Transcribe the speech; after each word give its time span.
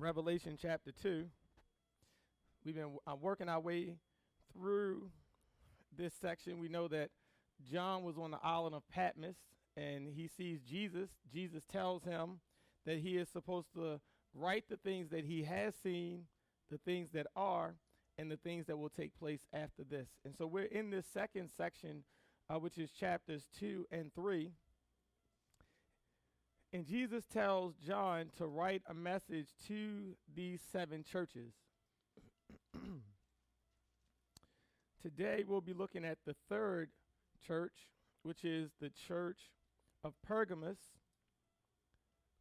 Revelation 0.00 0.56
chapter 0.60 0.92
2. 1.02 1.24
We've 2.64 2.76
been 2.76 2.98
uh, 3.04 3.16
working 3.20 3.48
our 3.48 3.58
way 3.58 3.96
through 4.52 5.10
this 5.96 6.12
section. 6.20 6.60
We 6.60 6.68
know 6.68 6.86
that 6.86 7.10
John 7.68 8.04
was 8.04 8.16
on 8.16 8.30
the 8.30 8.38
island 8.44 8.76
of 8.76 8.88
Patmos 8.88 9.34
and 9.76 10.06
he 10.14 10.28
sees 10.28 10.60
Jesus. 10.60 11.10
Jesus 11.32 11.64
tells 11.64 12.04
him 12.04 12.38
that 12.86 12.98
he 12.98 13.16
is 13.16 13.28
supposed 13.28 13.74
to 13.74 14.00
write 14.36 14.66
the 14.68 14.76
things 14.76 15.10
that 15.10 15.24
he 15.24 15.42
has 15.42 15.74
seen, 15.82 16.26
the 16.70 16.78
things 16.78 17.10
that 17.10 17.26
are, 17.34 17.74
and 18.16 18.30
the 18.30 18.36
things 18.36 18.66
that 18.66 18.78
will 18.78 18.90
take 18.90 19.18
place 19.18 19.40
after 19.52 19.82
this. 19.82 20.06
And 20.24 20.32
so 20.36 20.46
we're 20.46 20.64
in 20.64 20.90
this 20.90 21.06
second 21.12 21.50
section, 21.56 22.04
uh, 22.48 22.60
which 22.60 22.78
is 22.78 22.92
chapters 22.92 23.48
2 23.58 23.86
and 23.90 24.14
3. 24.14 24.52
And 26.72 26.86
Jesus 26.86 27.24
tells 27.26 27.74
John 27.76 28.26
to 28.36 28.46
write 28.46 28.82
a 28.88 28.94
message 28.94 29.48
to 29.68 30.16
these 30.34 30.60
seven 30.70 31.02
churches. 31.02 31.52
Today 35.02 35.44
we'll 35.46 35.62
be 35.62 35.72
looking 35.72 36.04
at 36.04 36.18
the 36.26 36.34
third 36.48 36.90
church, 37.46 37.72
which 38.22 38.44
is 38.44 38.70
the 38.80 38.90
church 38.90 39.38
of 40.04 40.12
Pergamos. 40.26 40.76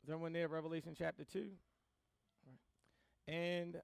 Is 0.03 0.09
everyone 0.09 0.33
there? 0.33 0.49
Revelation 0.49 0.94
chapter 0.97 1.23
2. 1.23 1.39
Right. 2.45 3.33
And 3.33 3.77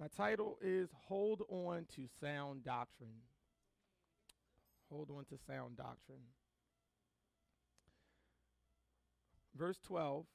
my 0.00 0.06
title 0.16 0.58
is 0.62 0.88
Hold 1.08 1.42
On 1.50 1.84
to 1.96 2.06
Sound 2.20 2.64
Doctrine. 2.64 3.20
Hold 4.90 5.10
on 5.10 5.24
to 5.26 5.38
sound 5.46 5.76
doctrine. 5.76 6.18
Verse 9.56 9.78
12 9.86 10.26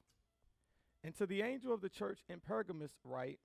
And 1.03 1.15
to 1.15 1.25
the 1.25 1.41
angel 1.41 1.73
of 1.73 1.81
the 1.81 1.89
church 1.89 2.19
in 2.29 2.39
Pergamos 2.39 2.93
write, 3.03 3.39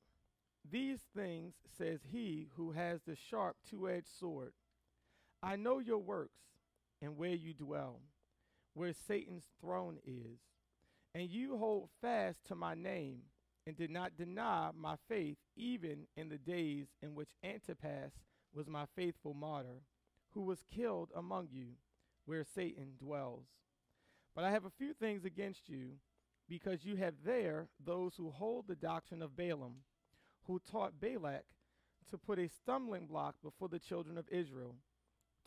These 0.68 1.00
things 1.14 1.54
says 1.76 2.00
he 2.10 2.48
who 2.56 2.72
has 2.72 3.00
the 3.02 3.16
sharp 3.16 3.56
two 3.68 3.88
edged 3.88 4.08
sword. 4.18 4.52
I 5.42 5.56
know 5.56 5.78
your 5.78 5.98
works 5.98 6.40
and 7.00 7.16
where 7.16 7.34
you 7.34 7.54
dwell, 7.54 8.00
where 8.74 8.92
Satan's 8.92 9.48
throne 9.60 9.98
is. 10.04 10.40
And 11.14 11.28
you 11.28 11.56
hold 11.56 11.88
fast 12.00 12.44
to 12.46 12.54
my 12.54 12.74
name 12.74 13.22
and 13.66 13.76
did 13.76 13.90
not 13.90 14.16
deny 14.16 14.70
my 14.76 14.96
faith, 15.08 15.38
even 15.56 16.06
in 16.16 16.28
the 16.28 16.38
days 16.38 16.86
in 17.02 17.14
which 17.14 17.30
Antipas 17.42 18.12
was 18.54 18.68
my 18.68 18.84
faithful 18.96 19.34
martyr, 19.34 19.82
who 20.32 20.42
was 20.42 20.64
killed 20.74 21.10
among 21.14 21.48
you, 21.50 21.74
where 22.26 22.44
Satan 22.44 22.92
dwells. 22.98 23.46
But 24.34 24.44
I 24.44 24.50
have 24.50 24.64
a 24.64 24.70
few 24.70 24.92
things 24.94 25.24
against 25.24 25.68
you, 25.68 25.98
because 26.48 26.84
you 26.84 26.96
have 26.96 27.14
there 27.24 27.68
those 27.84 28.14
who 28.16 28.30
hold 28.30 28.66
the 28.66 28.76
doctrine 28.76 29.22
of 29.22 29.36
Balaam, 29.36 29.76
who 30.46 30.60
taught 30.70 31.00
Balak 31.00 31.44
to 32.10 32.18
put 32.18 32.38
a 32.38 32.48
stumbling 32.48 33.06
block 33.06 33.36
before 33.42 33.68
the 33.68 33.78
children 33.78 34.18
of 34.18 34.28
Israel, 34.30 34.76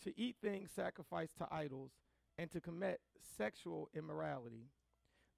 to 0.04 0.18
eat 0.20 0.36
things 0.42 0.70
sacrificed 0.76 1.38
to 1.38 1.48
idols, 1.52 1.92
and 2.38 2.50
to 2.52 2.62
commit 2.62 3.00
sexual 3.38 3.90
immorality. 3.94 4.70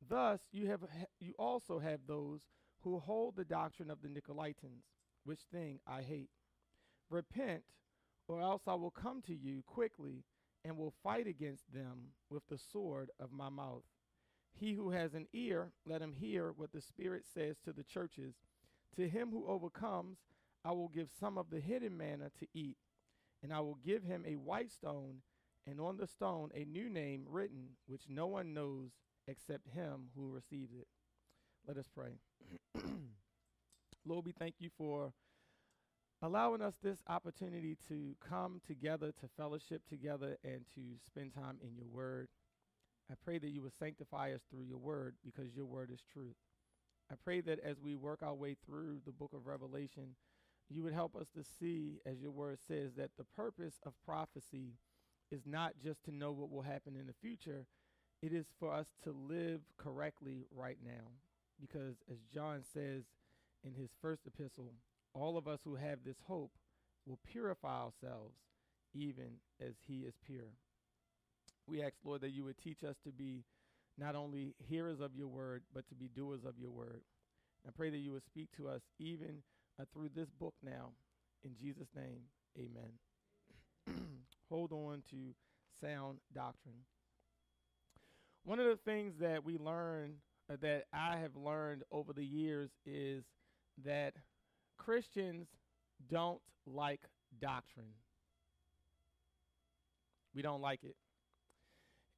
Thus 0.08 0.40
you 0.52 0.68
have 0.68 0.82
you 1.20 1.34
also 1.40 1.80
have 1.80 2.02
those 2.08 2.42
who 2.82 3.00
hold 3.00 3.36
the 3.36 3.46
doctrine 3.46 3.90
of 3.90 4.02
the 4.02 4.08
Nicolaitans, 4.08 4.84
which 5.24 5.42
thing 5.52 5.80
I 5.88 6.02
hate. 6.04 6.30
Repent, 7.10 7.64
or 8.28 8.42
else 8.42 8.64
I 8.68 8.76
will 8.76 8.92
come 8.92 9.22
to 9.24 9.36
you 9.36 9.64
quickly 9.66 10.24
and 10.66 10.78
will 10.78 10.94
fight 11.04 11.28
against 11.28 11.72
them 11.72 12.10
with 12.30 12.44
the 12.50 12.58
sword 12.58 13.12
of 13.20 13.32
my 13.32 13.50
mouth. 13.50 13.84
He 14.60 14.74
who 14.74 14.90
has 14.92 15.14
an 15.14 15.28
ear, 15.34 15.72
let 15.86 16.02
him 16.02 16.14
hear 16.14 16.52
what 16.52 16.72
the 16.72 16.82
Spirit 16.82 17.24
says 17.32 17.58
to 17.66 17.72
the 17.72 17.84
churches. 17.84 18.36
To 18.96 19.08
him 19.08 19.30
who 19.30 19.46
overcomes, 19.48 20.18
I 20.64 20.72
will 20.72 20.88
give 20.88 21.10
some 21.20 21.38
of 21.38 21.50
the 21.52 21.60
hidden 21.60 21.96
manna 21.96 22.32
to 22.40 22.48
eat, 22.54 22.78
and 23.44 23.54
I 23.54 23.60
will 23.60 23.78
give 23.86 24.04
him 24.04 24.24
a 24.26 24.36
white 24.38 24.72
stone, 24.72 25.18
and 25.68 25.80
on 25.80 25.98
the 25.98 26.08
stone 26.08 26.50
a 26.56 26.66
new 26.66 26.90
name 26.90 27.26
written, 27.30 27.70
which 27.86 28.04
no 28.10 28.26
one 28.26 28.54
knows 28.54 28.92
except 29.28 29.68
him 29.68 30.08
who 30.16 30.32
receives 30.32 30.74
it. 30.74 30.88
Let 31.68 31.78
us 31.78 31.88
pray. 31.94 32.18
Lord, 34.06 34.26
we 34.26 34.32
thank 34.32 34.56
you 34.60 34.70
for 34.78 35.14
allowing 36.22 36.62
us 36.62 36.76
this 36.82 37.00
opportunity 37.08 37.78
to 37.88 38.16
come 38.28 38.62
together, 38.66 39.12
to 39.20 39.28
fellowship 39.38 39.82
together, 39.88 40.38
and 40.44 40.62
to 40.76 40.82
spend 41.06 41.34
time 41.34 41.58
in 41.62 41.76
your 41.76 41.88
word. 41.88 42.28
I 43.12 43.16
pray 43.24 43.38
that 43.38 43.50
you 43.50 43.62
will 43.62 43.74
sanctify 43.78 44.34
us 44.34 44.42
through 44.50 44.64
your 44.64 44.78
word 44.78 45.16
because 45.24 45.56
your 45.56 45.66
word 45.66 45.92
is 45.94 46.02
truth. 46.12 46.36
I 47.12 47.16
pray 47.24 47.42
that 47.42 47.60
as 47.60 47.80
we 47.80 47.96
work 47.96 48.24
our 48.24 48.34
way 48.34 48.56
through 48.66 49.02
the 49.06 49.12
book 49.12 49.32
of 49.34 49.46
Revelation, 49.46 50.16
you 50.70 50.82
would 50.84 50.94
help 50.94 51.16
us 51.16 51.28
to 51.36 51.44
see, 51.44 52.00
as 52.06 52.20
your 52.20 52.32
word 52.32 52.58
says, 52.68 52.94
that 52.98 53.12
the 53.18 53.26
purpose 53.36 53.76
of 53.86 53.94
prophecy 54.06 54.74
is 55.32 55.42
not 55.46 55.74
just 55.84 56.04
to 56.06 56.16
know 56.16 56.32
what 56.32 56.50
will 56.50 56.64
happen 56.64 56.96
in 56.96 57.06
the 57.06 57.14
future, 57.14 57.66
it 58.24 58.34
is 58.34 58.48
for 58.60 58.72
us 58.74 58.88
to 59.04 59.12
live 59.12 59.62
correctly 59.78 60.46
right 60.52 60.78
now. 60.84 61.12
Because 61.62 61.98
as 62.12 62.18
John 62.34 62.64
says 62.74 63.04
in 63.64 63.74
his 63.76 63.92
first 64.02 64.24
epistle, 64.26 64.74
all 65.16 65.38
of 65.38 65.48
us 65.48 65.60
who 65.64 65.76
have 65.76 66.00
this 66.06 66.18
hope 66.28 66.52
will 67.08 67.20
purify 67.32 67.82
ourselves 67.84 68.36
even 68.94 69.40
as 69.62 69.74
he 69.88 70.00
is 70.00 70.14
pure. 70.26 70.54
We 71.68 71.82
ask, 71.82 71.94
Lord, 72.04 72.22
that 72.22 72.34
you 72.34 72.44
would 72.44 72.58
teach 72.58 72.84
us 72.84 72.96
to 73.06 73.12
be 73.12 73.44
not 73.98 74.16
only 74.16 74.54
hearers 74.60 75.00
of 75.00 75.16
your 75.16 75.28
word, 75.28 75.64
but 75.74 75.88
to 75.88 75.96
be 75.96 76.10
doers 76.10 76.42
of 76.46 76.60
your 76.60 76.70
word. 76.70 77.02
I 77.68 77.72
pray 77.76 77.90
that 77.90 77.98
you 77.98 78.12
would 78.12 78.26
speak 78.26 78.50
to 78.58 78.68
us 78.68 78.82
even 79.00 79.42
uh, 79.80 79.86
through 79.94 80.10
this 80.16 80.30
book 80.40 80.54
now. 80.64 80.92
In 81.44 81.52
Jesus' 81.60 81.88
name, 81.96 82.22
amen. 82.58 83.98
Hold 84.50 84.72
on 84.72 85.02
to 85.10 85.34
sound 85.82 86.20
doctrine. 86.34 86.76
One 88.44 88.60
of 88.60 88.66
the 88.66 88.80
things 88.86 89.14
that 89.20 89.44
we 89.44 89.58
learn, 89.58 90.16
uh, 90.52 90.58
that 90.62 90.84
I 90.94 91.18
have 91.18 91.36
learned 91.36 91.84
over 91.92 92.14
the 92.14 92.26
years, 92.26 92.70
is 92.86 93.24
that 93.84 94.14
Christians 94.86 95.48
don't 96.10 96.40
like 96.68 97.02
doctrine. 97.42 97.94
We 100.36 100.44
don't 100.44 100.62
like 100.62 100.84
it. 100.84 100.96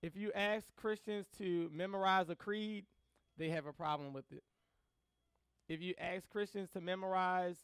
If 0.04 0.18
you 0.18 0.32
ask 0.36 0.66
Christians 0.76 1.28
to 1.38 1.70
memorize 1.74 2.30
a 2.30 2.36
creed, 2.36 2.86
they 3.38 3.50
have 3.50 3.66
a 3.66 3.74
problem 3.74 4.12
with 4.12 4.26
it. 4.32 4.44
If 5.70 5.82
you 5.82 5.94
ask 5.98 6.30
Christians 6.30 6.70
to 6.74 6.82
memorize 6.82 7.56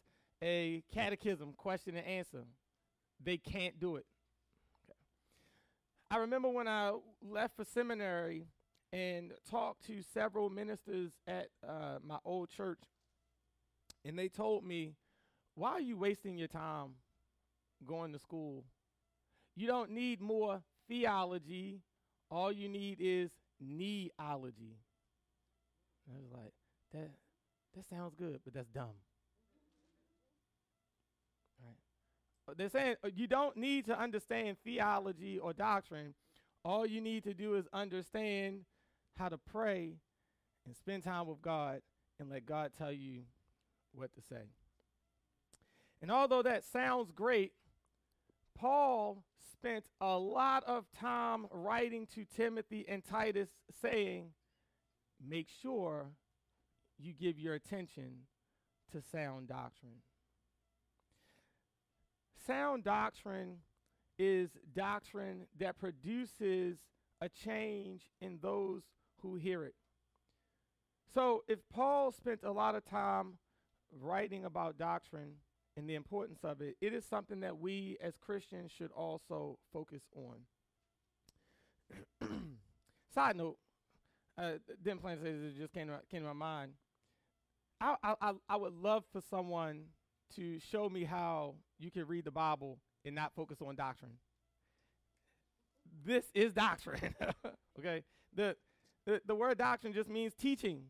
a 0.42 0.84
catechism, 0.94 1.54
question 1.58 1.98
and 1.98 2.08
answer, 2.08 2.46
they 3.22 3.38
can't 3.38 3.80
do 3.80 3.98
it. 3.98 4.06
Okay. 4.86 4.98
I 6.12 6.18
remember 6.18 6.50
when 6.50 6.68
I 6.68 6.94
left 7.22 7.58
for 7.58 7.66
seminary 7.66 8.48
and 8.94 9.34
talked 9.50 9.86
to 9.88 10.02
several 10.14 10.50
ministers 10.50 11.12
at 11.28 11.48
uh, 11.68 11.98
my 12.06 12.20
old 12.24 12.50
church 12.50 12.80
and 14.06 14.18
they 14.18 14.28
told 14.28 14.64
me, 14.64 14.96
why 15.56 15.72
are 15.72 15.82
you 15.82 15.98
wasting 15.98 16.38
your 16.38 16.48
time 16.48 16.96
going 17.86 18.12
to 18.14 18.20
school? 18.20 18.64
You 19.56 19.68
don't 19.68 19.92
need 19.92 20.20
more 20.20 20.62
theology. 20.88 21.82
All 22.32 22.52
you 22.52 22.68
need 22.68 22.98
is 23.00 23.32
kneeology. 23.64 24.78
I 26.10 26.18
was 26.18 26.32
like, 26.32 26.54
that 26.92 27.12
that 27.76 27.86
sounds 27.90 28.14
good, 28.16 28.40
but 28.44 28.54
that's 28.54 28.70
dumb. 28.70 28.96
Right. 31.64 32.58
They're 32.58 32.70
saying 32.70 32.96
uh, 33.04 33.10
you 33.14 33.28
don't 33.28 33.56
need 33.58 33.86
to 33.86 34.00
understand 34.00 34.58
theology 34.64 35.40
or 35.40 35.54
doctrine. 35.54 36.14
All 36.66 36.86
you 36.86 37.02
need 37.02 37.24
to 37.24 37.34
do 37.34 37.56
is 37.56 37.66
understand 37.74 38.62
how 39.18 39.30
to 39.30 39.38
pray 39.38 39.98
and 40.66 40.76
spend 40.76 41.04
time 41.04 41.28
with 41.28 41.42
God 41.42 41.82
and 42.20 42.30
let 42.30 42.46
God 42.46 42.72
tell 42.78 42.92
you 42.92 43.24
what 43.94 44.14
to 44.16 44.22
say. 44.22 44.44
And 46.02 46.12
although 46.12 46.42
that 46.42 46.66
sounds 46.66 47.12
great, 47.12 47.54
Paul 48.58 49.24
spent 49.52 49.86
a 50.02 50.18
lot 50.18 50.64
of 50.66 50.86
time 51.00 51.48
writing 51.52 52.08
to 52.16 52.26
Timothy 52.26 52.86
and 52.88 53.04
Titus 53.04 53.50
saying, 53.82 54.32
make 55.26 55.48
sure 55.62 56.08
you 57.00 57.14
give 57.14 57.40
your 57.40 57.54
attention 57.54 58.24
to 58.92 59.02
sound 59.02 59.48
doctrine. 59.48 60.02
Sound 62.46 62.84
doctrine 62.84 63.58
is 64.20 64.50
doctrine 64.76 65.48
that 65.60 65.80
produces 65.80 66.78
a 67.22 67.30
change 67.30 68.04
in 68.20 68.40
those 68.42 68.84
who 69.22 69.36
hear 69.36 69.64
it. 69.64 69.76
So 71.14 71.44
if 71.48 71.60
Paul 71.74 72.12
spent 72.12 72.42
a 72.44 72.52
lot 72.52 72.76
of 72.76 72.86
time 72.86 73.38
writing 74.02 74.46
about 74.46 74.78
doctrine 74.78 75.34
and 75.76 75.90
the 75.90 75.96
importance 75.96 76.40
of 76.44 76.62
it, 76.62 76.76
it 76.82 76.94
is 76.94 77.06
something 77.06 77.40
that 77.42 77.60
we 77.60 77.98
as 78.02 78.14
Christians 78.18 78.72
should 78.72 78.92
also 78.92 79.58
focus 79.72 80.04
on. 80.16 80.38
Side 83.14 83.38
note, 83.38 83.58
uh, 84.38 84.54
didn't 84.84 85.02
plan 85.02 85.18
to 85.18 85.24
say 85.24 85.32
this, 85.32 85.54
it 85.54 85.60
just 85.60 85.74
came 85.74 85.88
to, 85.88 86.00
came 86.10 86.22
to 86.22 86.28
my 86.28 86.34
mind. 86.34 86.74
I, 87.82 87.96
I 88.22 88.34
I 88.48 88.56
would 88.56 88.74
love 88.74 89.04
for 89.12 89.22
someone 89.30 89.86
to 90.36 90.60
show 90.60 90.90
me 90.90 91.04
how 91.04 91.56
you 91.80 91.92
can 91.92 92.08
read 92.08 92.26
the 92.26 92.32
Bible 92.32 92.80
and 93.04 93.14
not 93.14 93.34
focus 93.36 93.58
on 93.62 93.76
doctrine. 93.76 94.14
This 96.06 96.26
is 96.34 96.54
doctrine. 96.54 97.14
okay? 97.80 98.04
The, 98.36 98.56
the 99.06 99.22
the 99.26 99.36
word 99.36 99.58
doctrine 99.58 99.94
just 99.94 100.10
means 100.10 100.34
teaching. 100.34 100.84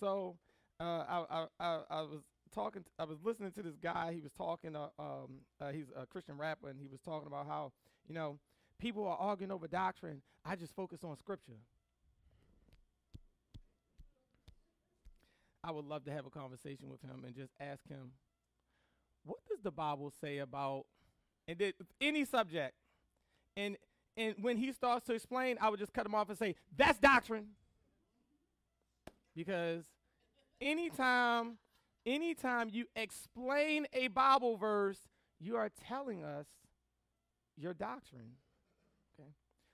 So 0.00 0.36
uh, 0.80 1.04
I, 1.08 1.24
I, 1.30 1.46
I 1.60 1.80
I 1.88 2.00
was 2.02 2.22
talking. 2.54 2.84
I 2.98 3.04
was 3.04 3.18
listening 3.22 3.52
to 3.52 3.62
this 3.62 3.76
guy. 3.76 4.12
He 4.14 4.20
was 4.20 4.32
talking. 4.32 4.76
Uh, 4.76 4.88
um, 4.98 5.40
uh, 5.60 5.70
he's 5.70 5.86
a 5.96 6.06
Christian 6.06 6.38
rapper, 6.38 6.68
and 6.68 6.78
he 6.80 6.86
was 6.86 7.00
talking 7.00 7.26
about 7.26 7.46
how 7.46 7.72
you 8.08 8.14
know 8.14 8.38
people 8.78 9.06
are 9.06 9.16
arguing 9.16 9.50
over 9.50 9.66
doctrine. 9.66 10.22
I 10.44 10.56
just 10.56 10.74
focus 10.74 11.04
on 11.04 11.16
scripture. 11.16 11.58
I 15.62 15.70
would 15.70 15.86
love 15.86 16.04
to 16.04 16.12
have 16.12 16.26
a 16.26 16.30
conversation 16.30 16.90
with 16.90 17.00
him 17.00 17.24
and 17.24 17.34
just 17.34 17.52
ask 17.58 17.88
him, 17.88 18.12
what 19.24 19.38
does 19.48 19.60
the 19.62 19.70
Bible 19.70 20.12
say 20.20 20.38
about 20.38 20.84
and 21.48 21.72
any 22.00 22.24
subject? 22.26 22.74
And 23.56 23.76
and 24.16 24.34
when 24.40 24.58
he 24.58 24.72
starts 24.72 25.06
to 25.06 25.14
explain, 25.14 25.56
I 25.60 25.70
would 25.70 25.80
just 25.80 25.92
cut 25.92 26.06
him 26.06 26.14
off 26.14 26.28
and 26.28 26.38
say, 26.38 26.54
that's 26.76 26.98
doctrine. 26.98 27.46
Because 29.34 29.84
anytime 30.60 31.54
anytime 32.06 32.68
you 32.70 32.86
explain 32.96 33.86
a 33.92 34.08
Bible 34.08 34.56
verse, 34.56 35.08
you 35.40 35.56
are 35.56 35.70
telling 35.88 36.24
us 36.24 36.46
your 37.56 37.74
doctrine. 37.74 38.32
Okay? 39.18 39.28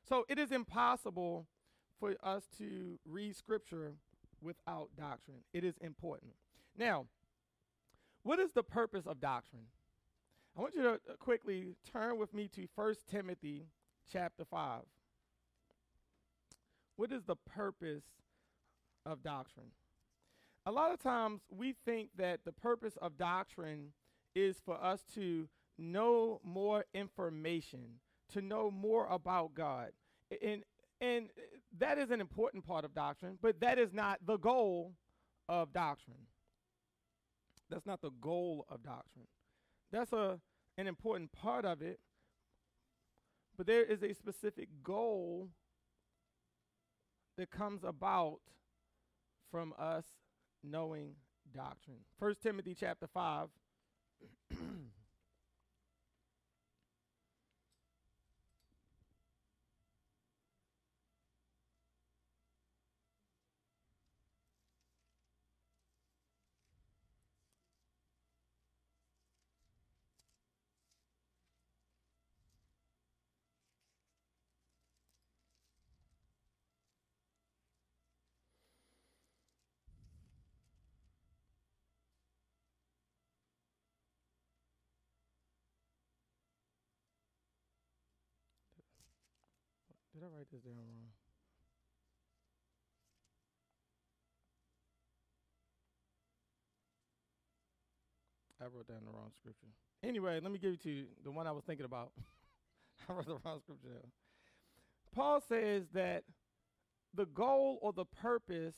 So 0.09 0.25
it 0.29 0.39
is 0.39 0.53
impossible 0.53 1.47
for 1.99 2.15
us 2.23 2.45
to 2.59 2.99
read 3.07 3.37
scripture 3.37 3.93
without 4.43 4.89
doctrine. 4.97 5.39
It 5.53 5.65
is 5.65 5.75
important. 5.81 6.33
Now, 6.77 7.07
what 8.23 8.39
is 8.39 8.53
the 8.53 8.63
purpose 8.63 9.07
of 9.07 9.21
doctrine? 9.21 9.67
I 10.57 10.61
want 10.61 10.75
you 10.75 10.83
to 10.83 10.93
uh, 10.93 10.97
quickly 11.19 11.77
turn 11.91 12.19
with 12.19 12.35
me 12.35 12.49
to 12.49 12.67
1 12.75 12.95
Timothy 13.11 13.67
chapter 14.13 14.45
5. 14.45 14.83
What 16.97 17.13
is 17.13 17.23
the 17.25 17.37
purpose 17.37 18.05
of 19.07 19.23
doctrine? 19.23 19.73
A 20.67 20.73
lot 20.73 20.93
of 20.93 21.01
times 21.01 21.41
we 21.51 21.75
think 21.85 22.11
that 22.19 22.41
the 22.45 22.53
purpose 22.53 22.97
of 23.01 23.17
doctrine 23.17 23.93
is 24.35 24.57
for 24.65 24.83
us 24.83 25.03
to 25.15 25.49
know 25.79 26.41
more 26.45 26.85
information, 26.93 28.01
to 28.33 28.43
know 28.43 28.71
more 28.71 29.07
about 29.07 29.55
God. 29.55 29.91
And 30.43 30.65
and 31.01 31.31
that 31.79 31.97
is 31.97 32.11
an 32.11 32.21
important 32.21 32.67
part 32.67 32.85
of 32.85 32.95
doctrine, 32.95 33.39
but 33.41 33.61
that 33.61 33.79
is 33.79 33.93
not 33.93 34.19
the 34.27 34.37
goal 34.37 34.93
of 35.49 35.73
doctrine. 35.73 36.27
That's 37.71 37.87
not 37.87 38.03
the 38.03 38.11
goal 38.21 38.67
of 38.69 38.83
doctrine. 38.83 39.27
That's 39.91 40.13
a 40.13 40.41
an 40.77 40.87
important 40.87 41.33
part 41.33 41.65
of 41.65 41.83
it, 41.83 42.01
but 43.57 43.67
there 43.67 43.83
is 43.83 44.03
a 44.03 44.15
specific 44.15 44.69
goal 44.83 45.49
that 47.37 47.51
comes 47.51 47.83
about 47.83 48.41
from 49.51 49.73
us 49.79 50.05
knowing 50.63 51.15
doctrine. 51.55 51.99
First 52.19 52.43
Timothy 52.43 52.75
chapter 52.79 53.07
5 53.07 53.49
Did 90.21 90.27
I 90.27 90.37
write 90.37 90.51
this 90.53 90.61
down 90.61 90.75
wrong? 90.75 91.09
I 98.61 98.65
wrote 98.65 98.87
down 98.87 98.99
the 99.07 99.13
wrong 99.13 99.31
scripture. 99.35 99.69
Anyway, 100.05 100.39
let 100.43 100.53
me 100.53 100.59
give 100.59 100.75
it 100.75 100.83
to 100.83 100.91
you 100.91 101.05
the 101.25 101.31
one 101.31 101.47
I 101.47 101.53
was 101.53 101.65
thinking 101.65 101.87
about. 101.87 102.13
I 103.09 103.15
wrote 103.15 103.29
the 103.29 103.39
wrong 103.43 103.61
scripture 103.61 103.89
down. 103.89 104.13
Paul 105.15 105.41
says 105.41 105.85
that 105.95 106.25
the 107.15 107.25
goal 107.25 107.79
or 107.81 107.95
the 107.95 108.05
purpose 108.05 108.77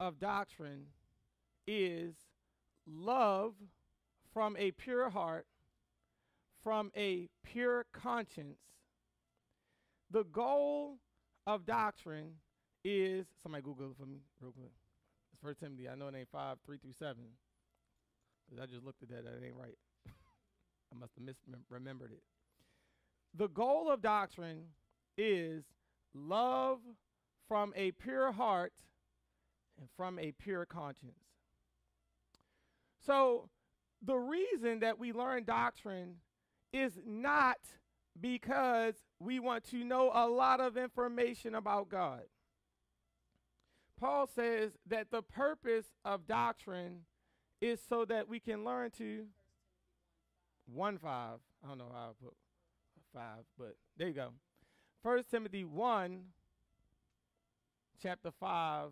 of 0.00 0.18
doctrine 0.18 0.86
is 1.68 2.16
love 2.88 3.54
from 4.34 4.56
a 4.56 4.72
pure 4.72 5.10
heart, 5.10 5.46
from 6.64 6.90
a 6.96 7.28
pure 7.44 7.86
conscience. 7.92 8.58
The 10.10 10.24
goal 10.24 10.98
of 11.46 11.64
doctrine 11.66 12.32
is 12.84 13.26
somebody 13.42 13.62
Google 13.62 13.90
it 13.90 13.96
for 13.98 14.06
me 14.06 14.18
real 14.40 14.52
quick. 14.52 14.72
It's 15.32 15.40
First 15.42 15.60
Timothy. 15.60 15.88
I 15.88 15.94
know 15.94 16.08
it 16.08 16.14
ain't 16.16 16.30
five 16.30 16.58
three 16.64 16.78
through 16.78 16.94
seven. 16.94 17.24
'Cause 18.48 18.58
I 18.58 18.66
just 18.66 18.84
looked 18.84 19.02
at 19.02 19.08
that. 19.10 19.24
That 19.24 19.44
ain't 19.44 19.54
right. 19.54 19.78
I 20.92 20.96
must 20.98 21.14
have 21.14 21.24
misremembered 21.24 22.10
it. 22.12 22.22
The 23.34 23.48
goal 23.48 23.88
of 23.88 24.02
doctrine 24.02 24.74
is 25.16 25.64
love 26.14 26.80
from 27.46 27.72
a 27.76 27.92
pure 27.92 28.32
heart 28.32 28.72
and 29.78 29.88
from 29.96 30.18
a 30.18 30.32
pure 30.32 30.66
conscience. 30.66 31.22
So, 32.98 33.48
the 34.02 34.16
reason 34.16 34.80
that 34.80 34.98
we 34.98 35.12
learn 35.12 35.44
doctrine 35.44 36.16
is 36.72 36.98
not 37.04 37.58
because 38.18 38.94
we 39.18 39.38
want 39.38 39.64
to 39.70 39.84
know 39.84 40.10
a 40.14 40.26
lot 40.26 40.60
of 40.60 40.76
information 40.76 41.54
about 41.54 41.88
God. 41.88 42.22
Paul 43.98 44.26
says 44.26 44.72
that 44.86 45.10
the 45.10 45.22
purpose 45.22 45.86
of 46.04 46.26
doctrine 46.26 47.00
is 47.60 47.80
so 47.86 48.06
that 48.06 48.28
we 48.28 48.40
can 48.40 48.64
learn 48.64 48.90
to 48.92 49.26
one 50.66 50.96
five. 50.96 51.38
I 51.62 51.68
don't 51.68 51.78
know 51.78 51.92
how 51.92 52.10
I 52.10 52.24
put 52.24 52.34
five, 53.12 53.44
but 53.58 53.76
there 53.98 54.08
you 54.08 54.14
go. 54.14 54.30
First 55.02 55.30
Timothy 55.30 55.64
one, 55.64 56.22
chapter 58.02 58.30
five. 58.30 58.90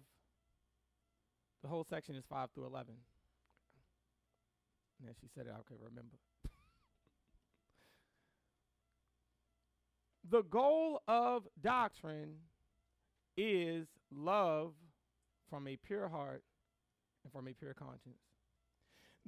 The 1.62 1.68
whole 1.68 1.84
section 1.88 2.14
is 2.14 2.24
five 2.28 2.50
through 2.54 2.66
eleven. 2.66 2.94
And 5.06 5.14
she 5.20 5.28
said 5.34 5.46
it, 5.46 5.52
I 5.52 5.62
can 5.66 5.78
remember. 5.82 6.16
The 10.30 10.42
goal 10.42 11.02
of 11.08 11.46
doctrine 11.62 12.34
is 13.36 13.86
love 14.14 14.72
from 15.48 15.66
a 15.66 15.76
pure 15.76 16.08
heart 16.08 16.42
and 17.24 17.32
from 17.32 17.48
a 17.48 17.52
pure 17.52 17.74
conscience. 17.74 18.18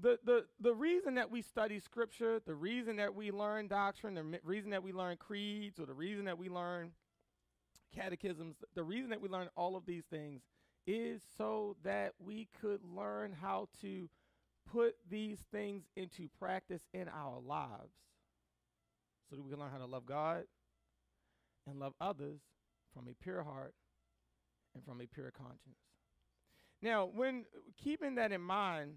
The, 0.01 0.19
the, 0.25 0.45
the 0.61 0.75
reason 0.75 1.15
that 1.17 1.31
we 1.31 1.43
study 1.43 1.79
scripture, 1.79 2.41
the 2.45 2.55
reason 2.55 2.97
that 2.97 3.15
we 3.15 3.31
learn 3.31 3.69
doctrine, 3.69 4.15
the 4.15 4.41
reason 4.45 4.71
that 4.71 4.83
we 4.83 4.93
learn 4.93 5.17
creeds, 5.17 5.79
or 5.79 5.87
the 5.87 5.95
reason 5.95 6.25
that 6.25 6.39
we 6.39 6.49
learn 6.49 6.93
catechisms, 7.95 8.57
the 8.75 8.83
reason 8.83 9.11
that 9.11 9.21
we 9.21 9.29
learn 9.29 9.49
all 9.57 9.77
of 9.77 9.85
these 9.85 10.05
things 10.05 10.43
is 10.87 11.23
so 11.37 11.77
that 11.85 12.15
we 12.19 12.49
could 12.61 12.81
learn 12.85 13.33
how 13.33 13.69
to 13.83 14.09
put 14.73 14.95
these 15.11 15.39
things 15.53 15.85
into 15.97 16.29
practice 16.39 16.83
in 16.95 17.09
our 17.09 17.39
lives. 17.41 17.95
So 19.29 19.37
that 19.37 19.43
we 19.43 19.51
can 19.51 19.61
learn 19.61 19.71
how 19.71 19.79
to 19.79 19.87
love 19.87 20.07
God 20.07 20.45
and 21.67 21.79
love 21.79 21.95
others 22.01 22.41
from 22.93 23.09
a 23.09 23.15
pure 23.23 23.43
heart 23.43 23.75
and 24.75 24.85
from 24.85 25.01
a 25.01 25.07
pure 25.07 25.31
conscience. 25.31 25.79
Now, 26.83 27.07
when 27.13 27.45
keeping 27.83 28.15
that 28.17 28.33
in 28.33 28.41
mind, 28.41 28.97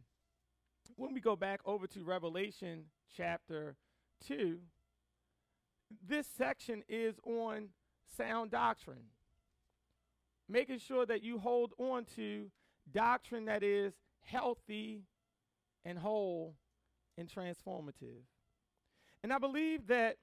when 0.96 1.13
we 1.13 1.20
go 1.20 1.36
back 1.36 1.60
over 1.65 1.88
to 1.88 2.03
Revelation 2.03 2.86
chapter 3.15 3.75
2, 4.27 4.60
this 6.08 6.27
section 6.27 6.84
is 6.88 7.15
on 7.25 7.70
sound 8.17 8.51
doctrine. 8.51 9.10
Making 10.50 10.79
sure 10.79 11.05
that 11.05 11.24
you 11.24 11.39
hold 11.39 11.74
on 11.77 12.05
to 12.15 12.51
doctrine 12.91 13.46
that 13.46 13.63
is 13.63 13.93
healthy 14.22 15.03
and 15.86 15.98
whole 15.98 16.55
and 17.17 17.29
transformative. 17.29 18.24
And 19.24 19.32
I 19.32 19.38
believe 19.38 19.88
that 19.88 20.17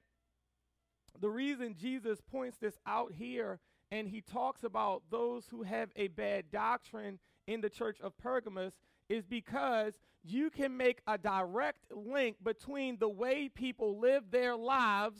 the 1.19 1.29
reason 1.29 1.75
Jesus 1.79 2.19
points 2.21 2.57
this 2.57 2.77
out 2.85 3.11
here 3.13 3.59
and 3.91 4.07
he 4.07 4.21
talks 4.21 4.63
about 4.63 5.03
those 5.11 5.45
who 5.51 5.63
have 5.63 5.89
a 5.95 6.07
bad 6.07 6.45
doctrine 6.51 7.19
in 7.47 7.61
the 7.61 7.69
church 7.69 7.99
of 8.01 8.17
Pergamos 8.17 8.73
is 9.09 9.25
because 9.25 9.93
you 10.23 10.49
can 10.49 10.77
make 10.77 11.01
a 11.07 11.17
direct 11.17 11.91
link 11.91 12.37
between 12.41 12.97
the 12.97 13.09
way 13.09 13.49
people 13.49 13.99
live 13.99 14.31
their 14.31 14.55
lives 14.55 15.19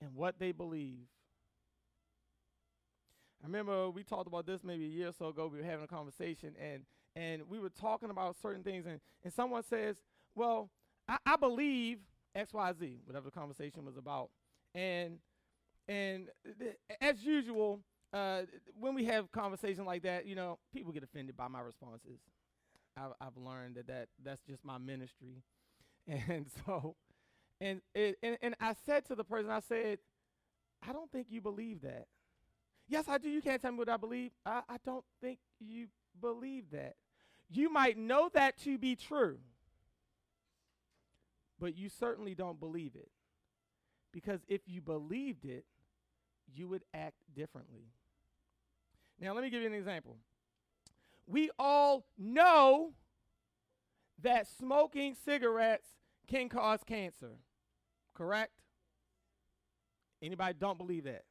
and 0.00 0.14
what 0.14 0.38
they 0.38 0.52
believe. 0.52 1.06
I 3.42 3.46
remember 3.46 3.90
we 3.90 4.02
talked 4.02 4.26
about 4.26 4.46
this 4.46 4.64
maybe 4.64 4.86
a 4.86 4.88
year 4.88 5.08
or 5.08 5.12
so 5.12 5.28
ago. 5.28 5.48
We 5.52 5.58
were 5.58 5.64
having 5.64 5.84
a 5.84 5.88
conversation 5.88 6.54
and 6.60 6.84
and 7.16 7.42
we 7.48 7.58
were 7.58 7.70
talking 7.70 8.10
about 8.10 8.36
certain 8.40 8.62
things 8.62 8.86
and, 8.86 9.00
and 9.24 9.32
someone 9.32 9.64
says, 9.64 9.96
Well, 10.34 10.70
I, 11.08 11.18
I 11.26 11.36
believe 11.36 11.98
XYZ, 12.38 12.98
whatever 13.04 13.26
the 13.26 13.30
conversation 13.30 13.84
was 13.84 13.96
about. 13.96 14.30
And 14.74 15.18
and 15.88 16.28
th- 16.58 16.76
as 17.00 17.24
usual, 17.24 17.80
uh, 18.12 18.42
when 18.78 18.94
we 18.94 19.04
have 19.06 19.32
conversations 19.32 19.86
like 19.86 20.02
that, 20.02 20.26
you 20.26 20.34
know, 20.34 20.58
people 20.72 20.92
get 20.92 21.02
offended 21.02 21.36
by 21.36 21.48
my 21.48 21.60
responses. 21.60 22.20
I've, 22.96 23.12
I've 23.20 23.36
learned 23.36 23.76
that, 23.76 23.86
that 23.86 24.08
that's 24.24 24.42
just 24.48 24.64
my 24.64 24.78
ministry. 24.78 25.42
And 26.30 26.46
so, 26.64 26.96
and, 27.60 27.82
it, 27.94 28.16
and, 28.22 28.38
and 28.40 28.54
I 28.60 28.74
said 28.86 29.04
to 29.08 29.14
the 29.14 29.24
person, 29.24 29.50
I 29.50 29.60
said, 29.60 29.98
I 30.86 30.94
don't 30.94 31.12
think 31.12 31.26
you 31.28 31.42
believe 31.42 31.82
that. 31.82 32.06
Yes, 32.88 33.04
I 33.08 33.18
do. 33.18 33.28
You 33.28 33.42
can't 33.42 33.60
tell 33.60 33.72
me 33.72 33.78
what 33.78 33.90
I 33.90 33.98
believe. 33.98 34.30
I, 34.46 34.62
I 34.68 34.76
don't 34.86 35.04
think 35.20 35.38
you 35.60 35.88
believe 36.18 36.70
that. 36.72 36.94
You 37.50 37.70
might 37.70 37.98
know 37.98 38.30
that 38.32 38.56
to 38.60 38.78
be 38.78 38.96
true, 38.96 39.38
but 41.60 41.76
you 41.76 41.88
certainly 41.88 42.34
don't 42.34 42.60
believe 42.60 42.94
it. 42.94 43.10
Because 44.12 44.40
if 44.48 44.62
you 44.66 44.80
believed 44.80 45.44
it, 45.44 45.64
you 46.54 46.68
would 46.68 46.84
act 46.94 47.22
differently. 47.34 47.92
Now, 49.20 49.34
let 49.34 49.42
me 49.42 49.50
give 49.50 49.60
you 49.60 49.66
an 49.66 49.74
example. 49.74 50.16
We 51.26 51.50
all 51.58 52.06
know 52.16 52.92
that 54.22 54.46
smoking 54.46 55.14
cigarettes 55.14 55.88
can 56.26 56.48
cause 56.48 56.80
cancer, 56.86 57.32
correct? 58.14 58.52
Anybody 60.22 60.54
don't 60.58 60.78
believe 60.78 61.04
that? 61.04 61.24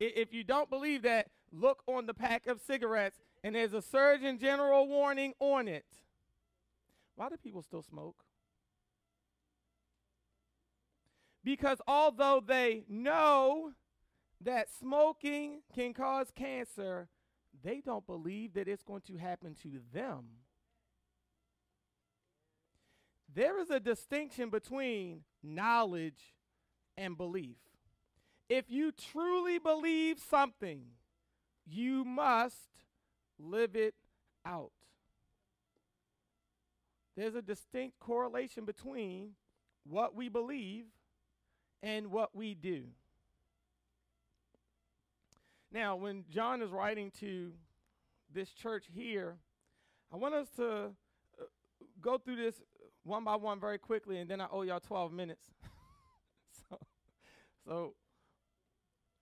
If 0.00 0.32
you 0.32 0.44
don't 0.44 0.70
believe 0.70 1.02
that, 1.02 1.28
look 1.52 1.82
on 1.86 2.06
the 2.06 2.14
pack 2.14 2.46
of 2.46 2.60
cigarettes 2.60 3.18
and 3.44 3.54
there's 3.54 3.74
a 3.74 3.82
Surgeon 3.82 4.38
General 4.38 4.88
warning 4.88 5.34
on 5.38 5.68
it. 5.68 5.84
Why 7.14 7.28
do 7.28 7.36
people 7.36 7.62
still 7.62 7.82
smoke? 7.82 8.23
Because 11.44 11.78
although 11.86 12.42
they 12.44 12.84
know 12.88 13.72
that 14.40 14.68
smoking 14.80 15.60
can 15.74 15.92
cause 15.92 16.32
cancer, 16.34 17.08
they 17.62 17.82
don't 17.84 18.06
believe 18.06 18.54
that 18.54 18.66
it's 18.66 18.82
going 18.82 19.02
to 19.02 19.16
happen 19.16 19.54
to 19.62 19.80
them. 19.92 20.24
There 23.32 23.60
is 23.60 23.70
a 23.70 23.80
distinction 23.80 24.48
between 24.48 25.24
knowledge 25.42 26.34
and 26.96 27.16
belief. 27.16 27.56
If 28.48 28.70
you 28.70 28.92
truly 28.92 29.58
believe 29.58 30.20
something, 30.20 30.82
you 31.66 32.04
must 32.04 32.68
live 33.38 33.74
it 33.74 33.94
out. 34.46 34.70
There's 37.16 37.34
a 37.34 37.42
distinct 37.42 37.98
correlation 37.98 38.64
between 38.64 39.30
what 39.84 40.14
we 40.14 40.28
believe 40.28 40.84
and 41.84 42.10
what 42.10 42.34
we 42.34 42.54
do. 42.54 42.84
Now, 45.70 45.96
when 45.96 46.24
John 46.30 46.62
is 46.62 46.70
writing 46.70 47.12
to 47.20 47.52
this 48.32 48.50
church 48.52 48.86
here, 48.90 49.36
I 50.10 50.16
want 50.16 50.34
us 50.34 50.48
to 50.56 50.66
uh, 50.66 51.44
go 52.00 52.16
through 52.16 52.36
this 52.36 52.54
one 53.02 53.22
by 53.22 53.36
one 53.36 53.60
very 53.60 53.76
quickly, 53.76 54.18
and 54.18 54.30
then 54.30 54.40
I 54.40 54.46
owe 54.50 54.62
y'all 54.62 54.80
12 54.80 55.12
minutes. 55.12 55.44
so, 56.70 56.78
so 57.66 57.94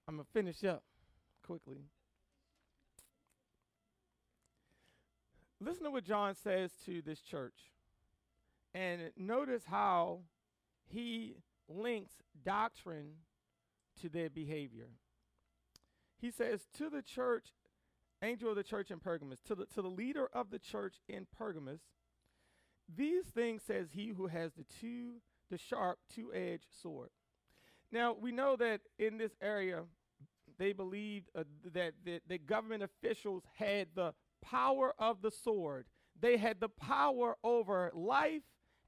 I'm 0.07 0.17
going 0.17 0.25
to 0.25 0.33
finish 0.33 0.63
up 0.63 0.85
quickly. 1.45 1.79
Listen 5.61 5.85
to 5.85 5.91
what 5.91 6.05
John 6.05 6.37
says 6.37 6.71
to 6.87 7.03
this 7.03 7.21
church, 7.21 7.73
and 8.73 9.11
notice 9.17 9.65
how 9.65 10.21
he 10.87 11.37
links 11.69 12.13
doctrine 12.45 13.13
to 14.01 14.09
their 14.09 14.31
behavior 14.31 14.89
he 16.23 16.31
says 16.31 16.61
to 16.79 16.89
the 16.89 17.03
church, 17.03 17.49
angel 18.23 18.51
of 18.51 18.57
the 18.57 18.63
church 18.63 18.93
in 18.93 19.01
Pergamos, 19.01 19.41
to 19.41 19.57
the, 19.57 19.67
to 19.67 19.83
the 19.83 19.89
leader 19.89 20.29
of 20.33 20.51
the 20.51 20.59
church 20.61 21.01
in 21.09 21.27
Pergamos, 21.37 21.81
these 22.97 23.25
things 23.25 23.63
says 23.67 23.89
he 23.91 24.09
who 24.17 24.29
has 24.29 24.53
the 24.53 24.65
two, 24.81 25.15
the 25.51 25.59
sharp 25.59 25.99
two-edged 26.15 26.69
sword. 26.81 27.11
Now 27.91 28.17
we 28.19 28.31
know 28.31 28.55
that 28.55 28.83
in 29.01 29.19
this 29.19 29.33
area, 29.43 29.83
they 30.59 30.73
believed 30.73 31.29
uh, 31.37 31.43
that 31.75 31.95
the 32.05 32.39
government 32.39 32.85
officials 32.85 33.43
had 33.59 33.89
the 33.97 34.15
power 34.41 34.95
of 35.01 35.23
the 35.23 35.31
sword. 35.33 35.87
They 36.21 36.37
had 36.37 36.61
the 36.61 36.69
power 36.69 37.37
over 37.43 37.91
life 37.95 38.43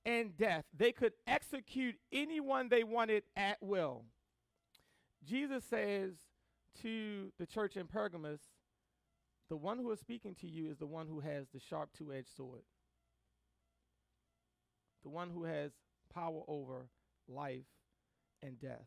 and 0.06 0.37
death. 0.37 0.64
They 0.76 0.92
could 0.92 1.12
execute 1.26 1.96
anyone 2.12 2.68
they 2.68 2.84
wanted 2.84 3.25
at 3.37 3.58
will. 3.62 4.04
Jesus 5.25 5.64
says 5.64 6.12
to 6.82 7.32
the 7.38 7.46
church 7.46 7.76
in 7.76 7.87
Pergamos, 7.87 8.40
the 9.49 9.56
one 9.56 9.78
who 9.78 9.90
is 9.92 10.00
speaking 10.00 10.34
to 10.40 10.46
you 10.46 10.70
is 10.70 10.78
the 10.78 10.87
one 10.87 11.06
who 11.06 11.20
has 11.20 11.46
the 11.52 11.61
sharp 11.61 11.90
two 11.96 12.12
edged 12.12 12.34
sword, 12.37 12.62
the 15.02 15.11
one 15.11 15.30
who 15.30 15.44
has 15.44 15.73
power 16.12 16.42
over 16.49 16.88
life 17.28 17.66
and 18.42 18.58
death. 18.58 18.87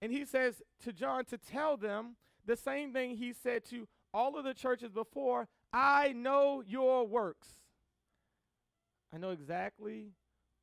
And 0.00 0.12
he 0.12 0.24
says 0.24 0.62
to 0.84 0.92
John 0.92 1.24
to 1.26 1.38
tell 1.38 1.76
them 1.76 2.16
the 2.44 2.56
same 2.56 2.92
thing 2.92 3.16
he 3.16 3.32
said 3.32 3.64
to 3.66 3.86
all 4.12 4.36
of 4.36 4.44
the 4.44 4.54
churches 4.54 4.90
before 4.90 5.48
I 5.72 6.12
know 6.12 6.62
your 6.66 7.06
works. 7.06 7.61
I 9.12 9.18
know 9.18 9.30
exactly 9.30 10.12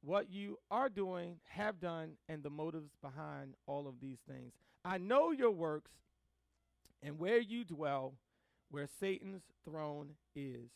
what 0.02 0.30
you 0.32 0.58
are 0.72 0.90
doing, 0.90 1.38
have 1.50 1.80
done, 1.80 2.14
and 2.28 2.42
the 2.42 2.50
motives 2.50 2.92
behind 3.02 3.56
all 3.68 3.88
of 3.88 4.00
these 4.02 4.20
things. 4.28 4.54
I 4.84 4.98
know 4.98 5.32
your 5.32 5.52
works 5.52 5.92
and 7.04 7.20
where 7.20 7.40
you 7.40 7.64
dwell, 7.66 8.16
where 8.70 8.88
Satan's 8.88 9.44
throne 9.66 10.12
is. 10.36 10.72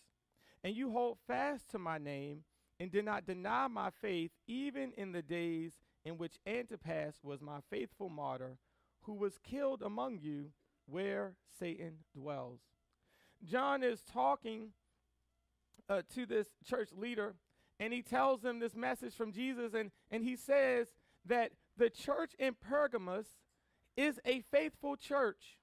And 0.64 0.76
you 0.76 0.92
hold 0.92 1.18
fast 1.28 1.70
to 1.72 1.80
my 1.80 1.98
name 1.98 2.44
and 2.80 2.92
did 2.92 3.06
not 3.06 3.26
deny 3.26 3.68
my 3.68 3.90
faith, 3.90 4.32
even 4.48 4.92
in 4.98 5.12
the 5.12 5.22
days 5.22 5.74
in 6.06 6.18
which 6.18 6.40
Antipas 6.46 7.16
was 7.24 7.42
my 7.42 7.60
faithful 7.70 8.10
martyr, 8.10 8.58
who 9.02 9.14
was 9.14 9.40
killed 9.44 9.82
among 9.82 10.20
you 10.22 10.52
where 10.86 11.36
Satan 11.60 12.00
dwells. 12.16 12.60
John 13.44 13.84
is 13.84 14.02
talking 14.02 14.70
uh, 15.90 16.02
to 16.16 16.26
this 16.26 16.48
church 16.66 16.90
leader, 16.96 17.36
and 17.84 17.94
he 17.94 18.02
tells 18.02 18.42
them 18.42 18.60
this 18.60 18.76
message 18.76 19.14
from 19.14 19.32
Jesus, 19.32 19.74
and, 19.74 19.92
and 20.10 20.24
he 20.24 20.36
says 20.36 20.88
that 21.26 21.52
the 21.76 21.90
church 21.90 22.32
in 22.40 22.54
Pergamos 22.54 23.26
is 23.98 24.20
a 24.26 24.42
faithful 24.52 24.96
church 24.96 25.58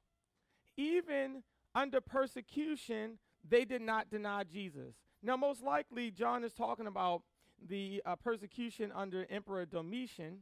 even 0.77 1.43
under 1.75 2.01
persecution, 2.01 3.19
they 3.49 3.65
did 3.65 3.83
not 3.83 4.11
deny 4.11 4.45
Jesus. 4.45 4.95
Now, 5.23 5.37
most 5.37 5.63
likely, 5.63 6.11
John 6.11 6.45
is 6.45 6.53
talking 6.53 6.87
about 6.87 7.23
the 7.69 8.03
uh, 8.07 8.17
persecution 8.17 8.91
under 8.95 9.27
Emperor 9.29 9.67
Domitian, 9.67 10.39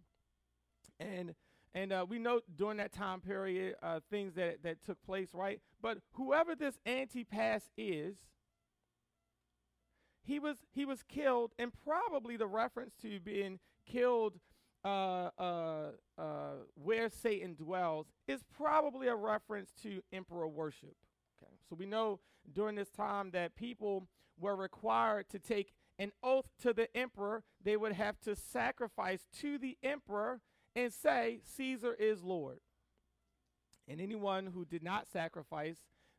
and 1.00 1.35
and 1.75 1.92
uh, 1.92 2.06
we 2.08 2.18
know 2.18 2.40
during 2.56 2.78
that 2.78 2.92
time 2.92 3.20
period 3.20 3.76
uh, 3.82 4.00
things 4.11 4.35
that 4.35 4.62
that 4.62 4.85
took 4.85 5.02
place, 5.02 5.30
right? 5.35 5.61
But 5.82 5.99
whoever 6.12 6.54
this 6.54 6.78
Antipas 6.87 7.68
is, 7.76 8.16
he 10.28 10.38
was 10.38 10.58
he 10.73 10.85
was 10.85 11.02
killed, 11.02 11.52
and 11.58 11.73
probably 11.85 12.37
the 12.37 12.47
reference 12.47 12.92
to 13.00 13.18
being 13.18 13.58
killed 13.87 14.35
uh, 14.85 15.30
uh, 15.38 15.87
uh, 16.18 16.52
where 16.75 17.08
Satan 17.08 17.54
dwells 17.54 18.06
is 18.28 18.42
probably 18.54 19.08
a 19.08 19.16
reference 19.16 19.73
to 19.82 20.02
emperor 20.12 20.47
worship. 20.47 20.94
Okay, 21.42 21.52
so 21.68 21.76
we 21.76 21.87
know 21.87 22.20
during 22.52 22.76
this 22.76 22.90
time 22.90 23.30
that 23.30 23.56
people 23.56 24.06
were 24.38 24.54
required 24.54 25.30
to 25.30 25.38
take 25.38 25.73
an 25.99 26.12
oath 26.23 26.50
to 26.61 26.75
the 26.75 26.94
emperor. 26.94 27.42
They 27.64 27.78
would 27.78 27.92
have 27.92 28.20
to 28.20 28.37
sacrifice 28.37 29.26
to 29.40 29.58
the 29.58 29.78
emperor 29.82 30.40
and 30.76 30.92
say, 30.92 31.40
Caesar 31.56 31.94
is 31.94 32.23
Lord. 32.23 32.58
And 33.88 34.00
anyone 34.00 34.47
who 34.47 34.66
did 34.66 34.82
not 34.82 35.08
sacrifice, 35.08 35.78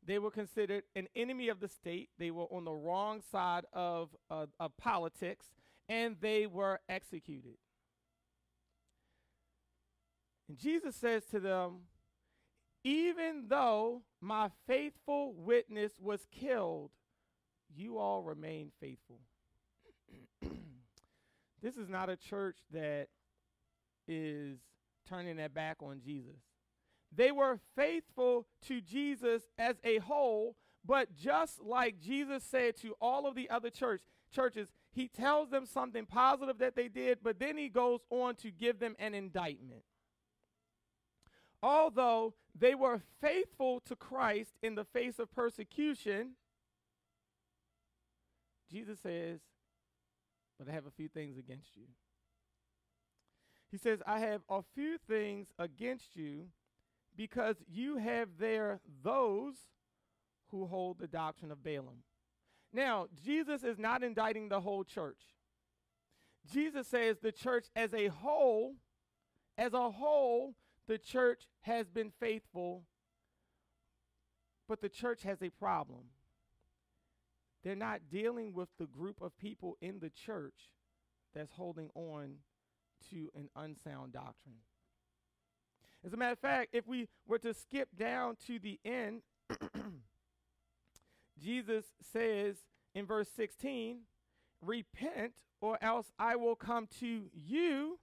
they 0.09 0.17
were 0.17 0.31
considered 0.31 0.85
an 0.95 1.07
enemy 1.15 1.49
of 1.49 1.59
the 1.59 1.67
state. 1.67 2.09
They 2.17 2.31
were 2.31 2.45
on 2.45 2.65
the 2.65 2.73
wrong 2.73 3.21
side 3.31 3.65
of, 3.71 4.09
uh, 4.31 4.47
of 4.59 4.75
politics, 4.75 5.45
and 5.87 6.15
they 6.19 6.47
were 6.47 6.79
executed. 6.89 7.57
And 10.47 10.57
Jesus 10.57 10.95
says 10.95 11.25
to 11.25 11.39
them, 11.39 11.81
even 12.83 13.49
though 13.49 14.01
my 14.19 14.49
faithful 14.65 15.35
witness 15.37 15.91
was 16.01 16.25
killed, 16.31 16.89
you 17.75 17.99
all 17.99 18.23
remain 18.23 18.71
faithful. 18.81 19.19
this 21.61 21.77
is 21.77 21.87
not 21.87 22.09
a 22.09 22.15
church 22.15 22.57
that 22.71 23.09
is 24.07 24.57
turning 25.07 25.35
their 25.35 25.49
back 25.49 25.83
on 25.83 26.01
Jesus. 26.03 26.48
They 27.15 27.31
were 27.31 27.59
faithful 27.75 28.45
to 28.67 28.81
Jesus 28.81 29.43
as 29.57 29.77
a 29.83 29.97
whole, 29.97 30.55
but 30.85 31.15
just 31.15 31.61
like 31.61 31.99
Jesus 31.99 32.43
said 32.43 32.77
to 32.77 32.95
all 33.01 33.27
of 33.27 33.35
the 33.35 33.49
other 33.49 33.69
church 33.69 34.01
churches, 34.31 34.69
he 34.91 35.07
tells 35.07 35.49
them 35.49 35.65
something 35.65 36.05
positive 36.05 36.59
that 36.59 36.75
they 36.75 36.87
did, 36.87 37.19
but 37.23 37.39
then 37.39 37.57
he 37.57 37.69
goes 37.69 37.99
on 38.09 38.35
to 38.35 38.51
give 38.51 38.79
them 38.79 38.95
an 38.99 39.13
indictment. 39.13 39.83
Although 41.61 42.35
they 42.57 42.75
were 42.75 43.01
faithful 43.21 43.81
to 43.81 43.95
Christ 43.95 44.51
in 44.61 44.75
the 44.75 44.85
face 44.85 45.19
of 45.19 45.31
persecution, 45.31 46.31
Jesus 48.71 48.99
says, 49.01 49.39
But 50.57 50.69
I 50.69 50.71
have 50.71 50.85
a 50.85 50.91
few 50.91 51.07
things 51.07 51.37
against 51.37 51.75
you. 51.75 51.83
He 53.71 53.77
says, 53.77 54.01
I 54.07 54.19
have 54.19 54.41
a 54.49 54.61
few 54.73 54.97
things 54.97 55.47
against 55.59 56.15
you 56.15 56.47
because 57.19 57.57
you 57.69 57.97
have 57.97 58.29
there 58.39 58.79
those 59.03 59.55
who 60.51 60.65
hold 60.65 60.97
the 60.99 61.07
doctrine 61.07 61.51
of 61.51 61.61
Balaam. 61.61 62.03
Now, 62.71 63.07
Jesus 63.25 63.61
is 63.61 63.77
not 63.77 64.03
indicting 64.03 64.47
the 64.47 64.61
whole 64.61 64.85
church. 64.85 65.19
Jesus 66.49 66.88
says 66.88 67.17
the 67.21 67.33
church 67.33 67.65
as 67.75 67.93
a 67.93 68.07
whole, 68.07 68.75
as 69.57 69.73
a 69.73 69.91
whole, 69.91 70.55
the 70.88 70.97
church 70.97 71.43
has 71.63 71.89
been 71.89 72.09
faithful, 72.21 72.83
but 74.69 74.79
the 74.79 74.88
church 74.88 75.23
has 75.23 75.41
a 75.41 75.49
problem. 75.49 76.05
They're 77.65 77.75
not 77.75 77.99
dealing 78.09 78.53
with 78.53 78.69
the 78.79 78.88
group 78.88 79.21
of 79.21 79.38
people 79.38 79.75
in 79.81 79.99
the 79.99 80.09
church 80.09 80.69
that's 81.35 81.51
holding 81.51 81.89
on 81.95 82.35
to 83.11 83.29
an 83.35 83.49
unsound 83.57 84.13
doctrine. 84.13 84.61
As 86.05 86.13
a 86.13 86.17
matter 86.17 86.33
of 86.33 86.39
fact, 86.39 86.69
if 86.73 86.87
we 86.87 87.07
were 87.27 87.39
to 87.39 87.53
skip 87.53 87.89
down 87.97 88.37
to 88.47 88.59
the 88.59 88.79
end, 88.85 89.21
Jesus 91.41 91.85
says 92.01 92.57
in 92.95 93.05
verse 93.05 93.29
16, 93.35 93.99
Repent, 94.61 95.33
or 95.61 95.77
else 95.81 96.11
I 96.17 96.35
will 96.35 96.55
come 96.55 96.87
to 96.99 97.29
you, 97.33 97.99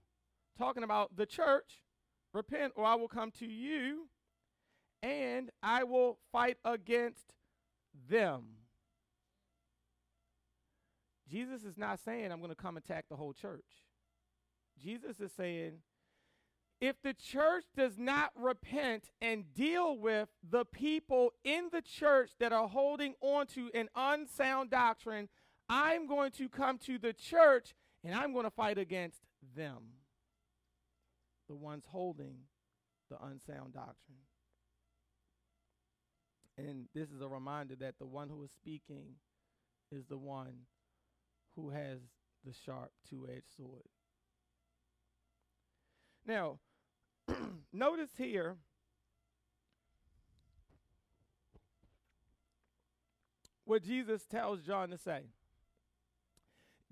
talking 0.57 0.83
about 0.83 1.15
the 1.15 1.25
church. 1.25 1.81
Repent, 2.33 2.73
or 2.75 2.85
I 2.85 2.95
will 2.95 3.07
come 3.07 3.31
to 3.39 3.47
you, 3.47 4.07
and 5.01 5.49
I 5.63 5.83
will 5.83 6.17
fight 6.31 6.57
against 6.65 7.33
them. 8.09 8.43
Jesus 11.29 11.63
is 11.63 11.77
not 11.77 11.99
saying 11.99 12.31
I'm 12.31 12.39
going 12.39 12.49
to 12.49 12.55
come 12.55 12.77
attack 12.77 13.05
the 13.09 13.15
whole 13.15 13.33
church. 13.33 13.65
Jesus 14.81 15.19
is 15.19 15.31
saying, 15.31 15.73
if 16.79 17.01
the 17.01 17.13
church 17.13 17.65
does 17.75 17.97
not 17.97 18.31
repent 18.35 19.09
and 19.21 19.53
deal 19.53 19.97
with 19.97 20.29
the 20.47 20.65
people 20.65 21.33
in 21.43 21.69
the 21.71 21.81
church 21.81 22.31
that 22.39 22.53
are 22.53 22.67
holding 22.67 23.15
on 23.21 23.47
to 23.47 23.71
an 23.73 23.89
unsound 23.95 24.69
doctrine, 24.69 25.27
I'm 25.67 26.07
going 26.07 26.31
to 26.31 26.47
come 26.47 26.77
to 26.79 26.99
the 26.99 27.13
church 27.13 27.73
and 28.03 28.13
I'm 28.13 28.31
going 28.31 28.45
to 28.45 28.51
fight 28.51 28.77
against 28.77 29.19
them, 29.55 29.77
the 31.49 31.55
ones 31.55 31.83
holding 31.87 32.37
the 33.09 33.17
unsound 33.23 33.73
doctrine. 33.73 34.19
And 36.57 36.85
this 36.93 37.09
is 37.09 37.21
a 37.21 37.27
reminder 37.27 37.75
that 37.77 37.95
the 37.99 38.05
one 38.05 38.29
who 38.29 38.43
is 38.43 38.51
speaking 38.51 39.15
is 39.91 40.05
the 40.05 40.17
one 40.17 40.53
who 41.55 41.69
has 41.69 41.99
the 42.45 42.53
sharp 42.65 42.91
two 43.09 43.27
edged 43.29 43.55
sword. 43.55 43.83
Now, 46.25 46.59
notice 47.73 48.11
here 48.17 48.55
what 53.65 53.83
Jesus 53.83 54.25
tells 54.25 54.61
John 54.61 54.89
to 54.89 54.97
say. 54.97 55.23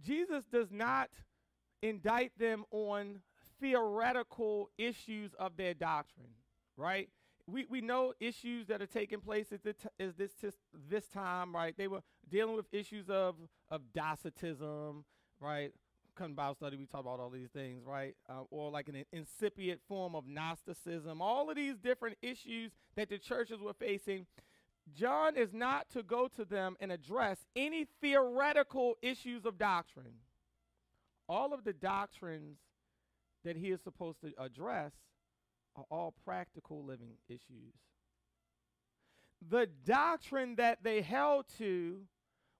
Jesus 0.01 0.43
does 0.51 0.71
not 0.71 1.09
indict 1.81 2.37
them 2.37 2.65
on 2.71 3.21
theoretical 3.59 4.69
issues 4.77 5.33
of 5.39 5.57
their 5.57 5.73
doctrine, 5.73 6.33
right? 6.77 7.09
We, 7.47 7.65
we 7.69 7.81
know 7.81 8.13
issues 8.19 8.67
that 8.67 8.81
are 8.81 8.87
taking 8.87 9.21
place 9.21 9.47
at 9.51 9.63
this, 9.63 9.75
this, 9.97 10.55
this 10.89 11.07
time, 11.07 11.55
right? 11.55 11.75
They 11.77 11.87
were 11.87 12.01
dealing 12.29 12.55
with 12.55 12.65
issues 12.71 13.09
of, 13.09 13.35
of 13.69 13.81
Docetism, 13.93 15.05
right? 15.39 15.71
Bible 16.15 16.55
study, 16.55 16.77
we 16.77 16.85
talk 16.85 17.01
about 17.01 17.19
all 17.19 17.29
these 17.29 17.49
things, 17.49 17.83
right? 17.85 18.15
Uh, 18.29 18.43
or 18.49 18.71
like 18.71 18.87
an 18.87 19.03
incipient 19.11 19.81
form 19.87 20.15
of 20.15 20.25
Gnosticism, 20.27 21.21
all 21.21 21.49
of 21.49 21.55
these 21.55 21.77
different 21.77 22.17
issues 22.21 22.71
that 22.95 23.09
the 23.09 23.17
churches 23.17 23.61
were 23.61 23.73
facing. 23.73 24.25
John 24.93 25.35
is 25.35 25.53
not 25.53 25.89
to 25.91 26.03
go 26.03 26.27
to 26.35 26.45
them 26.45 26.75
and 26.79 26.91
address 26.91 27.39
any 27.55 27.87
theoretical 28.01 28.95
issues 29.01 29.45
of 29.45 29.57
doctrine. 29.57 30.21
All 31.27 31.53
of 31.53 31.63
the 31.63 31.73
doctrines 31.73 32.57
that 33.43 33.55
he 33.57 33.71
is 33.71 33.81
supposed 33.81 34.21
to 34.21 34.31
address 34.37 34.93
are 35.75 35.85
all 35.89 36.13
practical 36.23 36.83
living 36.83 37.13
issues. 37.27 37.73
The 39.49 39.67
doctrine 39.85 40.55
that 40.55 40.83
they 40.83 41.01
held 41.01 41.45
to 41.57 42.01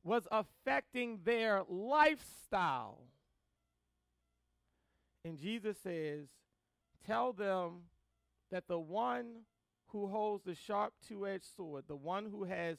was 0.04 0.28
affecting 0.32 1.20
their 1.24 1.63
lifestyle. 1.68 3.00
And 5.25 5.39
Jesus 5.39 5.77
says, 5.81 6.27
Tell 7.05 7.33
them 7.33 7.81
that 8.51 8.67
the 8.67 8.79
one 8.79 9.41
who 9.88 10.07
holds 10.07 10.43
the 10.45 10.55
sharp 10.55 10.93
two 11.05 11.27
edged 11.27 11.47
sword, 11.55 11.85
the 11.88 11.95
one 11.95 12.27
who 12.29 12.43
has 12.43 12.77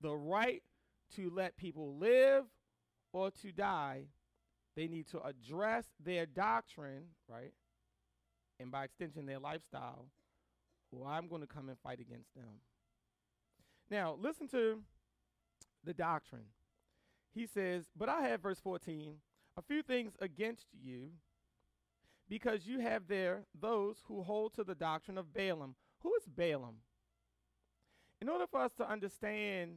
the 0.00 0.14
right 0.14 0.62
to 1.16 1.30
let 1.30 1.56
people 1.56 1.96
live 1.96 2.44
or 3.12 3.30
to 3.42 3.52
die, 3.52 4.04
they 4.76 4.86
need 4.86 5.08
to 5.08 5.20
address 5.22 5.86
their 6.04 6.26
doctrine, 6.26 7.04
right? 7.28 7.52
And 8.60 8.70
by 8.70 8.84
extension, 8.84 9.26
their 9.26 9.40
lifestyle, 9.40 10.06
or 10.92 11.08
I'm 11.08 11.28
going 11.28 11.40
to 11.40 11.46
come 11.46 11.68
and 11.68 11.78
fight 11.78 12.00
against 12.00 12.34
them. 12.34 12.60
Now, 13.90 14.16
listen 14.20 14.46
to 14.48 14.80
the 15.84 15.94
doctrine. 15.94 16.46
He 17.34 17.46
says, 17.46 17.86
But 17.96 18.08
I 18.08 18.22
have, 18.28 18.42
verse 18.42 18.60
14, 18.60 19.14
a 19.56 19.62
few 19.62 19.82
things 19.82 20.12
against 20.20 20.66
you 20.72 21.10
because 22.28 22.66
you 22.66 22.80
have 22.80 23.06
there 23.08 23.44
those 23.60 23.96
who 24.06 24.22
hold 24.22 24.54
to 24.54 24.64
the 24.64 24.74
doctrine 24.74 25.18
of 25.18 25.32
Balaam. 25.32 25.74
Who 26.00 26.14
is 26.14 26.26
Balaam? 26.26 26.76
In 28.20 28.28
order 28.28 28.46
for 28.50 28.60
us 28.60 28.72
to 28.78 28.90
understand 28.90 29.76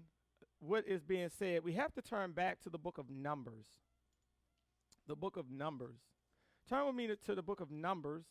what 0.60 0.88
is 0.88 1.04
being 1.04 1.30
said, 1.38 1.64
we 1.64 1.74
have 1.74 1.94
to 1.94 2.02
turn 2.02 2.32
back 2.32 2.62
to 2.62 2.70
the 2.70 2.78
book 2.78 2.98
of 2.98 3.10
Numbers. 3.10 3.68
The 5.08 5.16
book 5.16 5.38
of 5.38 5.52
Numbers. 5.52 6.00
Turn 6.70 6.86
with 6.86 6.96
me 6.96 7.08
to, 7.26 7.36
the 7.36 7.42
book 7.42 7.62
of 7.62 7.72
Numbers. 7.72 8.26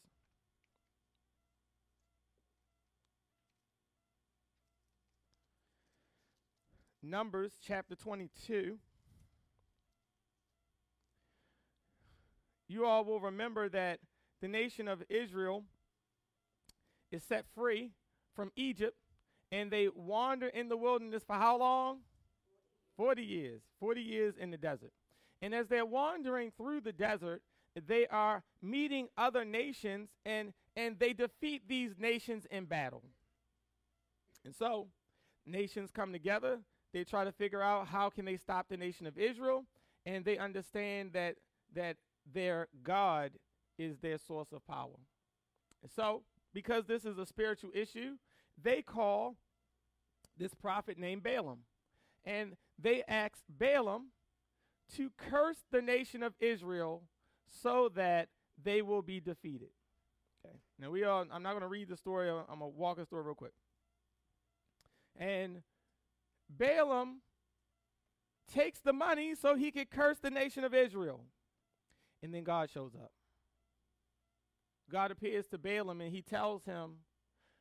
Numbers 7.02 7.52
chapter 7.62 7.94
22. 7.94 8.78
You 12.68 12.84
all 12.84 13.04
will 13.04 13.20
remember 13.20 13.68
that 13.68 14.00
the 14.40 14.48
nation 14.48 14.88
of 14.88 15.02
Israel 15.08 15.64
is 17.10 17.22
set 17.22 17.44
free 17.54 17.92
from 18.34 18.50
Egypt 18.56 18.96
and 19.52 19.70
they 19.70 19.88
wander 19.88 20.48
in 20.48 20.68
the 20.68 20.76
wilderness 20.76 21.22
for 21.26 21.36
how 21.36 21.58
long? 21.58 22.00
40 22.96 23.22
years. 23.22 23.62
40 23.80 24.00
years 24.00 24.34
in 24.38 24.50
the 24.50 24.56
desert. 24.56 24.92
And 25.42 25.54
as 25.54 25.68
they're 25.68 25.86
wandering 25.86 26.52
through 26.56 26.80
the 26.80 26.92
desert, 26.92 27.42
they 27.86 28.06
are 28.06 28.42
meeting 28.62 29.08
other 29.16 29.44
nations 29.44 30.08
and 30.24 30.52
and 30.76 30.98
they 30.98 31.14
defeat 31.14 31.62
these 31.68 31.92
nations 31.98 32.46
in 32.50 32.66
battle. 32.66 33.02
And 34.44 34.54
so, 34.54 34.88
nations 35.46 35.90
come 35.90 36.12
together, 36.12 36.60
they 36.92 37.02
try 37.02 37.24
to 37.24 37.32
figure 37.32 37.62
out 37.62 37.88
how 37.88 38.10
can 38.10 38.26
they 38.26 38.36
stop 38.36 38.68
the 38.68 38.76
nation 38.76 39.06
of 39.06 39.16
Israel, 39.18 39.64
and 40.04 40.24
they 40.24 40.36
understand 40.36 41.14
that 41.14 41.36
that 41.74 41.96
their 42.32 42.68
God 42.82 43.32
is 43.78 43.98
their 43.98 44.18
source 44.18 44.52
of 44.52 44.66
power. 44.66 44.98
So, 45.94 46.22
because 46.52 46.86
this 46.86 47.04
is 47.04 47.18
a 47.18 47.26
spiritual 47.26 47.70
issue, 47.74 48.16
they 48.60 48.82
call 48.82 49.36
this 50.36 50.54
prophet 50.54 50.98
named 50.98 51.22
Balaam. 51.22 51.60
And 52.24 52.56
they 52.78 53.02
ask 53.06 53.38
Balaam 53.48 54.08
to 54.96 55.10
curse 55.16 55.64
the 55.70 55.82
nation 55.82 56.22
of 56.22 56.34
Israel 56.40 57.02
so 57.62 57.90
that 57.94 58.28
they 58.62 58.82
will 58.82 59.02
be 59.02 59.20
defeated. 59.20 59.68
Okay. 60.44 60.56
Now 60.78 60.90
we 60.90 61.04
all 61.04 61.24
I'm 61.30 61.42
not 61.42 61.50
going 61.50 61.62
to 61.62 61.68
read 61.68 61.88
the 61.88 61.96
story. 61.96 62.28
I'm 62.28 62.58
going 62.58 62.60
to 62.60 62.66
walk 62.66 62.98
us 62.98 63.08
through 63.08 63.22
real 63.22 63.34
quick. 63.34 63.52
And 65.18 65.62
Balaam 66.48 67.20
takes 68.52 68.80
the 68.80 68.92
money 68.92 69.34
so 69.34 69.56
he 69.56 69.70
could 69.70 69.90
curse 69.90 70.18
the 70.18 70.30
nation 70.30 70.64
of 70.64 70.74
Israel. 70.74 71.24
And 72.26 72.34
then 72.34 72.42
God 72.42 72.68
shows 72.74 72.90
up. 72.96 73.12
God 74.90 75.12
appears 75.12 75.46
to 75.46 75.58
Balaam 75.58 76.00
and 76.00 76.10
he 76.12 76.22
tells 76.22 76.64
him, 76.64 76.96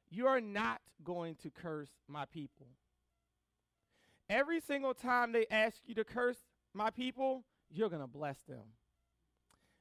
You're 0.09 0.41
not 0.41 0.81
going 1.03 1.35
to 1.43 1.51
curse 1.51 1.91
my 2.07 2.25
people. 2.25 2.65
Every 4.27 4.59
single 4.59 4.95
time 4.95 5.33
they 5.33 5.45
ask 5.51 5.77
you 5.85 5.93
to 5.93 6.03
curse 6.03 6.39
my 6.73 6.89
people, 6.89 7.43
you're 7.69 7.89
going 7.89 8.01
to 8.01 8.07
bless 8.07 8.39
them. 8.47 8.63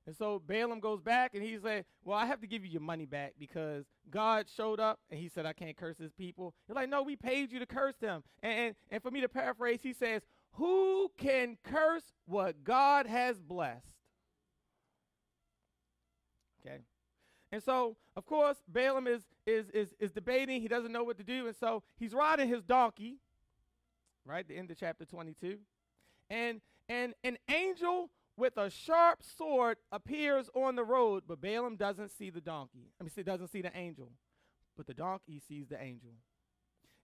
And 0.06 0.14
so 0.14 0.38
Balaam 0.46 0.80
goes 0.80 1.00
back 1.00 1.34
and 1.34 1.42
he's 1.42 1.64
like, 1.64 1.86
Well, 2.04 2.18
I 2.18 2.26
have 2.26 2.42
to 2.42 2.46
give 2.46 2.62
you 2.62 2.70
your 2.70 2.82
money 2.82 3.06
back 3.06 3.36
because 3.38 3.86
God 4.10 4.44
showed 4.54 4.80
up 4.80 5.00
and 5.08 5.18
he 5.18 5.30
said, 5.30 5.46
I 5.46 5.54
can't 5.54 5.78
curse 5.78 5.96
his 5.96 6.12
people. 6.12 6.52
You're 6.68 6.76
like, 6.76 6.90
No, 6.90 7.02
we 7.02 7.16
paid 7.16 7.52
you 7.52 7.58
to 7.58 7.66
curse 7.66 7.96
them. 8.02 8.22
And, 8.42 8.52
and, 8.52 8.74
and 8.90 9.02
for 9.02 9.10
me 9.10 9.22
to 9.22 9.30
paraphrase, 9.30 9.80
he 9.82 9.94
says, 9.94 10.20
Who 10.56 11.10
can 11.16 11.56
curse 11.64 12.12
what 12.26 12.64
God 12.64 13.06
has 13.06 13.40
blessed? 13.40 13.93
Okay. 16.66 16.78
And 17.52 17.62
so, 17.62 17.96
of 18.16 18.26
course, 18.26 18.56
Balaam 18.66 19.06
is, 19.06 19.22
is, 19.46 19.70
is, 19.70 19.94
is 20.00 20.10
debating. 20.10 20.60
He 20.60 20.68
doesn't 20.68 20.90
know 20.90 21.04
what 21.04 21.18
to 21.18 21.24
do. 21.24 21.46
And 21.46 21.54
so 21.54 21.82
he's 21.96 22.12
riding 22.12 22.48
his 22.48 22.62
donkey, 22.62 23.18
right? 24.24 24.46
The 24.46 24.56
end 24.56 24.70
of 24.70 24.78
chapter 24.78 25.04
22. 25.04 25.58
And, 26.30 26.60
and 26.88 27.14
an 27.22 27.38
angel 27.48 28.10
with 28.36 28.56
a 28.56 28.70
sharp 28.70 29.22
sword 29.22 29.78
appears 29.92 30.50
on 30.54 30.74
the 30.74 30.84
road, 30.84 31.24
but 31.28 31.40
Balaam 31.40 31.76
doesn't 31.76 32.10
see 32.10 32.30
the 32.30 32.40
donkey. 32.40 32.90
I 33.00 33.04
mean, 33.04 33.12
he 33.14 33.22
doesn't 33.22 33.48
see 33.48 33.62
the 33.62 33.76
angel, 33.76 34.10
but 34.76 34.86
the 34.86 34.94
donkey 34.94 35.40
sees 35.46 35.68
the 35.68 35.80
angel. 35.80 36.10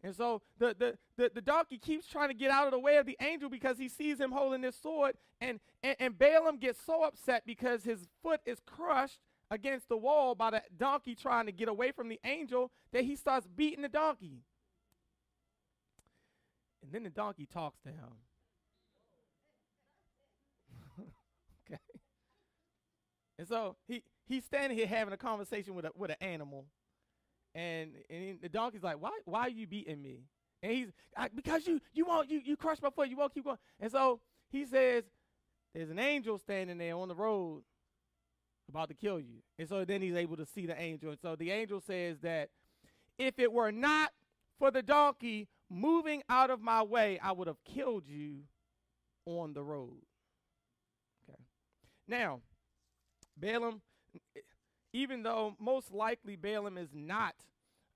And 0.02 0.16
so 0.16 0.42
the, 0.58 0.74
the, 0.76 0.98
the, 1.16 1.30
the, 1.34 1.40
donkey 1.42 1.78
keeps 1.78 2.06
trying 2.06 2.28
to 2.28 2.34
get 2.34 2.50
out 2.50 2.66
of 2.66 2.72
the 2.72 2.78
way 2.78 2.96
of 2.96 3.04
the 3.04 3.18
angel 3.20 3.50
because 3.50 3.78
he 3.78 3.88
sees 3.88 4.18
him 4.18 4.32
holding 4.32 4.62
this 4.62 4.76
sword. 4.76 5.14
And, 5.40 5.60
and, 5.82 5.94
and 6.00 6.18
Balaam 6.18 6.56
gets 6.56 6.80
so 6.84 7.04
upset 7.04 7.44
because 7.46 7.84
his 7.84 8.08
foot 8.22 8.40
is 8.46 8.58
crushed 8.64 9.20
against 9.50 9.88
the 9.88 9.96
wall 9.96 10.34
by 10.34 10.50
the 10.50 10.62
donkey 10.76 11.14
trying 11.14 11.46
to 11.46 11.52
get 11.52 11.68
away 11.68 11.90
from 11.92 12.08
the 12.08 12.20
angel 12.24 12.70
that 12.92 13.04
he 13.04 13.16
starts 13.16 13.46
beating 13.46 13.82
the 13.82 13.88
donkey. 13.88 14.42
And 16.82 16.92
then 16.92 17.02
the 17.02 17.10
donkey 17.10 17.46
talks 17.46 17.80
to 17.80 17.88
him. 17.88 17.96
Okay. 21.66 21.78
And 23.38 23.46
so 23.46 23.76
he 23.86 24.02
he's 24.26 24.44
standing 24.44 24.76
here 24.76 24.88
having 24.88 25.14
a 25.14 25.16
conversation 25.16 25.74
with 25.74 25.84
a 25.84 25.92
with 25.94 26.10
an 26.10 26.16
animal, 26.20 26.66
and 27.54 27.92
and 28.10 28.40
the 28.42 28.48
donkey's 28.48 28.82
like, 28.82 29.00
why 29.00 29.12
why 29.24 29.42
are 29.42 29.50
you 29.50 29.68
beating 29.68 30.02
me? 30.02 30.24
And 30.62 30.72
he's 30.72 30.88
because 31.36 31.66
you 31.66 31.80
you 31.92 32.06
won't 32.06 32.28
you 32.28 32.40
you 32.44 32.56
crush 32.56 32.82
my 32.82 32.90
foot, 32.90 33.08
you 33.08 33.16
won't 33.16 33.32
keep 33.32 33.44
going. 33.44 33.58
And 33.78 33.92
so 33.92 34.20
he 34.50 34.64
says, 34.64 35.04
there's 35.74 35.90
an 35.90 36.00
angel 36.00 36.38
standing 36.38 36.78
there 36.78 36.96
on 36.96 37.06
the 37.06 37.14
road 37.14 37.62
about 38.70 38.88
to 38.88 38.94
kill 38.94 39.20
you. 39.20 39.42
And 39.58 39.68
so 39.68 39.84
then 39.84 40.02
he's 40.02 40.14
able 40.14 40.36
to 40.36 40.46
see 40.46 40.66
the 40.66 40.80
angel. 40.80 41.10
And 41.10 41.18
so 41.20 41.36
the 41.36 41.50
angel 41.50 41.80
says 41.80 42.18
that 42.22 42.50
if 43.18 43.38
it 43.38 43.52
were 43.52 43.70
not 43.70 44.10
for 44.58 44.70
the 44.70 44.82
donkey 44.82 45.48
moving 45.70 46.22
out 46.28 46.50
of 46.50 46.60
my 46.60 46.82
way, 46.82 47.18
I 47.22 47.32
would 47.32 47.46
have 47.46 47.62
killed 47.64 48.04
you 48.06 48.40
on 49.26 49.52
the 49.52 49.62
road. 49.62 50.02
Okay. 51.28 51.38
Now, 52.08 52.40
Balaam, 53.36 53.80
even 54.92 55.22
though 55.22 55.54
most 55.58 55.92
likely 55.92 56.36
Balaam 56.36 56.76
is 56.76 56.90
not 56.92 57.34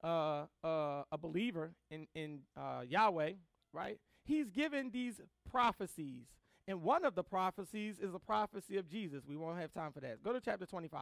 uh, 0.02 0.44
uh, 0.62 1.02
a 1.10 1.18
believer 1.18 1.72
in, 1.90 2.06
in 2.14 2.40
uh, 2.56 2.82
Yahweh, 2.86 3.32
right? 3.72 3.98
He's 4.24 4.50
given 4.50 4.90
these 4.90 5.20
prophecies. 5.50 6.26
And 6.66 6.82
one 6.82 7.04
of 7.04 7.14
the 7.14 7.22
prophecies 7.22 7.98
is 7.98 8.14
a 8.14 8.18
prophecy 8.18 8.78
of 8.78 8.88
Jesus. 8.88 9.24
We 9.28 9.36
won't 9.36 9.60
have 9.60 9.72
time 9.72 9.92
for 9.92 10.00
that. 10.00 10.22
Go 10.22 10.32
to 10.32 10.40
chapter 10.40 10.64
25. 10.66 11.00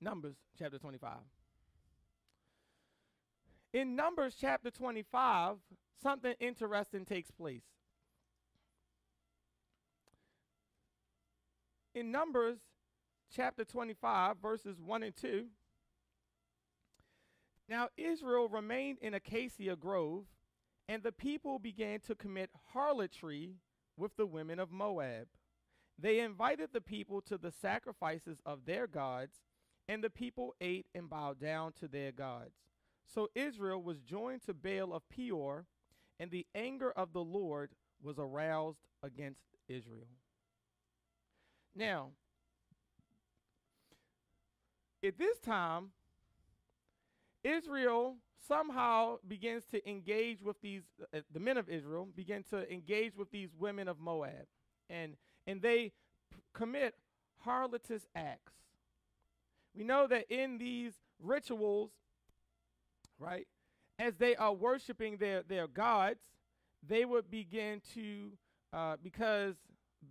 Numbers 0.00 0.36
chapter 0.58 0.78
25. 0.78 1.10
In 3.72 3.96
Numbers 3.96 4.36
chapter 4.38 4.70
25, 4.70 5.56
something 6.02 6.34
interesting 6.38 7.04
takes 7.04 7.30
place. 7.30 7.62
in 11.96 12.12
Numbers 12.12 12.58
chapter 13.34 13.64
25, 13.64 14.36
verses 14.36 14.76
1 14.78 15.02
and 15.02 15.16
2, 15.16 15.46
now 17.68 17.88
Israel 17.96 18.48
remained 18.48 18.98
in 19.00 19.14
Acacia 19.14 19.74
Grove, 19.74 20.24
and 20.88 21.02
the 21.02 21.12
people 21.12 21.58
began 21.58 22.00
to 22.00 22.14
commit 22.14 22.50
harlotry 22.72 23.56
with 23.96 24.16
the 24.16 24.26
women 24.26 24.58
of 24.58 24.70
Moab. 24.70 25.26
They 25.98 26.20
invited 26.20 26.70
the 26.72 26.80
people 26.80 27.20
to 27.22 27.38
the 27.38 27.50
sacrifices 27.50 28.38
of 28.44 28.66
their 28.66 28.86
gods, 28.86 29.42
and 29.88 30.02
the 30.04 30.10
people 30.10 30.54
ate 30.60 30.86
and 30.94 31.08
bowed 31.08 31.40
down 31.40 31.72
to 31.80 31.88
their 31.88 32.12
gods. 32.12 32.54
So 33.06 33.28
Israel 33.34 33.82
was 33.82 34.00
joined 34.00 34.42
to 34.42 34.54
Baal 34.54 34.92
of 34.92 35.08
Peor, 35.08 35.66
and 36.20 36.30
the 36.30 36.46
anger 36.54 36.92
of 36.92 37.12
the 37.12 37.22
Lord 37.22 37.70
was 38.02 38.18
aroused 38.18 38.86
against 39.02 39.42
Israel. 39.68 40.08
Now, 41.74 42.10
at 45.04 45.18
this 45.18 45.38
time, 45.38 45.90
Israel 47.46 48.16
somehow 48.48 49.18
begins 49.26 49.64
to 49.70 49.88
engage 49.88 50.42
with 50.42 50.60
these, 50.60 50.82
uh, 51.14 51.20
the 51.32 51.40
men 51.40 51.56
of 51.56 51.68
Israel 51.68 52.08
begin 52.14 52.42
to 52.50 52.70
engage 52.72 53.16
with 53.16 53.30
these 53.30 53.50
women 53.58 53.88
of 53.88 53.98
Moab. 53.98 54.46
And, 54.90 55.16
and 55.46 55.62
they 55.62 55.92
p- 56.32 56.40
commit 56.52 56.94
harlotous 57.38 58.06
acts. 58.14 58.52
We 59.74 59.84
know 59.84 60.06
that 60.06 60.30
in 60.30 60.58
these 60.58 60.94
rituals, 61.22 61.90
right, 63.18 63.46
as 63.98 64.14
they 64.16 64.36
are 64.36 64.52
worshiping 64.52 65.16
their, 65.18 65.42
their 65.42 65.66
gods, 65.66 66.20
they 66.86 67.04
would 67.04 67.30
begin 67.30 67.80
to, 67.94 68.32
uh, 68.72 68.96
because 69.02 69.54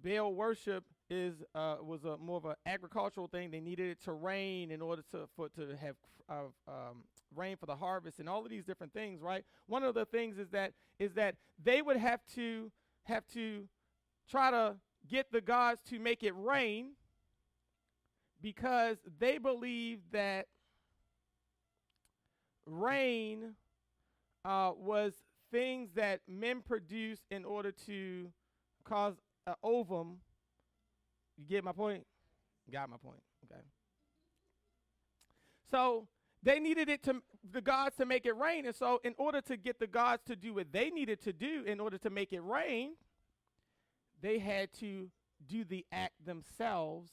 Baal 0.04 0.34
worship 0.34 0.84
is 1.10 1.36
uh, 1.54 1.78
was 1.82 2.04
a 2.04 2.18
more 2.18 2.38
of 2.38 2.46
an 2.46 2.56
agricultural 2.66 3.28
thing. 3.28 3.52
They 3.52 3.60
needed 3.60 3.90
it 3.92 4.04
to 4.06 4.14
rain 4.14 4.72
in 4.72 4.82
order 4.82 5.04
to 5.12 5.28
for 5.36 5.50
to 5.50 5.76
have 5.78 5.96
uh, 6.30 6.34
um, 6.68 7.04
rain 7.36 7.58
for 7.58 7.66
the 7.66 7.76
harvest 7.76 8.20
and 8.20 8.28
all 8.28 8.44
of 8.44 8.50
these 8.50 8.66
different 8.66 8.94
things. 8.94 9.22
Right. 9.22 9.46
One 9.68 9.84
of 9.84 9.94
the 9.94 10.06
things 10.06 10.38
is 10.38 10.50
that 10.50 10.74
is 11.00 11.14
that 11.14 11.36
they 11.64 11.82
would 11.82 11.98
have 11.98 12.22
to 12.36 12.72
have 13.04 13.26
to 13.34 13.68
try 14.30 14.52
to 14.52 14.76
get 15.08 15.32
the 15.32 15.42
gods 15.42 15.82
to 15.90 16.00
make 16.00 16.24
it 16.24 16.34
rain 16.36 16.92
because 18.42 18.98
they 19.20 19.38
believed 19.38 20.04
that 20.12 20.48
rain 22.66 23.54
uh, 24.44 24.72
was 24.76 25.14
things 25.52 25.90
that 25.96 26.22
men 26.28 26.62
produce 26.62 27.20
in 27.30 27.46
order 27.46 27.72
to 27.72 28.28
cause 28.84 29.16
an 29.48 29.54
ovum 29.64 30.18
you 31.38 31.46
get 31.48 31.64
my 31.64 31.72
point? 31.72 32.06
Got 32.72 32.90
my 32.90 32.98
point. 32.98 33.22
Okay. 33.46 33.62
So 35.70 36.08
they 36.44 36.60
needed 36.60 36.90
it 36.90 37.04
to 37.04 37.22
the 37.52 37.62
gods 37.62 37.96
to 37.98 38.06
make 38.06 38.26
it 38.26 38.38
rain. 38.38 38.66
And 38.66 38.76
so 38.76 39.02
in 39.04 39.14
order 39.18 39.42
to 39.42 39.58
get 39.58 39.80
the 39.80 39.88
gods 39.88 40.24
to 40.28 40.36
do 40.36 40.54
what 40.54 40.72
they 40.72 40.90
needed 40.90 41.22
to 41.24 41.34
do 41.34 41.64
in 41.66 41.80
order 41.80 41.98
to 42.00 42.10
make 42.10 42.34
it 42.34 42.42
rain, 42.42 42.94
they 44.22 44.40
had 44.40 44.72
to 44.80 45.10
do 45.48 45.64
the 45.64 45.86
act 45.92 46.26
themselves 46.26 47.12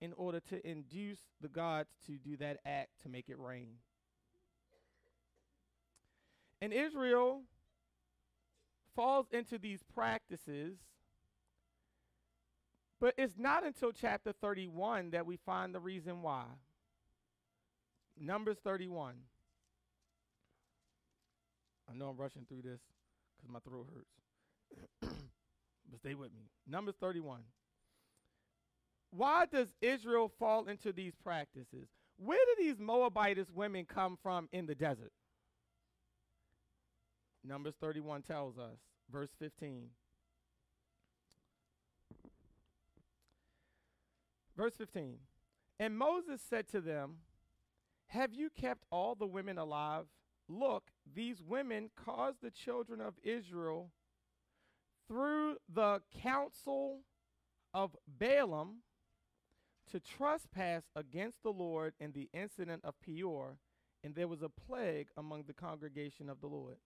in 0.00 0.12
order 0.14 0.40
to 0.40 0.66
induce 0.68 1.20
the 1.40 1.48
gods 1.48 1.90
to 2.06 2.12
do 2.12 2.36
that 2.38 2.58
act 2.66 2.90
to 3.02 3.08
make 3.08 3.28
it 3.28 3.38
rain. 3.38 3.68
And 6.60 6.72
Israel 6.72 7.42
falls 8.94 9.26
into 9.32 9.58
these 9.58 9.80
practices 9.94 10.78
but 13.02 13.14
it's 13.18 13.36
not 13.36 13.66
until 13.66 13.90
chapter 13.90 14.32
31 14.32 15.10
that 15.10 15.26
we 15.26 15.36
find 15.36 15.74
the 15.74 15.80
reason 15.80 16.22
why. 16.22 16.44
Numbers 18.16 18.58
31. 18.62 19.14
I 21.90 21.98
know 21.98 22.10
I'm 22.10 22.16
rushing 22.16 22.46
through 22.48 22.62
this 22.62 22.78
because 23.36 23.52
my 23.52 23.58
throat 23.58 23.88
hurts. 23.92 25.16
but 25.90 25.98
stay 25.98 26.14
with 26.14 26.32
me. 26.32 26.42
Numbers 26.68 26.94
31. 27.00 27.40
Why 29.10 29.46
does 29.46 29.74
Israel 29.80 30.30
fall 30.38 30.68
into 30.68 30.92
these 30.92 31.14
practices? 31.24 31.88
Where 32.18 32.38
do 32.38 32.62
these 32.62 32.78
Moabitess 32.78 33.50
women 33.52 33.84
come 33.84 34.16
from 34.22 34.48
in 34.52 34.66
the 34.66 34.76
desert? 34.76 35.12
Numbers 37.42 37.74
31 37.80 38.22
tells 38.22 38.58
us, 38.58 38.78
verse 39.10 39.30
15. 39.40 39.88
Verse 44.62 44.76
15 44.76 45.16
And 45.80 45.98
Moses 45.98 46.40
said 46.48 46.68
to 46.68 46.80
them, 46.80 47.16
Have 48.06 48.32
you 48.32 48.48
kept 48.48 48.84
all 48.92 49.16
the 49.16 49.26
women 49.26 49.58
alive 49.58 50.04
Look, 50.48 50.90
these 51.14 51.42
women 51.42 51.90
caused 51.96 52.42
the 52.42 52.50
children 52.50 53.00
of 53.00 53.14
Israel 53.22 53.90
through 55.08 55.56
the 55.72 56.00
counsel 56.22 57.00
of 57.72 57.96
Balaam 58.06 58.82
to 59.90 59.98
trespass 59.98 60.82
against 60.94 61.42
the 61.42 61.50
Lord 61.52 61.94
in 61.98 62.12
the 62.12 62.28
incident 62.32 62.82
of 62.84 63.00
Peor, 63.00 63.56
and 64.04 64.14
there 64.14 64.28
was 64.28 64.42
a 64.42 64.48
plague 64.48 65.08
among 65.16 65.44
the 65.46 65.52
congregation 65.52 66.28
of 66.28 66.40
the 66.40 66.46
Lord. 66.46 66.76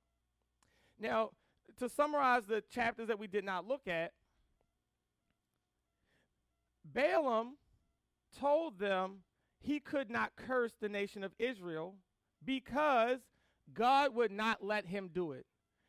Now, 0.98 1.30
to 1.78 1.88
summarize 1.88 2.44
the 2.46 2.62
chapters 2.70 3.08
that 3.08 3.18
we 3.18 3.26
did 3.26 3.44
not 3.44 3.66
look 3.66 3.88
at, 3.88 4.12
Balaam 6.84 7.56
told 8.38 8.78
them 8.78 9.22
he 9.60 9.80
could 9.80 10.10
not 10.10 10.36
curse 10.36 10.72
the 10.80 10.88
nation 10.88 11.24
of 11.24 11.32
Israel 11.38 11.94
because 12.44 13.20
God 13.72 14.14
would 14.14 14.30
not 14.30 14.64
let 14.64 14.86
him 14.86 15.10
do 15.12 15.32
it. 15.32 15.46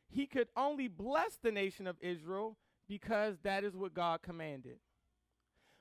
He 0.10 0.26
could 0.26 0.48
only 0.56 0.88
bless 0.88 1.36
the 1.36 1.52
nation 1.52 1.86
of 1.86 1.98
Israel 2.02 2.58
because 2.88 3.38
that 3.44 3.64
is 3.64 3.76
what 3.76 3.94
God 3.94 4.22
commanded. 4.22 4.80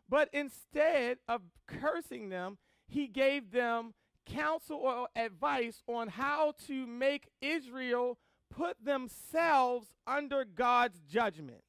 But 0.09 0.29
instead 0.33 1.19
of 1.29 1.42
cursing 1.66 2.29
them, 2.29 2.59
he 2.87 3.07
gave 3.07 3.51
them 3.51 3.95
counsel 4.25 4.77
or 4.77 5.09
advice 5.16 5.83
on 5.87 6.09
how 6.09 6.55
to 6.66 6.87
make 6.87 7.29
Israel 7.40 8.19
put 8.51 8.85
themselves 8.85 9.88
under 10.07 10.45
God's 10.45 11.01
judgment. 11.01 11.62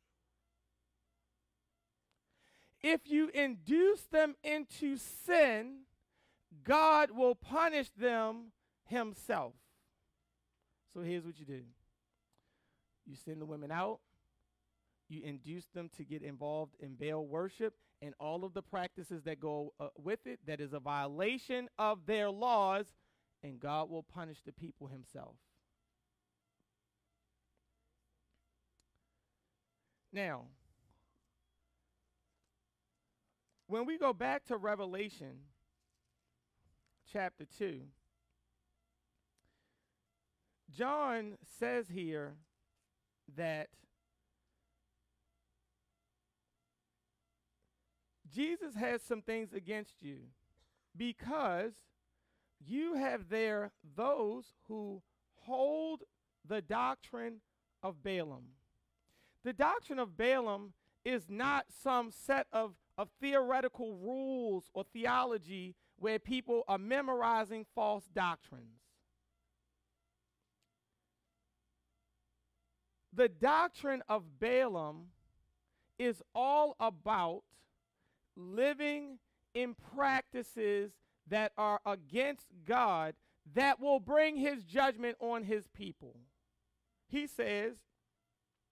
If 2.89 3.02
you 3.04 3.28
induce 3.34 4.04
them 4.04 4.36
into 4.45 4.95
sin, 4.95 5.80
God 6.63 7.12
will 7.12 7.36
punish 7.36 7.89
them 7.89 8.54
himself. 8.86 9.56
So 10.93 11.02
here's 11.02 11.26
what 11.26 11.38
you 11.38 11.45
do 11.45 11.63
you 13.06 13.17
send 13.26 13.41
the 13.41 13.45
women 13.45 13.73
out, 13.73 14.00
you 15.10 15.21
induce 15.21 15.65
them 15.76 15.89
to 15.97 16.06
get 16.06 16.21
involved 16.21 16.76
in 16.80 16.95
Baal 16.95 17.28
worship 17.28 17.73
and 18.02 18.13
all 18.21 18.45
of 18.45 18.54
the 18.54 18.62
practices 18.62 19.21
that 19.23 19.41
go 19.41 19.73
uh, 19.82 19.89
with 20.02 20.26
it, 20.26 20.39
that 20.47 20.62
is 20.62 20.71
a 20.71 20.80
violation 20.80 21.67
of 21.78 22.06
their 22.06 22.30
laws, 22.30 22.86
and 23.43 23.60
God 23.60 23.89
will 23.89 24.04
punish 24.04 24.38
the 24.45 24.54
people 24.54 24.88
himself. 24.88 25.36
Now, 30.13 30.45
when 33.67 33.86
we 33.86 33.97
go 33.97 34.13
back 34.13 34.45
to 34.45 34.58
Revelation 34.58 35.41
chapter 37.12 37.45
2, 37.58 37.82
John 40.75 41.38
says 41.60 41.88
here 41.89 42.36
that 43.36 43.69
Jesus 48.34 48.75
has 48.75 49.01
some 49.01 49.21
things 49.21 49.53
against 49.53 50.01
you 50.01 50.17
because 50.95 51.73
you 52.65 52.95
have 52.95 53.30
there 53.30 53.71
those 53.95 54.53
who 54.67 55.01
hold 55.41 56.03
the 56.47 56.62
doctrine 56.62 57.41
of 57.82 58.03
Balaam. 58.03 58.49
The 59.43 59.53
doctrine 59.53 59.99
of 59.99 60.17
Balaam 60.17 60.73
is 61.06 61.25
not 61.30 61.65
some 61.82 62.12
set 62.12 62.47
of, 62.51 62.73
of 62.97 63.10
theoretical 63.21 63.95
rules 63.95 64.69
or 64.73 64.83
theology 64.93 65.75
where 65.99 66.19
people 66.19 66.63
are 66.67 66.77
memorizing 66.77 67.65
false 67.75 68.05
doctrines. 68.13 68.81
The 73.13 73.29
doctrine 73.29 74.03
of 74.07 74.39
Balaam 74.39 75.07
is 75.97 76.21
all 76.36 76.75
about 76.79 77.41
living 78.36 79.17
in 79.55 79.75
practices 79.95 80.91
that 81.27 81.51
are 81.57 81.79
against 81.86 82.45
God 82.65 83.15
that 83.55 83.79
will 83.79 83.99
bring 83.99 84.36
his 84.36 84.63
judgment 84.63 85.17
on 85.19 85.43
his 85.43 85.67
people. 85.67 86.15
He 87.10 87.25
says, 87.25 87.73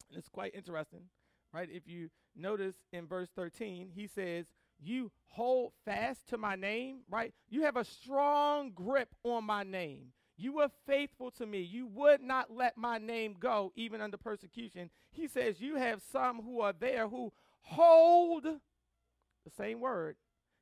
and 0.10 0.20
it's 0.20 0.30
quite 0.30 0.54
interesting, 0.54 1.06
right? 1.52 1.70
If 1.72 1.88
you 1.88 2.10
notice 2.36 2.76
in 2.92 3.08
verse 3.08 3.30
13, 3.36 3.90
he 3.94 4.08
says, 4.08 4.46
You 4.80 5.12
hold 5.28 5.74
fast 5.84 6.28
to 6.30 6.38
my 6.38 6.56
name, 6.56 7.00
right? 7.10 7.34
You 7.50 7.64
have 7.64 7.78
a 7.78 7.86
strong 7.86 8.72
grip 8.72 9.14
on 9.24 9.44
my 9.44 9.64
name. 9.64 10.14
You 10.38 10.54
were 10.54 10.70
faithful 10.86 11.32
to 11.32 11.46
me. 11.46 11.62
You 11.62 11.88
would 11.88 12.22
not 12.22 12.52
let 12.52 12.78
my 12.78 12.98
name 12.98 13.36
go, 13.40 13.72
even 13.76 14.02
under 14.02 14.18
persecution. 14.18 14.90
He 15.12 15.28
says, 15.28 15.62
You 15.62 15.76
have 15.78 16.02
some 16.12 16.42
who 16.42 16.62
are 16.62 16.74
there 16.74 17.08
who 17.08 17.32
hold 17.62 18.44
the 18.44 19.52
same 19.58 19.80
word, 19.80 20.18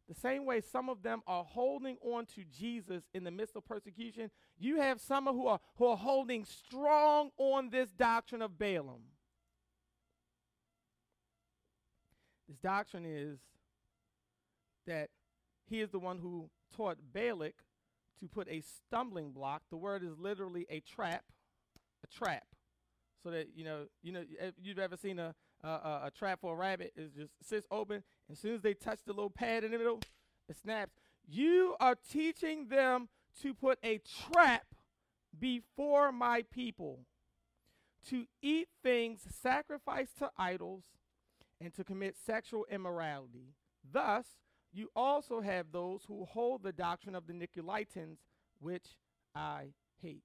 the 0.07 0.15
same 0.15 0.45
way 0.45 0.61
some 0.61 0.89
of 0.89 1.01
them 1.01 1.21
are 1.25 1.43
holding 1.43 1.97
on 2.01 2.25
to 2.35 2.43
Jesus 2.43 3.03
in 3.13 3.23
the 3.23 3.31
midst 3.31 3.55
of 3.55 3.65
persecution. 3.65 4.29
You 4.59 4.79
have 4.79 5.01
some 5.01 5.25
who 5.25 5.47
are, 5.47 5.59
who 5.77 5.87
are 5.87 5.97
holding 5.97 6.45
strong 6.45 7.31
on 7.37 7.69
this 7.69 7.89
doctrine 7.91 8.41
of 8.41 8.59
Balaam. 8.59 9.01
This 12.53 12.59
doctrine 12.59 13.05
is 13.05 13.39
that 14.85 15.09
he 15.67 15.81
is 15.81 15.89
the 15.89 15.97
one 15.97 16.19
who 16.19 16.51
taught 16.75 16.97
Balak 17.11 17.55
to 18.19 18.27
put 18.27 18.47
a 18.47 18.61
stumbling 18.61 19.31
block. 19.31 19.63
The 19.71 19.77
word 19.77 20.03
is 20.03 20.19
literally 20.19 20.67
a 20.69 20.79
trap, 20.81 21.23
a 22.03 22.07
trap. 22.15 22.43
So 23.23 23.31
that 23.31 23.47
you 23.55 23.65
know, 23.65 23.85
you 24.03 24.11
know, 24.11 24.23
if 24.39 24.53
you've 24.61 24.77
ever 24.77 24.97
seen 24.97 25.17
a 25.17 25.33
a, 25.63 25.67
a, 25.67 26.01
a 26.05 26.11
trap 26.11 26.41
for 26.41 26.53
a 26.53 26.57
rabbit, 26.57 26.93
it 26.95 27.15
just 27.15 27.31
sits 27.41 27.65
open. 27.71 28.03
As 28.31 28.37
soon 28.37 28.53
as 28.53 28.61
they 28.61 28.75
touch 28.75 28.99
the 29.05 29.13
little 29.13 29.31
pad 29.31 29.63
in 29.63 29.71
the 29.71 29.77
middle, 29.79 30.01
it 30.47 30.57
snaps. 30.61 30.93
You 31.27 31.75
are 31.79 31.95
teaching 32.11 32.67
them 32.67 33.07
to 33.41 33.53
put 33.55 33.79
a 33.83 33.99
trap 34.31 34.65
before 35.39 36.11
my 36.11 36.43
people, 36.53 36.99
to 38.09 38.25
eat 38.43 38.67
things 38.83 39.21
sacrificed 39.41 40.19
to 40.19 40.29
idols, 40.37 40.83
and 41.61 41.73
to 41.73 41.83
commit 41.83 42.15
sexual 42.25 42.65
immorality. 42.69 43.53
Thus, 43.89 44.25
you 44.71 44.89
also 44.95 45.41
have 45.41 45.67
those 45.71 46.03
who 46.07 46.25
hold 46.25 46.63
the 46.63 46.71
doctrine 46.71 47.15
of 47.15 47.27
the 47.27 47.33
Nicolaitans, 47.33 48.17
which 48.59 48.97
I 49.35 49.73
hate. 50.01 50.23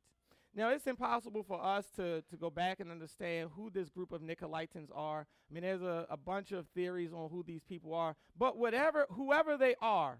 Now, 0.54 0.70
it's 0.70 0.86
impossible 0.86 1.44
for 1.44 1.62
us 1.62 1.86
to, 1.96 2.22
to 2.22 2.36
go 2.36 2.50
back 2.50 2.80
and 2.80 2.90
understand 2.90 3.50
who 3.54 3.70
this 3.70 3.90
group 3.90 4.12
of 4.12 4.22
Nicolaitans 4.22 4.88
are. 4.94 5.26
I 5.50 5.54
mean, 5.54 5.62
there's 5.62 5.82
a, 5.82 6.06
a 6.10 6.16
bunch 6.16 6.52
of 6.52 6.66
theories 6.74 7.12
on 7.12 7.28
who 7.30 7.44
these 7.46 7.62
people 7.62 7.94
are. 7.94 8.16
But 8.36 8.56
whatever, 8.56 9.06
whoever 9.10 9.56
they 9.56 9.74
are, 9.80 10.18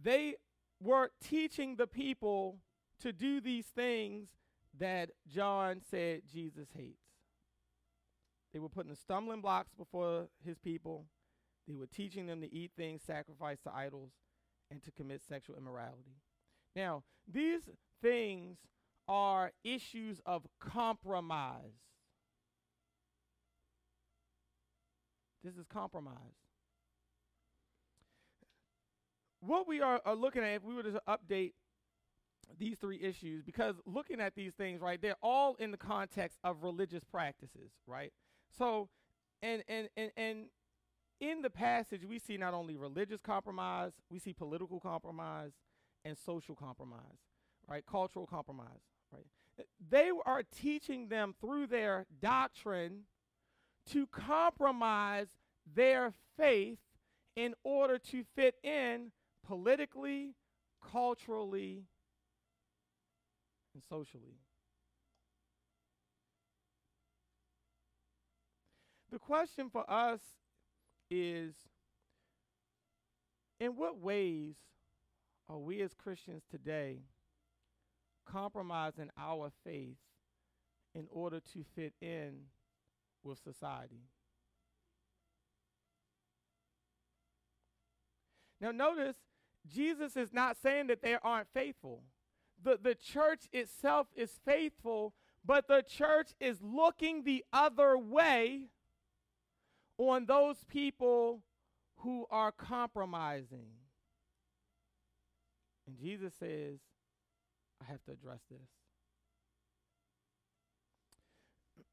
they 0.00 0.36
were 0.80 1.10
teaching 1.22 1.76
the 1.76 1.86
people 1.86 2.58
to 3.00 3.12
do 3.12 3.40
these 3.40 3.66
things 3.66 4.30
that 4.78 5.10
John 5.28 5.80
said 5.90 6.22
Jesus 6.32 6.68
hates. 6.76 7.01
They 8.52 8.58
were 8.58 8.68
putting 8.68 8.94
stumbling 8.94 9.40
blocks 9.40 9.72
before 9.76 10.28
his 10.44 10.58
people. 10.58 11.06
They 11.66 11.74
were 11.74 11.86
teaching 11.86 12.26
them 12.26 12.40
to 12.40 12.52
eat 12.52 12.72
things 12.76 13.02
sacrificed 13.02 13.64
to 13.64 13.74
idols 13.74 14.10
and 14.70 14.82
to 14.82 14.90
commit 14.90 15.22
sexual 15.26 15.56
immorality. 15.56 16.16
Now, 16.74 17.02
these 17.30 17.62
things 18.02 18.58
are 19.08 19.52
issues 19.64 20.20
of 20.26 20.46
compromise. 20.60 21.78
This 25.44 25.56
is 25.56 25.66
compromise. 25.66 26.14
What 29.40 29.66
we 29.66 29.80
are, 29.80 30.00
are 30.04 30.14
looking 30.14 30.42
at, 30.42 30.54
if 30.54 30.62
we 30.62 30.74
were 30.74 30.84
to 30.84 31.02
update 31.08 31.52
these 32.58 32.76
three 32.78 33.00
issues, 33.02 33.42
because 33.42 33.76
looking 33.86 34.20
at 34.20 34.34
these 34.36 34.54
things, 34.54 34.80
right, 34.80 35.00
they're 35.02 35.16
all 35.22 35.56
in 35.56 35.72
the 35.72 35.76
context 35.76 36.38
of 36.44 36.62
religious 36.62 37.02
practices, 37.02 37.72
right? 37.86 38.12
So, 38.58 38.88
and 39.42 39.62
and 39.68 39.88
and 39.96 40.10
and 40.16 40.44
in 41.20 41.42
the 41.42 41.50
passage, 41.50 42.04
we 42.04 42.18
see 42.18 42.36
not 42.36 42.52
only 42.52 42.76
religious 42.76 43.20
compromise, 43.20 43.92
we 44.10 44.18
see 44.18 44.32
political 44.32 44.80
compromise 44.80 45.52
and 46.04 46.16
social 46.18 46.54
compromise, 46.54 47.20
right? 47.68 47.84
Cultural 47.86 48.26
compromise, 48.26 48.80
right? 49.12 49.24
They 49.90 50.10
are 50.26 50.42
teaching 50.42 51.08
them 51.08 51.34
through 51.40 51.68
their 51.68 52.06
doctrine 52.20 53.02
to 53.90 54.06
compromise 54.08 55.28
their 55.74 56.12
faith 56.36 56.78
in 57.36 57.54
order 57.62 57.98
to 57.98 58.24
fit 58.34 58.56
in 58.62 59.12
politically, 59.46 60.34
culturally, 60.90 61.84
and 63.74 63.82
socially. 63.88 64.38
The 69.12 69.18
question 69.18 69.68
for 69.68 69.84
us 69.90 70.20
is 71.10 71.52
in 73.60 73.76
what 73.76 73.98
ways 73.98 74.54
are 75.50 75.58
we 75.58 75.82
as 75.82 75.92
Christians 75.92 76.44
today 76.50 77.00
compromising 78.26 79.10
our 79.18 79.52
faith 79.66 79.98
in 80.94 81.08
order 81.10 81.40
to 81.52 81.62
fit 81.76 81.92
in 82.00 82.44
with 83.22 83.38
society. 83.44 84.00
Now, 88.62 88.70
notice 88.70 89.16
Jesus 89.68 90.16
is 90.16 90.32
not 90.32 90.56
saying 90.56 90.86
that 90.86 91.02
they 91.02 91.18
aren't 91.22 91.48
faithful. 91.52 92.02
The, 92.64 92.78
the 92.82 92.94
church 92.94 93.42
itself 93.52 94.06
is 94.16 94.40
faithful, 94.42 95.12
but 95.44 95.68
the 95.68 95.82
church 95.86 96.30
is 96.40 96.62
looking 96.62 97.24
the 97.24 97.44
other 97.52 97.98
way 97.98 98.68
on 99.98 100.26
those 100.26 100.56
people 100.68 101.42
who 101.98 102.26
are 102.30 102.52
compromising. 102.52 103.66
And 105.86 105.98
Jesus 105.98 106.32
says, 106.38 106.78
I 107.80 107.90
have 107.90 108.02
to 108.04 108.12
address 108.12 108.40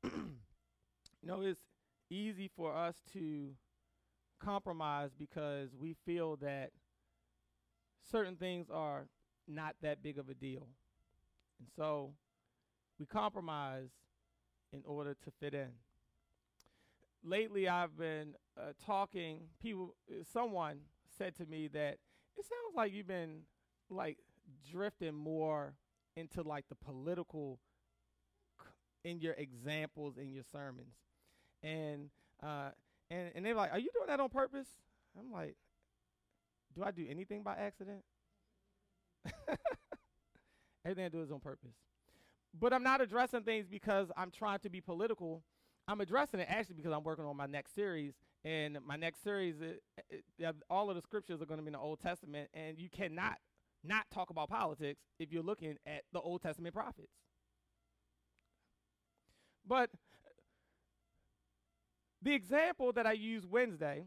this. 0.03 0.11
you 0.13 1.27
know, 1.27 1.41
it's 1.41 1.61
easy 2.09 2.49
for 2.55 2.75
us 2.75 2.95
to 3.13 3.49
compromise 4.39 5.11
because 5.17 5.69
we 5.79 5.95
feel 6.05 6.37
that 6.37 6.71
certain 8.11 8.35
things 8.35 8.67
are 8.71 9.07
not 9.47 9.75
that 9.81 10.01
big 10.01 10.17
of 10.17 10.29
a 10.29 10.33
deal. 10.33 10.67
And 11.59 11.67
so 11.75 12.11
we 12.99 13.05
compromise 13.05 13.89
in 14.71 14.81
order 14.85 15.13
to 15.13 15.31
fit 15.39 15.53
in. 15.53 15.69
Lately, 17.23 17.67
I've 17.67 17.97
been 17.97 18.35
uh, 18.57 18.71
talking, 18.85 19.41
people, 19.61 19.95
someone 20.31 20.79
said 21.17 21.35
to 21.35 21.45
me 21.45 21.67
that 21.67 21.97
it 22.37 22.45
sounds 22.45 22.75
like 22.75 22.93
you've 22.93 23.07
been 23.07 23.41
like 23.89 24.17
drifting 24.71 25.13
more 25.15 25.73
into 26.15 26.41
like 26.43 26.65
the 26.69 26.75
political 26.75 27.59
in 29.03 29.19
your 29.19 29.33
examples 29.33 30.17
in 30.17 30.29
your 30.29 30.43
sermons. 30.51 30.95
And 31.63 32.09
uh 32.43 32.71
and 33.11 33.31
and 33.35 33.45
they're 33.45 33.55
like, 33.55 33.71
"Are 33.73 33.79
you 33.79 33.89
doing 33.93 34.07
that 34.07 34.19
on 34.19 34.29
purpose?" 34.29 34.67
I'm 35.17 35.31
like, 35.31 35.55
"Do 36.73 36.83
I 36.83 36.89
do 36.91 37.05
anything 37.07 37.43
by 37.43 37.55
accident?" 37.55 38.03
Everything 40.85 41.05
I 41.05 41.09
do 41.09 41.21
is 41.21 41.31
on 41.31 41.39
purpose. 41.39 41.73
But 42.59 42.73
I'm 42.73 42.83
not 42.83 43.01
addressing 43.01 43.43
things 43.43 43.67
because 43.67 44.11
I'm 44.17 44.31
trying 44.31 44.59
to 44.59 44.69
be 44.69 44.81
political. 44.81 45.43
I'm 45.89 46.01
addressing 46.01 46.39
it 46.39 46.47
actually 46.47 46.75
because 46.75 46.93
I'm 46.93 47.03
working 47.03 47.25
on 47.25 47.35
my 47.35 47.47
next 47.47 47.73
series. 47.73 48.13
And 48.45 48.77
my 48.85 48.95
next 48.95 49.23
series, 49.23 49.55
it, 49.59 49.81
it, 50.37 50.55
all 50.69 50.89
of 50.89 50.95
the 50.95 51.01
scriptures 51.01 51.41
are 51.41 51.45
going 51.45 51.57
to 51.57 51.63
be 51.63 51.69
in 51.69 51.73
the 51.73 51.79
Old 51.79 51.99
Testament, 51.99 52.47
and 52.53 52.77
you 52.77 52.89
cannot 52.89 53.37
not 53.83 54.05
talk 54.11 54.29
about 54.29 54.49
politics 54.49 55.01
if 55.19 55.31
you're 55.31 55.43
looking 55.43 55.77
at 55.87 56.03
the 56.13 56.19
Old 56.19 56.41
Testament 56.41 56.75
prophets. 56.75 57.11
But 59.67 59.89
the 62.21 62.33
example 62.33 62.93
that 62.93 63.07
I 63.07 63.13
used 63.13 63.49
Wednesday 63.49 64.05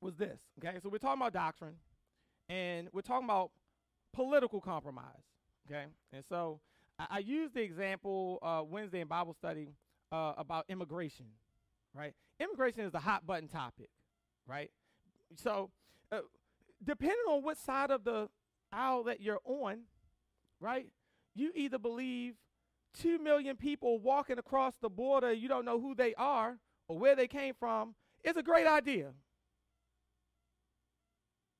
was 0.00 0.14
this. 0.14 0.38
Okay, 0.58 0.78
so 0.80 0.88
we're 0.88 0.98
talking 0.98 1.20
about 1.20 1.32
doctrine, 1.32 1.74
and 2.48 2.88
we're 2.92 3.02
talking 3.02 3.24
about 3.24 3.50
political 4.12 4.60
compromise. 4.60 5.24
Okay, 5.68 5.86
and 6.12 6.24
so 6.28 6.60
I, 6.98 7.06
I 7.10 7.18
used 7.18 7.54
the 7.54 7.62
example 7.62 8.38
uh, 8.42 8.62
Wednesday 8.64 9.00
in 9.00 9.08
Bible 9.08 9.34
study 9.34 9.70
uh, 10.12 10.34
about 10.36 10.64
immigration. 10.68 11.26
Right, 11.94 12.14
immigration 12.38 12.80
is 12.80 12.92
the 12.92 13.00
hot 13.00 13.26
button 13.26 13.48
topic. 13.48 13.88
Right, 14.46 14.70
so 15.36 15.70
uh, 16.12 16.20
depending 16.84 17.16
on 17.28 17.42
what 17.42 17.58
side 17.58 17.90
of 17.90 18.04
the 18.04 18.28
aisle 18.72 19.04
that 19.04 19.20
you're 19.20 19.40
on, 19.44 19.80
right, 20.60 20.86
you 21.34 21.50
either 21.54 21.78
believe 21.78 22.34
two 22.98 23.18
million 23.18 23.56
people 23.56 23.98
walking 23.98 24.38
across 24.38 24.74
the 24.80 24.88
border, 24.88 25.32
you 25.32 25.48
don't 25.48 25.64
know 25.64 25.80
who 25.80 25.94
they 25.94 26.14
are 26.14 26.58
or 26.88 26.98
where 26.98 27.16
they 27.16 27.26
came 27.26 27.54
from, 27.54 27.94
is 28.24 28.36
a 28.36 28.42
great 28.42 28.66
idea 28.66 29.12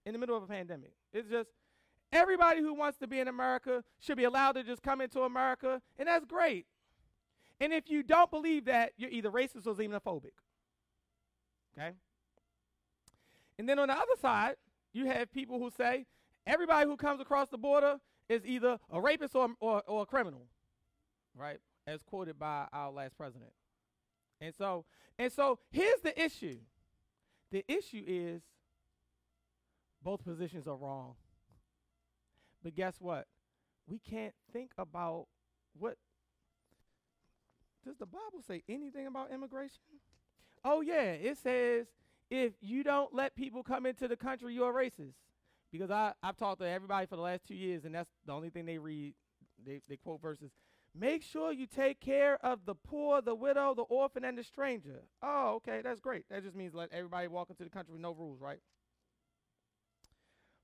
in 0.06 0.12
the 0.12 0.18
middle 0.18 0.36
of 0.36 0.42
a 0.42 0.46
pandemic. 0.46 0.92
It's 1.12 1.28
just 1.28 1.50
everybody 2.12 2.60
who 2.60 2.74
wants 2.74 2.98
to 2.98 3.06
be 3.06 3.20
in 3.20 3.28
America 3.28 3.84
should 4.00 4.16
be 4.16 4.24
allowed 4.24 4.52
to 4.52 4.64
just 4.64 4.82
come 4.82 5.00
into 5.00 5.20
America, 5.20 5.80
and 5.98 6.08
that's 6.08 6.24
great. 6.24 6.66
And 7.60 7.72
if 7.72 7.90
you 7.90 8.02
don't 8.02 8.30
believe 8.30 8.66
that, 8.66 8.92
you're 8.96 9.10
either 9.10 9.30
racist 9.30 9.66
or 9.66 9.74
xenophobic. 9.74 10.32
Okay? 11.76 11.92
And 13.58 13.68
then 13.68 13.78
on 13.78 13.88
the 13.88 13.94
other 13.94 14.16
side, 14.20 14.56
you 14.92 15.06
have 15.06 15.32
people 15.32 15.58
who 15.58 15.70
say 15.70 16.06
everybody 16.46 16.88
who 16.88 16.96
comes 16.96 17.20
across 17.20 17.48
the 17.48 17.58
border 17.58 17.98
is 18.28 18.44
either 18.44 18.78
a 18.90 19.00
rapist 19.00 19.34
or, 19.34 19.48
or, 19.60 19.82
or 19.86 20.02
a 20.02 20.06
criminal 20.06 20.48
right? 21.38 21.60
As 21.86 22.02
quoted 22.02 22.38
by 22.38 22.66
our 22.72 22.90
last 22.90 23.16
president. 23.16 23.52
And 24.40 24.54
so, 24.54 24.84
and 25.18 25.32
so 25.32 25.58
here's 25.70 26.00
the 26.02 26.20
issue. 26.20 26.58
The 27.50 27.64
issue 27.68 28.02
is 28.06 28.42
both 30.02 30.24
positions 30.24 30.66
are 30.66 30.76
wrong. 30.76 31.14
But 32.62 32.74
guess 32.74 32.96
what? 33.00 33.26
We 33.86 33.98
can't 33.98 34.34
think 34.52 34.72
about 34.76 35.26
what 35.78 35.96
does 37.84 37.96
the 37.96 38.06
Bible 38.06 38.42
say 38.46 38.62
anything 38.68 39.06
about 39.06 39.32
immigration? 39.32 39.82
Oh 40.64 40.80
yeah, 40.80 41.12
it 41.12 41.38
says 41.38 41.86
if 42.30 42.52
you 42.60 42.82
don't 42.82 43.14
let 43.14 43.34
people 43.34 43.62
come 43.62 43.86
into 43.86 44.08
the 44.08 44.16
country, 44.16 44.54
you're 44.54 44.72
racist. 44.72 45.14
Because 45.70 45.90
I, 45.90 46.12
I've 46.22 46.36
talked 46.36 46.60
to 46.60 46.68
everybody 46.68 47.06
for 47.06 47.16
the 47.16 47.22
last 47.22 47.46
two 47.46 47.54
years, 47.54 47.84
and 47.84 47.94
that's 47.94 48.10
the 48.26 48.32
only 48.32 48.50
thing 48.50 48.66
they 48.66 48.78
read. 48.78 49.14
They, 49.66 49.80
they 49.88 49.96
quote 49.96 50.22
verses. 50.22 50.50
Make 50.94 51.22
sure 51.22 51.52
you 51.52 51.66
take 51.66 52.00
care 52.00 52.44
of 52.44 52.60
the 52.64 52.74
poor, 52.74 53.20
the 53.20 53.34
widow, 53.34 53.74
the 53.74 53.82
orphan, 53.82 54.24
and 54.24 54.36
the 54.38 54.42
stranger. 54.42 55.02
Oh, 55.22 55.54
okay, 55.56 55.80
that's 55.82 56.00
great. 56.00 56.24
That 56.30 56.42
just 56.42 56.56
means 56.56 56.74
let 56.74 56.90
everybody 56.92 57.28
walk 57.28 57.50
into 57.50 57.64
the 57.64 57.70
country 57.70 57.92
with 57.92 58.00
no 58.00 58.12
rules, 58.12 58.40
right? 58.40 58.60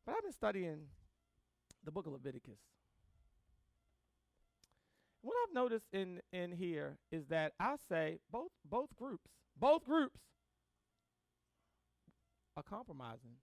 But 0.07 0.17
I've 0.17 0.23
been 0.23 0.33
studying 0.33 0.87
the 1.85 1.91
book 1.91 2.07
of 2.07 2.13
Leviticus. 2.13 2.59
What 5.25 5.35
I've 5.49 5.55
noticed 5.55 5.87
in, 5.91 6.21
in 6.35 6.53
here 6.53 6.99
is 7.11 7.25
that 7.29 7.55
I 7.59 7.77
say 7.89 8.19
both 8.31 8.51
both 8.63 8.95
groups, 8.95 9.31
both 9.59 9.87
groups 9.87 10.21
are 12.59 12.63
compromising 12.63 13.37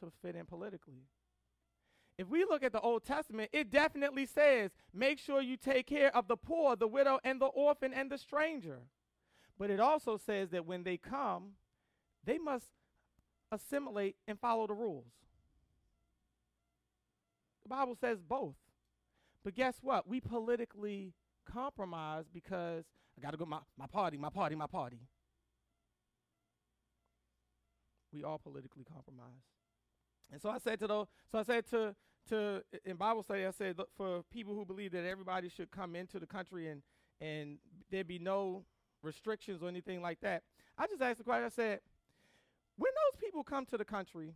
to 0.00 0.12
fit 0.20 0.36
in 0.36 0.44
politically. 0.44 1.06
If 2.18 2.28
we 2.28 2.44
look 2.44 2.62
at 2.62 2.72
the 2.72 2.80
Old 2.80 3.04
Testament, 3.04 3.48
it 3.54 3.70
definitely 3.70 4.26
says, 4.26 4.70
make 4.92 5.18
sure 5.18 5.40
you 5.40 5.56
take 5.56 5.86
care 5.86 6.14
of 6.14 6.28
the 6.28 6.36
poor, 6.36 6.76
the 6.76 6.86
widow, 6.86 7.20
and 7.24 7.40
the 7.40 7.46
orphan 7.46 7.94
and 7.94 8.10
the 8.10 8.18
stranger. 8.18 8.80
But 9.58 9.70
it 9.70 9.80
also 9.80 10.18
says 10.18 10.50
that 10.50 10.66
when 10.66 10.84
they 10.84 10.98
come, 10.98 11.52
they 12.22 12.36
must 12.36 12.66
assimilate 13.50 14.16
and 14.28 14.38
follow 14.38 14.66
the 14.66 14.74
rules. 14.74 15.12
The 17.62 17.70
Bible 17.70 17.96
says 17.98 18.18
both. 18.20 18.56
But 19.46 19.54
guess 19.54 19.78
what? 19.80 20.08
We 20.08 20.20
politically 20.20 21.14
compromise 21.48 22.24
because 22.34 22.84
I 23.16 23.22
got 23.22 23.30
to 23.30 23.36
go 23.36 23.46
my, 23.46 23.60
my 23.78 23.86
party, 23.86 24.18
my 24.18 24.28
party, 24.28 24.56
my 24.56 24.66
party. 24.66 24.98
We 28.12 28.24
all 28.24 28.38
politically 28.38 28.82
compromise. 28.82 29.44
And 30.32 30.42
so 30.42 30.50
I 30.50 30.58
said 30.58 30.80
to 30.80 30.88
those, 30.88 31.06
so 31.30 31.38
I 31.38 31.42
said 31.44 31.64
to 31.70 31.94
to 32.28 32.60
in 32.84 32.96
Bible 32.96 33.22
study, 33.22 33.46
I 33.46 33.52
said 33.52 33.76
for 33.96 34.24
people 34.32 34.52
who 34.52 34.64
believe 34.64 34.90
that 34.90 35.04
everybody 35.04 35.48
should 35.48 35.70
come 35.70 35.94
into 35.94 36.18
the 36.18 36.26
country 36.26 36.68
and 36.68 36.82
and 37.20 37.58
there 37.92 38.02
be 38.02 38.18
no 38.18 38.64
restrictions 39.00 39.62
or 39.62 39.68
anything 39.68 40.02
like 40.02 40.18
that. 40.22 40.42
I 40.76 40.88
just 40.88 41.00
asked 41.00 41.18
the 41.18 41.24
question. 41.24 41.44
I 41.44 41.50
said, 41.50 41.80
when 42.76 42.90
those 42.90 43.20
people 43.20 43.44
come 43.44 43.64
to 43.66 43.78
the 43.78 43.84
country, 43.84 44.34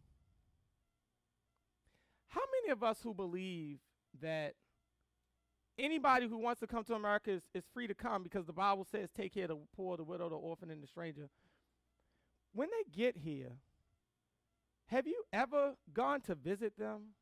how 2.28 2.42
many 2.62 2.70
of 2.70 2.84
us 2.84 3.00
who 3.02 3.12
believe 3.12 3.80
that 4.22 4.54
anybody 5.80 6.28
who 6.28 6.38
wants 6.38 6.60
to 6.60 6.66
come 6.66 6.84
to 6.84 6.94
America 6.94 7.30
is, 7.30 7.42
is 7.54 7.64
free 7.72 7.86
to 7.86 7.94
come 7.94 8.22
because 8.22 8.46
the 8.46 8.52
Bible 8.52 8.86
says 8.90 9.10
take 9.10 9.34
care 9.34 9.44
of 9.44 9.50
the 9.50 9.58
poor, 9.74 9.96
the 9.96 10.04
widow, 10.04 10.28
the 10.28 10.36
orphan, 10.36 10.70
and 10.70 10.82
the 10.82 10.86
stranger? 10.86 11.28
When 12.52 12.68
they 12.68 13.02
get 13.02 13.16
here, 13.16 13.52
have 14.86 15.06
you 15.06 15.22
ever 15.32 15.74
gone 15.92 16.20
to 16.22 16.34
visit 16.34 16.76
them? 16.78 17.14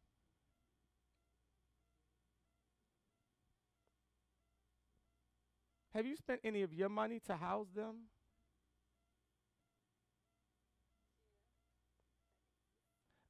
Have 5.95 6.07
you 6.07 6.17
spent 6.17 6.41
any 6.45 6.63
of 6.63 6.73
your 6.73 6.89
money 6.89 7.21
to 7.27 7.35
house 7.37 7.69
them? 7.75 7.97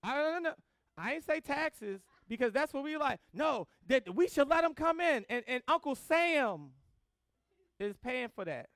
I 0.02 0.14
don't 0.14 0.42
know. 0.42 0.54
I 0.96 1.14
ain't 1.14 1.24
say 1.24 1.40
taxes 1.40 2.00
because 2.28 2.52
that's 2.52 2.72
what 2.72 2.84
we 2.84 2.96
like. 2.96 3.20
No, 3.32 3.66
that 3.88 4.14
we 4.14 4.28
should 4.28 4.48
let 4.48 4.62
them 4.62 4.74
come 4.74 5.00
in, 5.00 5.24
and, 5.28 5.44
and 5.46 5.62
Uncle 5.66 5.94
Sam 5.94 6.70
is 7.80 7.96
paying 7.96 8.28
for 8.34 8.44
that. 8.44 8.68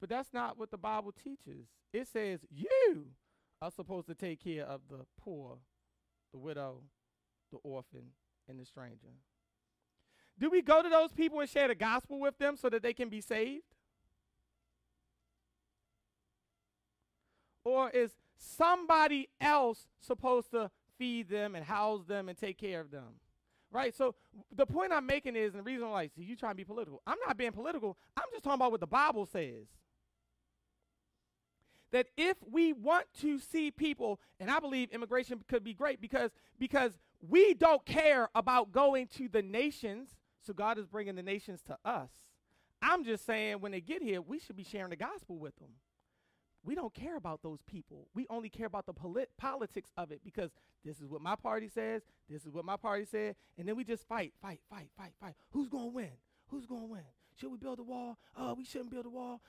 But 0.00 0.08
that's 0.08 0.32
not 0.32 0.58
what 0.58 0.70
the 0.70 0.78
Bible 0.78 1.12
teaches. 1.12 1.66
It 1.92 2.06
says 2.06 2.40
you 2.50 3.06
are 3.60 3.70
supposed 3.70 4.06
to 4.06 4.14
take 4.14 4.42
care 4.42 4.64
of 4.64 4.82
the 4.88 5.04
poor, 5.20 5.58
the 6.32 6.38
widow, 6.38 6.82
the 7.50 7.58
orphan, 7.62 8.12
and 8.48 8.58
the 8.58 8.64
stranger? 8.64 9.14
Do 10.38 10.50
we 10.50 10.62
go 10.62 10.82
to 10.82 10.88
those 10.88 11.12
people 11.12 11.40
and 11.40 11.48
share 11.48 11.68
the 11.68 11.74
gospel 11.74 12.20
with 12.20 12.38
them 12.38 12.56
so 12.56 12.70
that 12.70 12.82
they 12.82 12.92
can 12.92 13.08
be 13.08 13.20
saved? 13.20 13.64
Or 17.64 17.90
is 17.90 18.12
somebody 18.38 19.28
else 19.40 19.86
supposed 20.00 20.50
to 20.52 20.70
feed 20.96 21.28
them 21.28 21.54
and 21.54 21.64
house 21.64 22.04
them 22.06 22.28
and 22.28 22.38
take 22.38 22.58
care 22.58 22.80
of 22.80 22.90
them? 22.90 23.20
Right? 23.70 23.94
So 23.94 24.14
the 24.54 24.64
point 24.64 24.92
I'm 24.92 25.04
making 25.04 25.36
is, 25.36 25.52
and 25.52 25.60
the 25.60 25.70
reason 25.70 25.90
like, 25.90 26.12
see, 26.16 26.22
you 26.22 26.36
trying 26.36 26.52
to 26.52 26.56
be 26.56 26.64
political. 26.64 27.02
I'm 27.06 27.18
not 27.26 27.36
being 27.36 27.52
political. 27.52 27.98
I'm 28.16 28.24
just 28.32 28.44
talking 28.44 28.54
about 28.54 28.70
what 28.70 28.80
the 28.80 28.86
Bible 28.86 29.26
says. 29.26 29.66
That 31.90 32.06
if 32.16 32.36
we 32.50 32.72
want 32.72 33.06
to 33.20 33.38
see 33.38 33.70
people, 33.70 34.20
and 34.40 34.50
I 34.50 34.58
believe 34.58 34.90
immigration 34.90 35.42
could 35.48 35.64
be 35.64 35.74
great 35.74 36.00
because 36.00 36.30
because 36.58 36.98
we 37.26 37.54
don't 37.54 37.84
care 37.84 38.28
about 38.34 38.72
going 38.72 39.06
to 39.16 39.28
the 39.28 39.42
nations, 39.42 40.16
so 40.46 40.52
God 40.52 40.78
is 40.78 40.86
bringing 40.86 41.14
the 41.14 41.22
nations 41.22 41.60
to 41.62 41.78
us. 41.84 42.10
I'm 42.80 43.04
just 43.04 43.26
saying 43.26 43.60
when 43.60 43.72
they 43.72 43.80
get 43.80 44.02
here, 44.02 44.20
we 44.20 44.38
should 44.38 44.56
be 44.56 44.64
sharing 44.64 44.90
the 44.90 44.96
gospel 44.96 45.38
with 45.38 45.56
them. 45.56 45.70
We 46.64 46.74
don't 46.74 46.92
care 46.92 47.16
about 47.16 47.42
those 47.42 47.60
people. 47.62 48.08
We 48.14 48.26
only 48.28 48.48
care 48.48 48.66
about 48.66 48.86
the 48.86 48.92
polit- 48.92 49.30
politics 49.38 49.90
of 49.96 50.10
it 50.10 50.20
because 50.24 50.50
this 50.84 51.00
is 51.00 51.08
what 51.08 51.22
my 51.22 51.34
party 51.36 51.68
says, 51.68 52.02
this 52.28 52.44
is 52.44 52.52
what 52.52 52.64
my 52.64 52.76
party 52.76 53.04
said, 53.04 53.36
and 53.56 53.66
then 53.66 53.76
we 53.76 53.84
just 53.84 54.06
fight, 54.06 54.32
fight, 54.42 54.60
fight, 54.68 54.88
fight, 54.96 55.12
fight. 55.20 55.34
Who's 55.50 55.68
going 55.68 55.90
to 55.90 55.94
win? 55.94 56.10
Who's 56.48 56.66
going 56.66 56.82
to 56.82 56.86
win? 56.86 57.02
Should 57.36 57.52
we 57.52 57.58
build 57.58 57.78
a 57.78 57.84
wall? 57.84 58.18
Oh, 58.36 58.54
we 58.54 58.64
shouldn't 58.64 58.90
build 58.90 59.06
a 59.06 59.10
wall. 59.10 59.40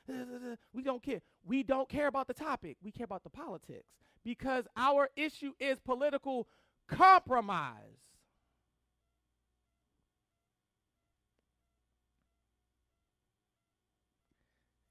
We 0.73 0.83
don't 0.83 1.01
care. 1.01 1.21
We 1.43 1.63
don't 1.63 1.89
care 1.89 2.07
about 2.07 2.27
the 2.27 2.35
topic. 2.35 2.77
We 2.83 2.91
care 2.91 3.05
about 3.05 3.23
the 3.23 3.31
politics 3.31 3.87
because 4.23 4.65
our 4.77 5.09
issue 5.15 5.53
is 5.59 5.79
political 5.79 6.47
compromise. 6.87 7.73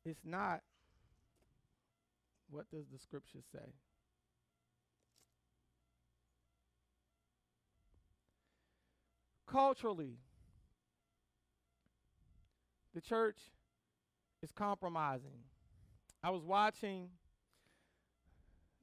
It's 0.04 0.24
not 0.24 0.62
what 2.50 2.70
does 2.70 2.86
the 2.92 2.98
scripture 2.98 3.40
say? 3.52 3.72
Culturally, 9.46 10.18
the 12.94 13.00
church 13.00 13.38
is 14.42 14.50
compromising. 14.52 15.44
I 16.22 16.30
was 16.30 16.44
watching 16.44 17.08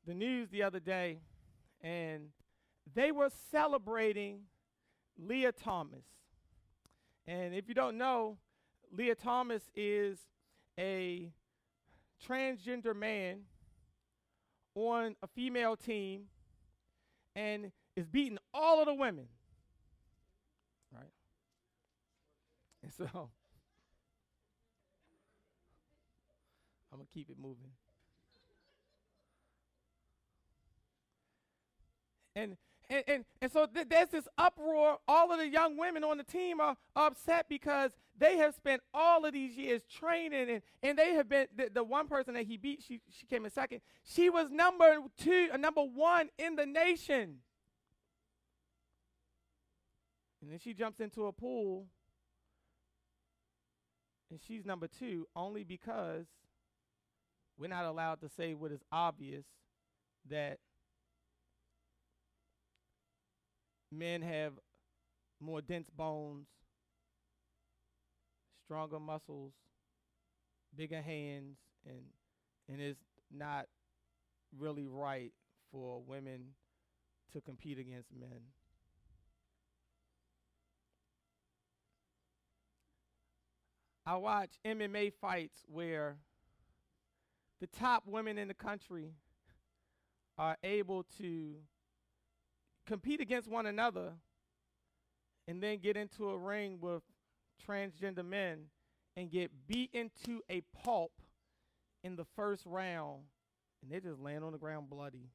the 0.08 0.14
news 0.14 0.50
the 0.50 0.64
other 0.64 0.80
day, 0.80 1.20
and 1.82 2.30
they 2.94 3.12
were 3.12 3.30
celebrating 3.52 4.42
Lia 5.18 5.52
Thomas. 5.52 6.06
And 7.28 7.54
if 7.54 7.68
you 7.68 7.74
don't 7.74 7.98
know, 7.98 8.38
Lia 8.92 9.16
Thomas 9.16 9.64
is 9.76 10.20
a 10.80 11.32
transgender 12.28 12.96
man 12.96 13.42
on 14.76 15.16
a 15.24 15.28
female 15.28 15.76
team 15.76 16.24
and 17.36 17.72
is 17.96 18.06
beating 18.06 18.38
all 18.54 18.80
of 18.80 18.86
the 18.86 18.94
women. 18.94 19.28
Right? 20.94 21.12
And 22.84 22.92
so 22.94 23.06
I'm 26.92 27.00
going 27.00 27.08
to 27.08 27.14
keep 27.14 27.30
it 27.30 27.38
moving. 27.42 27.72
And 32.36 32.58
and, 32.90 33.04
and, 33.08 33.26
and 33.42 33.52
so 33.52 33.66
th- 33.66 33.88
there's 33.90 34.10
this 34.10 34.28
uproar. 34.38 35.00
All 35.08 35.32
of 35.32 35.40
the 35.40 35.48
young 35.48 35.78
women 35.78 36.04
on 36.04 36.18
the 36.18 36.24
team 36.24 36.60
are, 36.60 36.78
are 36.96 37.08
upset 37.08 37.48
because 37.50 37.92
they 38.18 38.38
have 38.38 38.56
spent 38.56 38.82
all 38.94 39.26
of 39.26 39.34
these 39.34 39.58
years 39.58 39.82
training, 39.84 40.50
and, 40.50 40.62
and 40.82 40.98
they 40.98 41.14
have 41.14 41.28
been 41.28 41.48
the, 41.56 41.70
the 41.74 41.84
one 41.84 42.08
person 42.08 42.34
that 42.36 42.46
he 42.46 42.58
beat. 42.58 42.84
She 42.88 43.02
she 43.12 43.26
came 43.26 43.46
in 43.46 43.52
second. 43.52 43.82
She 44.04 44.30
was 44.30 44.50
number 44.52 44.98
two, 45.18 45.50
uh, 45.54 45.58
number 45.58 45.82
one 45.82 46.30
in 46.38 46.56
the 46.56 46.66
nation. 46.66 47.38
And 50.42 50.52
then 50.52 50.60
she 50.60 50.74
jumps 50.74 51.00
into 51.00 51.26
a 51.26 51.34
pool, 51.34 51.88
and 54.30 54.40
she's 54.48 54.66
number 54.66 54.88
two 54.88 55.28
only 55.36 55.64
because 55.64 56.26
we're 57.58 57.68
not 57.68 57.86
allowed 57.86 58.22
to 58.22 58.30
say 58.30 58.54
what 58.54 58.72
is 58.72 58.82
obvious 58.92 59.46
that 60.30 60.60
men 63.92 64.22
have 64.22 64.54
more 65.40 65.62
dense 65.62 65.90
bones, 65.90 66.48
stronger 68.66 69.00
muscles, 69.00 69.54
bigger 70.76 71.02
hands, 71.02 71.58
and 71.86 72.02
and 72.68 72.82
it's 72.82 73.00
not 73.32 73.68
really 74.58 74.88
right 74.88 75.32
for 75.72 76.02
women 76.06 76.54
to 77.34 77.42
compete 77.42 77.78
against 77.78 78.10
men. 78.14 78.42
I 84.06 84.16
watch 84.18 84.52
MMA 84.66 85.14
fights 85.20 85.64
where 85.68 86.18
the 87.60 87.68
top 87.68 88.04
women 88.06 88.38
in 88.38 88.48
the 88.48 88.54
country 88.54 89.14
are 90.38 90.58
able 90.64 91.04
to 91.18 91.56
compete 92.86 93.20
against 93.20 93.50
one 93.50 93.66
another 93.66 94.14
and 95.48 95.62
then 95.62 95.80
get 95.80 95.98
into 95.98 96.30
a 96.30 96.38
ring 96.38 96.78
with 96.82 97.02
transgender 97.68 98.26
men 98.26 98.66
and 99.18 99.32
get 99.32 99.52
beaten 99.68 100.12
to 100.26 100.42
a 100.50 100.62
pulp 100.84 101.12
in 102.04 102.16
the 102.16 102.26
first 102.36 102.66
round 102.66 103.24
and 103.82 103.92
they 103.92 104.00
just 104.00 104.20
land 104.20 104.44
on 104.44 104.52
the 104.52 104.58
ground 104.58 104.90
bloody. 104.90 105.30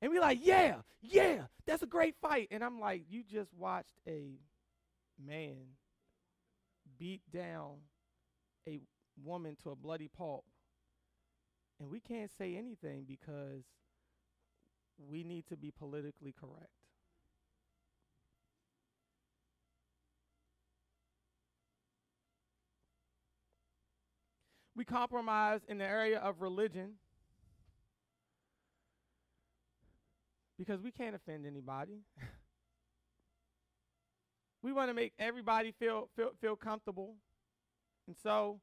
And 0.00 0.12
we're 0.12 0.20
like, 0.20 0.38
yeah, 0.42 0.76
yeah, 1.00 1.42
that's 1.66 1.82
a 1.82 1.86
great 1.86 2.14
fight. 2.20 2.48
And 2.50 2.62
I'm 2.62 2.78
like, 2.78 3.02
you 3.08 3.24
just 3.24 3.52
watched 3.52 3.98
a 4.06 4.38
man 5.24 5.56
beat 6.98 7.22
down 7.32 7.78
a 8.66 8.78
woman 9.24 9.56
to 9.64 9.70
a 9.70 9.76
bloody 9.76 10.08
pulp. 10.08 10.44
And 11.80 11.90
we 11.90 12.00
can't 12.00 12.30
say 12.38 12.56
anything 12.56 13.04
because 13.08 13.64
we 14.98 15.24
need 15.24 15.46
to 15.48 15.56
be 15.56 15.72
politically 15.72 16.34
correct. 16.38 16.77
We 24.78 24.86
compromise 24.86 25.60
in 25.68 25.76
the 25.76 25.84
area 25.84 26.18
of 26.18 26.40
religion 26.40 26.94
because 30.58 30.80
we 30.80 30.90
can't 30.90 31.14
offend 31.14 31.44
anybody. 31.44 32.00
we 34.62 34.72
want 34.72 34.88
to 34.88 34.94
make 34.94 35.12
everybody 35.18 35.74
feel, 35.78 36.08
feel 36.16 36.30
feel 36.40 36.56
comfortable. 36.56 37.16
And 38.06 38.16
so 38.22 38.60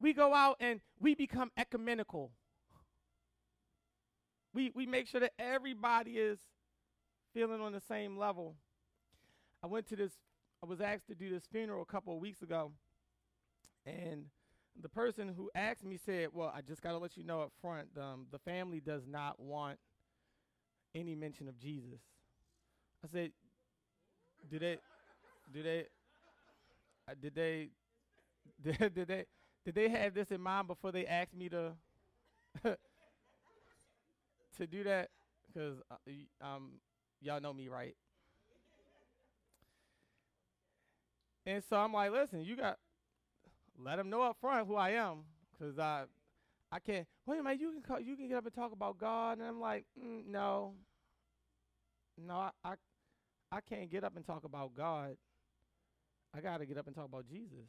we 0.00 0.12
go 0.12 0.32
out 0.32 0.58
and 0.60 0.80
we 1.00 1.16
become 1.16 1.50
ecumenical 1.56 2.30
we, 4.54 4.72
we 4.74 4.86
make 4.86 5.06
sure 5.06 5.20
that 5.20 5.34
everybody 5.38 6.12
is 6.12 6.38
feeling 7.32 7.60
on 7.60 7.72
the 7.72 7.80
same 7.80 8.18
level. 8.18 8.56
I 9.62 9.68
went 9.68 9.86
to 9.88 9.96
this, 9.96 10.12
I 10.62 10.66
was 10.66 10.80
asked 10.80 11.06
to 11.08 11.14
do 11.14 11.30
this 11.30 11.44
funeral 11.50 11.82
a 11.82 11.92
couple 11.92 12.14
of 12.14 12.20
weeks 12.20 12.42
ago, 12.42 12.72
and 13.86 14.26
the 14.80 14.88
person 14.88 15.28
who 15.36 15.50
asked 15.54 15.84
me 15.84 15.96
said, 15.96 16.28
Well, 16.32 16.52
I 16.54 16.60
just 16.60 16.82
got 16.82 16.92
to 16.92 16.98
let 16.98 17.16
you 17.16 17.24
know 17.24 17.40
up 17.42 17.52
front, 17.60 17.88
um, 17.98 18.26
the 18.30 18.38
family 18.38 18.80
does 18.80 19.06
not 19.06 19.38
want 19.40 19.78
any 20.94 21.14
mention 21.14 21.48
of 21.48 21.58
Jesus. 21.58 22.00
I 23.04 23.08
said, 23.12 23.32
Do 24.50 24.58
they, 24.58 24.78
do 25.52 25.62
they, 25.62 25.86
uh, 27.08 27.14
did 27.20 27.34
they, 27.34 27.70
did, 28.62 28.94
did 28.94 29.08
they, 29.08 29.24
did 29.64 29.74
they 29.74 29.88
have 29.88 30.14
this 30.14 30.30
in 30.30 30.40
mind 30.40 30.66
before 30.68 30.92
they 30.92 31.06
asked 31.06 31.34
me 31.34 31.48
to 31.48 31.72
to 34.56 34.66
do 34.66 34.82
that 34.84 35.10
because 35.46 35.78
uh, 35.90 36.46
um, 36.46 36.72
y'all 37.20 37.40
know 37.40 37.52
me, 37.52 37.68
right? 37.68 37.94
And 41.46 41.62
so 41.68 41.76
I'm 41.76 41.92
like, 41.92 42.12
listen, 42.12 42.44
you 42.44 42.56
got 42.56 42.78
let 43.78 43.96
them 43.96 44.10
know 44.10 44.22
up 44.22 44.38
front 44.40 44.66
who 44.68 44.76
I 44.76 44.90
am, 44.90 45.18
cause 45.58 45.78
I 45.78 46.04
I 46.72 46.80
can't. 46.80 47.06
Wait 47.26 47.40
a 47.40 47.44
minute, 47.44 47.60
you 47.60 47.72
can 47.72 47.82
call, 47.82 48.00
you 48.00 48.16
can 48.16 48.28
get 48.28 48.38
up 48.38 48.46
and 48.46 48.54
talk 48.54 48.72
about 48.72 48.98
God, 48.98 49.38
and 49.38 49.46
I'm 49.48 49.60
like, 49.60 49.86
mm, 50.02 50.26
no, 50.26 50.74
no, 52.18 52.34
I, 52.34 52.50
I 52.64 52.74
I 53.52 53.60
can't 53.62 53.90
get 53.90 54.04
up 54.04 54.16
and 54.16 54.26
talk 54.26 54.44
about 54.44 54.74
God. 54.74 55.16
I 56.34 56.40
got 56.40 56.58
to 56.58 56.66
get 56.66 56.78
up 56.78 56.86
and 56.86 56.96
talk 56.96 57.06
about 57.06 57.26
Jesus. 57.28 57.66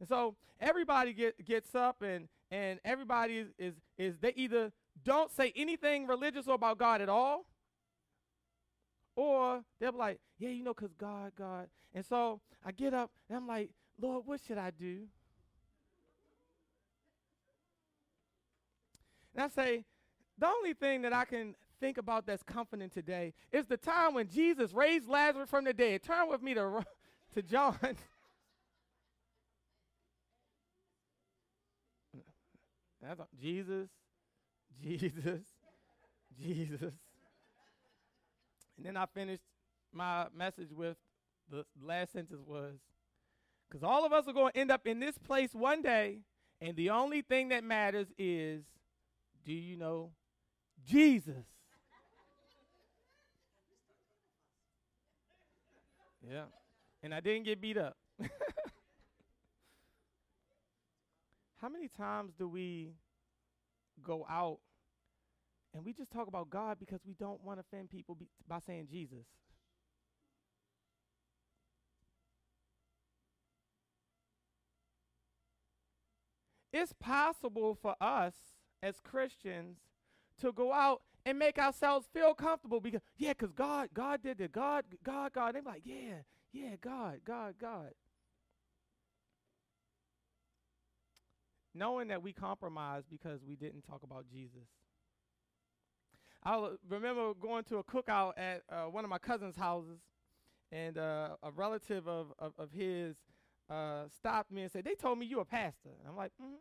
And 0.00 0.08
so 0.08 0.36
everybody 0.60 1.12
get, 1.14 1.44
gets 1.44 1.74
up 1.74 2.02
and 2.02 2.28
and 2.50 2.80
everybody 2.84 3.38
is, 3.38 3.48
is 3.58 3.74
is 3.98 4.18
they 4.20 4.32
either 4.36 4.72
don't 5.04 5.32
say 5.32 5.52
anything 5.56 6.06
religious 6.06 6.48
or 6.48 6.54
about 6.56 6.78
God 6.78 7.00
at 7.02 7.08
all, 7.08 7.46
Or 9.16 9.62
they'll 9.80 9.92
be 9.92 9.98
like, 9.98 10.20
yeah, 10.38 10.50
you 10.50 10.64
know, 10.64 10.74
because 10.74 10.94
God, 10.94 11.32
God. 11.36 11.68
And 11.94 12.04
so 12.04 12.40
I 12.64 12.72
get 12.72 12.94
up 12.94 13.10
and 13.28 13.36
I'm 13.38 13.46
like, 13.46 13.70
Lord, 14.00 14.22
what 14.26 14.40
should 14.46 14.58
I 14.58 14.70
do? 14.70 15.00
And 19.34 19.44
I 19.44 19.48
say, 19.48 19.84
the 20.38 20.46
only 20.46 20.74
thing 20.74 21.02
that 21.02 21.12
I 21.12 21.24
can 21.24 21.54
think 21.80 21.98
about 21.98 22.26
that's 22.26 22.42
comforting 22.42 22.90
today 22.90 23.32
is 23.52 23.66
the 23.66 23.76
time 23.76 24.14
when 24.14 24.28
Jesus 24.28 24.72
raised 24.72 25.08
Lazarus 25.08 25.50
from 25.50 25.64
the 25.64 25.72
dead. 25.72 26.02
Turn 26.02 26.28
with 26.28 26.42
me 26.42 26.54
to, 26.54 26.84
to 27.34 27.42
John. 27.42 27.76
That's 33.02 33.20
Jesus, 33.40 33.88
Jesus, 34.82 35.40
Jesus. 36.38 36.92
And 38.76 38.84
then 38.84 38.96
I 38.96 39.06
finished 39.06 39.42
my 39.92 40.26
message 40.36 40.70
with 40.70 40.96
the 41.50 41.64
last 41.82 42.12
sentence 42.12 42.40
was 42.46 42.74
because 43.70 43.84
all 43.84 44.04
of 44.04 44.12
us 44.12 44.26
are 44.26 44.32
going 44.32 44.52
to 44.52 44.58
end 44.58 44.72
up 44.72 44.86
in 44.86 44.98
this 44.98 45.16
place 45.16 45.54
one 45.54 45.80
day, 45.82 46.18
and 46.60 46.76
the 46.76 46.90
only 46.90 47.22
thing 47.22 47.48
that 47.50 47.62
matters 47.62 48.08
is 48.18 48.64
do 49.44 49.52
you 49.52 49.76
know 49.76 50.10
Jesus? 50.86 51.44
yeah. 56.28 56.44
And 57.02 57.14
I 57.14 57.20
didn't 57.20 57.44
get 57.44 57.60
beat 57.60 57.78
up. 57.78 57.96
How 61.60 61.68
many 61.68 61.88
times 61.88 62.32
do 62.38 62.48
we 62.48 62.94
go 64.02 64.26
out 64.28 64.58
and 65.74 65.84
we 65.84 65.92
just 65.92 66.10
talk 66.10 66.26
about 66.26 66.50
God 66.50 66.78
because 66.80 67.00
we 67.06 67.14
don't 67.14 67.42
want 67.44 67.58
to 67.58 67.64
offend 67.70 67.90
people 67.90 68.14
be, 68.14 68.26
by 68.48 68.58
saying 68.66 68.88
Jesus? 68.90 69.24
It's 76.72 76.92
possible 76.92 77.76
for 77.80 77.96
us 78.00 78.34
as 78.82 79.00
Christians 79.00 79.78
to 80.40 80.52
go 80.52 80.72
out 80.72 81.02
and 81.26 81.38
make 81.38 81.58
ourselves 81.58 82.08
feel 82.12 82.34
comfortable 82.34 82.80
because 82.80 83.02
yeah, 83.18 83.30
because 83.30 83.52
God, 83.52 83.90
God 83.92 84.22
did 84.22 84.40
it. 84.40 84.52
God, 84.52 84.84
God, 85.04 85.32
God. 85.32 85.54
They're 85.54 85.62
like, 85.62 85.82
yeah, 85.84 86.22
yeah, 86.52 86.76
God, 86.80 87.20
God, 87.24 87.54
God. 87.60 87.90
knowing 91.74 92.08
that 92.08 92.22
we 92.22 92.32
compromised 92.32 93.06
because 93.10 93.40
we 93.46 93.56
didn't 93.56 93.82
talk 93.82 94.02
about 94.02 94.24
Jesus. 94.30 94.68
I 96.44 96.70
remember 96.88 97.34
going 97.34 97.64
to 97.64 97.78
a 97.78 97.84
cookout 97.84 98.32
at 98.36 98.62
uh, 98.70 98.84
one 98.84 99.04
of 99.04 99.10
my 99.10 99.18
cousin's 99.18 99.56
houses, 99.56 100.00
and 100.72 100.96
uh, 100.96 101.30
a 101.42 101.50
relative 101.50 102.08
of, 102.08 102.32
of, 102.38 102.52
of 102.58 102.70
his 102.72 103.16
uh, 103.70 104.04
stopped 104.16 104.50
me 104.50 104.62
and 104.62 104.70
said, 104.70 104.84
They 104.84 104.94
told 104.94 105.18
me 105.18 105.26
you're 105.26 105.42
a 105.42 105.46
pastor. 105.46 105.90
And 105.98 106.08
I'm 106.08 106.16
like, 106.16 106.32
mm-hmm. 106.42 106.54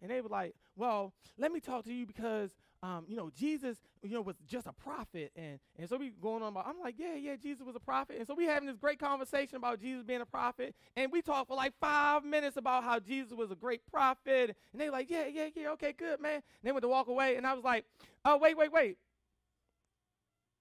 And 0.00 0.10
they 0.10 0.20
were 0.20 0.28
like, 0.28 0.54
Well, 0.76 1.12
let 1.38 1.52
me 1.52 1.60
talk 1.60 1.84
to 1.84 1.92
you 1.92 2.06
because 2.06 2.54
um, 2.82 3.04
you 3.08 3.16
know, 3.16 3.30
Jesus, 3.34 3.76
you 4.02 4.10
know, 4.10 4.20
was 4.20 4.36
just 4.46 4.66
a 4.68 4.72
prophet. 4.72 5.32
And, 5.34 5.58
and 5.76 5.88
so 5.88 5.96
we 5.96 6.10
going 6.10 6.42
on 6.42 6.50
about, 6.50 6.66
I'm 6.68 6.78
like, 6.80 6.94
yeah, 6.96 7.16
yeah, 7.16 7.34
Jesus 7.34 7.64
was 7.66 7.74
a 7.74 7.80
prophet. 7.80 8.16
And 8.18 8.26
so 8.26 8.34
we 8.34 8.44
having 8.44 8.68
this 8.68 8.76
great 8.76 9.00
conversation 9.00 9.56
about 9.56 9.80
Jesus 9.80 10.04
being 10.04 10.20
a 10.20 10.26
prophet. 10.26 10.76
And 10.94 11.10
we 11.10 11.20
talked 11.20 11.48
for 11.48 11.56
like 11.56 11.72
five 11.80 12.24
minutes 12.24 12.56
about 12.56 12.84
how 12.84 13.00
Jesus 13.00 13.32
was 13.32 13.50
a 13.50 13.56
great 13.56 13.84
prophet. 13.90 14.56
And 14.72 14.80
they 14.80 14.90
like, 14.90 15.10
yeah, 15.10 15.26
yeah, 15.26 15.48
yeah, 15.54 15.70
okay, 15.70 15.92
good, 15.92 16.20
man. 16.20 16.34
And 16.34 16.42
they 16.62 16.70
went 16.70 16.82
to 16.82 16.88
walk 16.88 17.08
away. 17.08 17.34
And 17.34 17.46
I 17.46 17.54
was 17.54 17.64
like, 17.64 17.84
oh, 18.24 18.36
wait, 18.36 18.56
wait, 18.56 18.72
wait. 18.72 18.98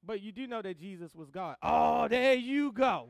But 0.03 0.21
you 0.21 0.31
do 0.31 0.47
know 0.47 0.63
that 0.63 0.79
Jesus 0.79 1.13
was 1.13 1.29
God. 1.29 1.57
Oh, 1.61 2.07
there 2.07 2.33
you 2.33 2.71
go. 2.71 3.09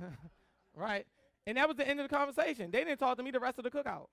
right? 0.76 1.06
And 1.50 1.56
that 1.56 1.66
was 1.66 1.76
the 1.76 1.88
end 1.88 1.98
of 1.98 2.08
the 2.08 2.16
conversation. 2.16 2.70
They 2.70 2.84
didn't 2.84 2.98
talk 2.98 3.16
to 3.16 3.24
me 3.24 3.32
the 3.32 3.40
rest 3.40 3.58
of 3.58 3.64
the 3.64 3.72
cookout. 3.72 4.06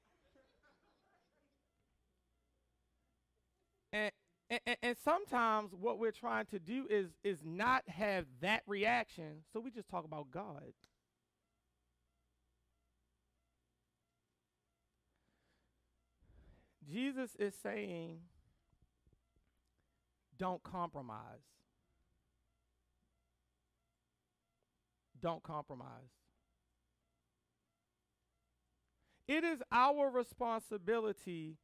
And, 3.93 4.11
and, 4.49 4.77
and 4.81 4.97
sometimes 5.05 5.69
what 5.79 5.99
we're 5.99 6.11
trying 6.11 6.47
to 6.47 6.57
do 6.57 6.87
is 6.89 7.09
is 7.23 7.41
not 7.45 7.87
have 7.89 8.25
that 8.41 8.63
reaction, 8.65 9.43
so 9.53 9.59
we 9.59 9.69
just 9.69 9.87
talk 9.87 10.03
about 10.03 10.31
God. 10.31 10.63
Jesus 16.91 17.35
is 17.37 17.53
saying, 17.61 18.21
don't 20.39 20.63
compromise. 20.63 21.45
Don't 25.21 25.43
compromise. 25.43 26.16
It 29.27 29.43
is 29.43 29.61
our 29.71 30.09
responsibility 30.09 31.57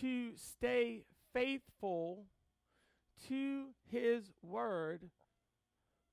to 0.00 0.32
stay 0.36 1.02
faithful 1.34 2.24
to 3.28 3.66
his 3.90 4.32
word 4.42 5.10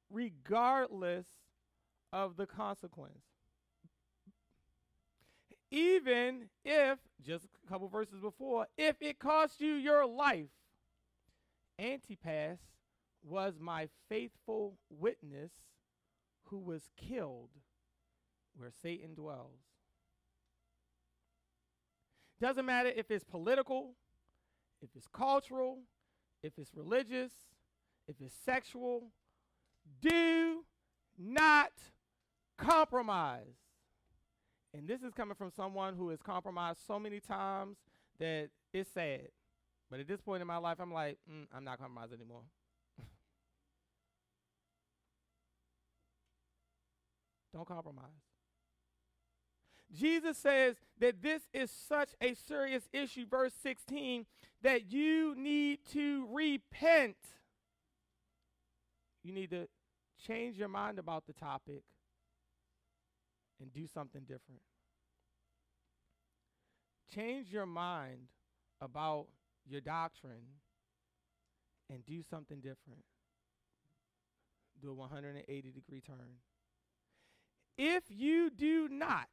regardless 0.09 1.25
of 2.11 2.35
the 2.35 2.45
consequence. 2.45 3.23
Even 5.71 6.49
if, 6.65 6.97
just 7.21 7.45
a 7.45 7.69
couple 7.69 7.87
verses 7.87 8.19
before, 8.19 8.67
if 8.77 8.95
it 9.01 9.19
costs 9.19 9.61
you 9.61 9.73
your 9.73 10.05
life, 10.05 10.49
Antipas 11.77 12.59
was 13.23 13.59
my 13.59 13.87
faithful 14.09 14.77
witness 14.89 15.51
who 16.45 16.57
was 16.57 16.89
killed 16.97 17.51
where 18.57 18.71
Satan 18.81 19.13
dwells. 19.13 19.59
Doesn't 22.41 22.65
matter 22.65 22.91
if 22.95 23.11
it's 23.11 23.23
political, 23.23 23.95
if 24.81 24.89
it's 24.95 25.07
cultural, 25.07 25.79
if 26.41 26.53
it's 26.57 26.71
religious, 26.73 27.31
if 28.07 28.15
it's 28.21 28.33
sexual, 28.45 29.11
do 30.01 30.63
not 31.17 31.71
compromise. 32.57 33.57
And 34.73 34.87
this 34.87 35.01
is 35.01 35.13
coming 35.13 35.35
from 35.35 35.51
someone 35.51 35.95
who 35.95 36.09
has 36.09 36.21
compromised 36.21 36.79
so 36.85 36.97
many 36.99 37.19
times 37.19 37.77
that 38.19 38.49
it's 38.73 38.91
sad. 38.91 39.27
But 39.89 39.99
at 39.99 40.07
this 40.07 40.21
point 40.21 40.41
in 40.41 40.47
my 40.47 40.57
life, 40.57 40.77
I'm 40.79 40.93
like, 40.93 41.17
mm, 41.29 41.47
I'm 41.53 41.63
not 41.63 41.79
compromised 41.79 42.13
anymore. 42.13 42.43
Don't 47.53 47.67
compromise. 47.67 48.28
Jesus 49.91 50.37
says 50.37 50.75
that 50.99 51.21
this 51.21 51.43
is 51.53 51.71
such 51.71 52.11
a 52.21 52.35
serious 52.35 52.87
issue, 52.93 53.25
verse 53.25 53.53
16, 53.63 54.25
that 54.61 54.91
you 54.91 55.33
need 55.35 55.79
to 55.91 56.27
repent. 56.31 57.17
You 59.23 59.33
need 59.33 59.49
to 59.49 59.67
change 60.27 60.57
your 60.57 60.67
mind 60.67 60.99
about 60.99 61.25
the 61.25 61.33
topic 61.33 61.83
and 63.59 63.73
do 63.73 63.87
something 63.87 64.21
different. 64.21 64.61
Change 67.13 67.51
your 67.51 67.65
mind 67.65 68.27
about 68.81 69.27
your 69.67 69.81
doctrine 69.81 70.59
and 71.89 72.05
do 72.05 72.21
something 72.29 72.57
different. 72.57 73.03
Do 74.81 74.91
a 74.91 74.93
180 74.93 75.71
degree 75.71 76.01
turn. 76.01 76.37
If 77.77 78.03
you 78.09 78.49
do 78.49 78.87
not, 78.89 79.27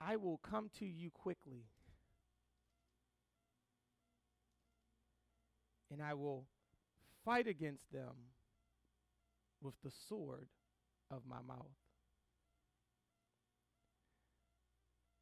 I 0.00 0.16
will 0.16 0.38
come 0.38 0.70
to 0.78 0.86
you 0.86 1.10
quickly. 1.10 1.64
And 5.92 6.02
I 6.02 6.14
will 6.14 6.46
fight 7.24 7.46
against 7.46 7.92
them 7.92 8.14
with 9.60 9.74
the 9.84 9.90
sword 10.08 10.48
of 11.10 11.22
my 11.28 11.42
mouth. 11.46 11.66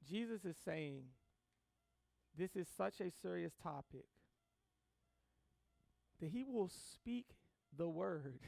Jesus 0.08 0.44
is 0.44 0.56
saying 0.64 1.02
this 2.36 2.54
is 2.54 2.68
such 2.76 3.00
a 3.00 3.10
serious 3.10 3.52
topic 3.62 4.06
that 6.20 6.30
he 6.30 6.44
will 6.44 6.70
speak 6.92 7.26
the 7.76 7.88
word 7.88 8.38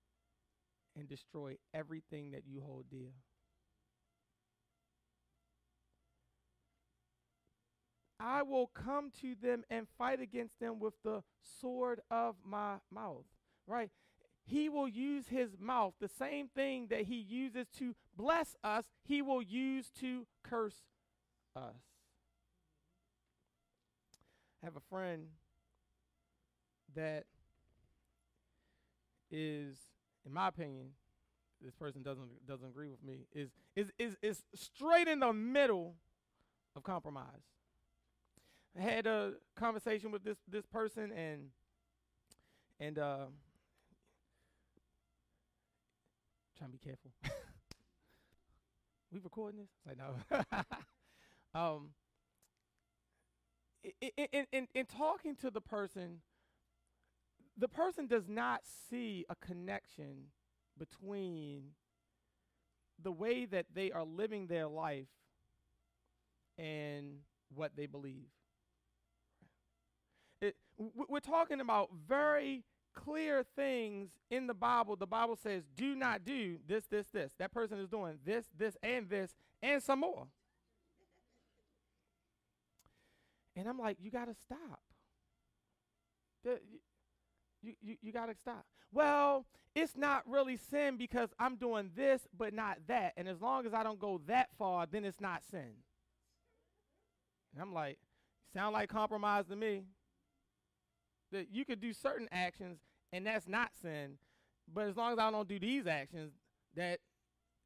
and 0.98 1.08
destroy 1.08 1.56
everything 1.74 2.32
that 2.32 2.42
you 2.46 2.62
hold 2.62 2.86
dear. 2.90 3.12
I 8.18 8.42
will 8.42 8.68
come 8.68 9.10
to 9.20 9.34
them 9.34 9.64
and 9.70 9.86
fight 9.98 10.20
against 10.20 10.58
them 10.60 10.78
with 10.78 10.94
the 11.04 11.22
sword 11.60 12.00
of 12.10 12.36
my 12.44 12.76
mouth. 12.90 13.24
Right? 13.66 13.90
He 14.44 14.68
will 14.68 14.88
use 14.88 15.26
his 15.28 15.56
mouth, 15.58 15.94
the 16.00 16.08
same 16.08 16.48
thing 16.48 16.86
that 16.90 17.02
he 17.02 17.16
uses 17.16 17.66
to 17.78 17.96
bless 18.16 18.54
us, 18.62 18.84
he 19.02 19.20
will 19.20 19.42
use 19.42 19.90
to 20.00 20.26
curse 20.44 20.82
us. 21.56 21.74
I 24.62 24.66
have 24.66 24.76
a 24.76 24.80
friend 24.88 25.26
that 26.94 27.24
is, 29.30 29.76
in 30.24 30.32
my 30.32 30.48
opinion, 30.48 30.90
this 31.60 31.74
person 31.74 32.02
doesn't 32.02 32.46
doesn't 32.46 32.68
agree 32.68 32.88
with 32.88 33.02
me. 33.02 33.26
Is 33.34 33.50
is 33.74 33.90
is 33.98 34.16
is 34.22 34.42
straight 34.54 35.08
in 35.08 35.20
the 35.20 35.32
middle 35.32 35.96
of 36.76 36.82
compromise. 36.82 37.55
Had 38.78 39.06
a 39.06 39.32
conversation 39.56 40.10
with 40.10 40.22
this 40.22 40.36
this 40.48 40.66
person 40.66 41.10
and 41.12 41.48
and 42.78 42.98
uh, 42.98 43.26
trying 46.58 46.70
to 46.70 46.76
be 46.76 46.78
careful. 46.78 47.10
we 49.12 49.20
recording 49.20 49.60
this? 49.60 49.68
It's 49.78 49.86
like 49.86 49.98
no. 51.54 51.60
um, 51.60 51.88
in, 54.00 54.26
in, 54.32 54.46
in, 54.52 54.68
in 54.74 54.86
talking 54.86 55.36
to 55.36 55.50
the 55.50 55.60
person, 55.60 56.20
the 57.56 57.68
person 57.68 58.06
does 58.06 58.28
not 58.28 58.62
see 58.90 59.24
a 59.28 59.34
connection 59.36 60.26
between 60.78 61.70
the 63.02 63.12
way 63.12 63.44
that 63.44 63.66
they 63.74 63.92
are 63.92 64.04
living 64.04 64.46
their 64.46 64.66
life 64.66 65.08
and 66.58 67.18
what 67.54 67.76
they 67.76 67.86
believe. 67.86 68.28
We're 70.78 71.20
talking 71.20 71.60
about 71.60 71.90
very 72.08 72.64
clear 72.94 73.44
things 73.54 74.10
in 74.30 74.46
the 74.46 74.54
Bible. 74.54 74.96
The 74.96 75.06
Bible 75.06 75.36
says, 75.36 75.62
do 75.76 75.94
not 75.94 76.24
do 76.24 76.56
this, 76.66 76.84
this, 76.86 77.06
this. 77.12 77.32
That 77.38 77.52
person 77.52 77.78
is 77.78 77.88
doing 77.88 78.18
this, 78.24 78.46
this, 78.56 78.76
and 78.82 79.08
this, 79.08 79.34
and 79.62 79.82
some 79.82 80.00
more. 80.00 80.26
And 83.54 83.68
I'm 83.68 83.78
like, 83.78 83.96
you 84.00 84.10
got 84.10 84.26
to 84.26 84.34
stop. 84.34 84.80
The, 86.44 86.60
you, 87.62 87.74
you, 87.82 87.96
you 88.02 88.12
got 88.12 88.26
to 88.26 88.34
stop. 88.34 88.66
Well, 88.92 89.46
it's 89.74 89.96
not 89.96 90.22
really 90.26 90.56
sin 90.56 90.96
because 90.96 91.30
I'm 91.38 91.56
doing 91.56 91.90
this, 91.94 92.22
but 92.36 92.54
not 92.54 92.78
that. 92.86 93.12
And 93.16 93.28
as 93.28 93.40
long 93.40 93.66
as 93.66 93.74
I 93.74 93.82
don't 93.82 93.98
go 93.98 94.20
that 94.26 94.48
far, 94.58 94.86
then 94.86 95.04
it's 95.04 95.20
not 95.20 95.42
sin. 95.50 95.72
And 97.52 97.62
I'm 97.62 97.72
like, 97.72 97.98
sound 98.52 98.74
like 98.74 98.88
compromise 98.90 99.46
to 99.46 99.56
me. 99.56 99.84
That 101.36 101.48
you 101.52 101.66
could 101.66 101.82
do 101.82 101.92
certain 101.92 102.28
actions 102.32 102.78
and 103.12 103.26
that's 103.26 103.46
not 103.46 103.70
sin, 103.82 104.12
but 104.72 104.86
as 104.86 104.96
long 104.96 105.12
as 105.12 105.18
I 105.18 105.30
don't 105.30 105.46
do 105.46 105.58
these 105.58 105.86
actions, 105.86 106.32
that 106.76 107.00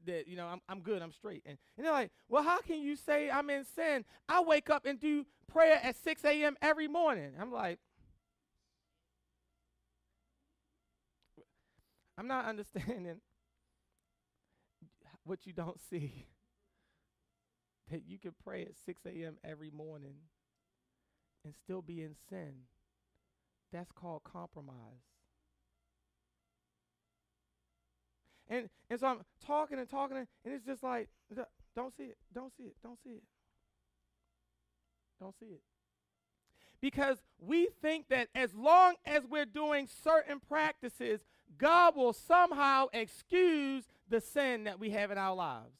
that 0.06 0.26
you 0.26 0.36
know 0.36 0.46
I'm 0.46 0.60
I'm 0.68 0.80
good, 0.80 1.02
I'm 1.02 1.12
straight. 1.12 1.44
And, 1.46 1.56
and 1.76 1.86
they're 1.86 1.92
like, 1.92 2.10
well, 2.28 2.42
how 2.42 2.60
can 2.60 2.82
you 2.82 2.96
say 2.96 3.30
I'm 3.30 3.48
in 3.48 3.64
sin? 3.64 4.04
I 4.28 4.42
wake 4.42 4.70
up 4.70 4.86
and 4.86 4.98
do 4.98 5.24
prayer 5.46 5.78
at 5.80 5.94
6 6.02 6.24
a.m. 6.24 6.56
every 6.60 6.88
morning. 6.88 7.32
I'm 7.40 7.52
like, 7.52 7.78
I'm 12.18 12.26
not 12.26 12.46
understanding 12.46 13.20
what 15.24 15.46
you 15.46 15.52
don't 15.52 15.78
see. 15.88 16.26
that 17.92 18.02
you 18.08 18.18
can 18.18 18.32
pray 18.42 18.62
at 18.62 18.72
6 18.84 19.02
a.m. 19.06 19.36
every 19.44 19.70
morning 19.70 20.16
and 21.44 21.54
still 21.54 21.82
be 21.82 22.02
in 22.02 22.16
sin. 22.28 22.54
That's 23.72 23.92
called 23.92 24.22
compromise. 24.24 25.04
And 28.48 28.68
and 28.88 28.98
so 28.98 29.06
I'm 29.06 29.20
talking 29.46 29.78
and 29.78 29.88
talking, 29.88 30.16
and 30.16 30.26
it's 30.44 30.66
just 30.66 30.82
like, 30.82 31.08
don't 31.76 31.96
see 31.96 32.04
it, 32.04 32.18
don't 32.34 32.52
see 32.56 32.64
it, 32.64 32.76
don't 32.82 32.98
see 33.04 33.10
it. 33.10 33.22
Don't 35.20 35.34
see 35.38 35.46
it. 35.46 35.60
Because 36.80 37.18
we 37.38 37.68
think 37.82 38.08
that 38.08 38.28
as 38.34 38.54
long 38.54 38.94
as 39.04 39.24
we're 39.28 39.44
doing 39.44 39.86
certain 40.02 40.40
practices, 40.40 41.20
God 41.58 41.94
will 41.94 42.14
somehow 42.14 42.86
excuse 42.92 43.84
the 44.08 44.20
sin 44.20 44.64
that 44.64 44.80
we 44.80 44.90
have 44.90 45.10
in 45.10 45.18
our 45.18 45.34
lives. 45.34 45.76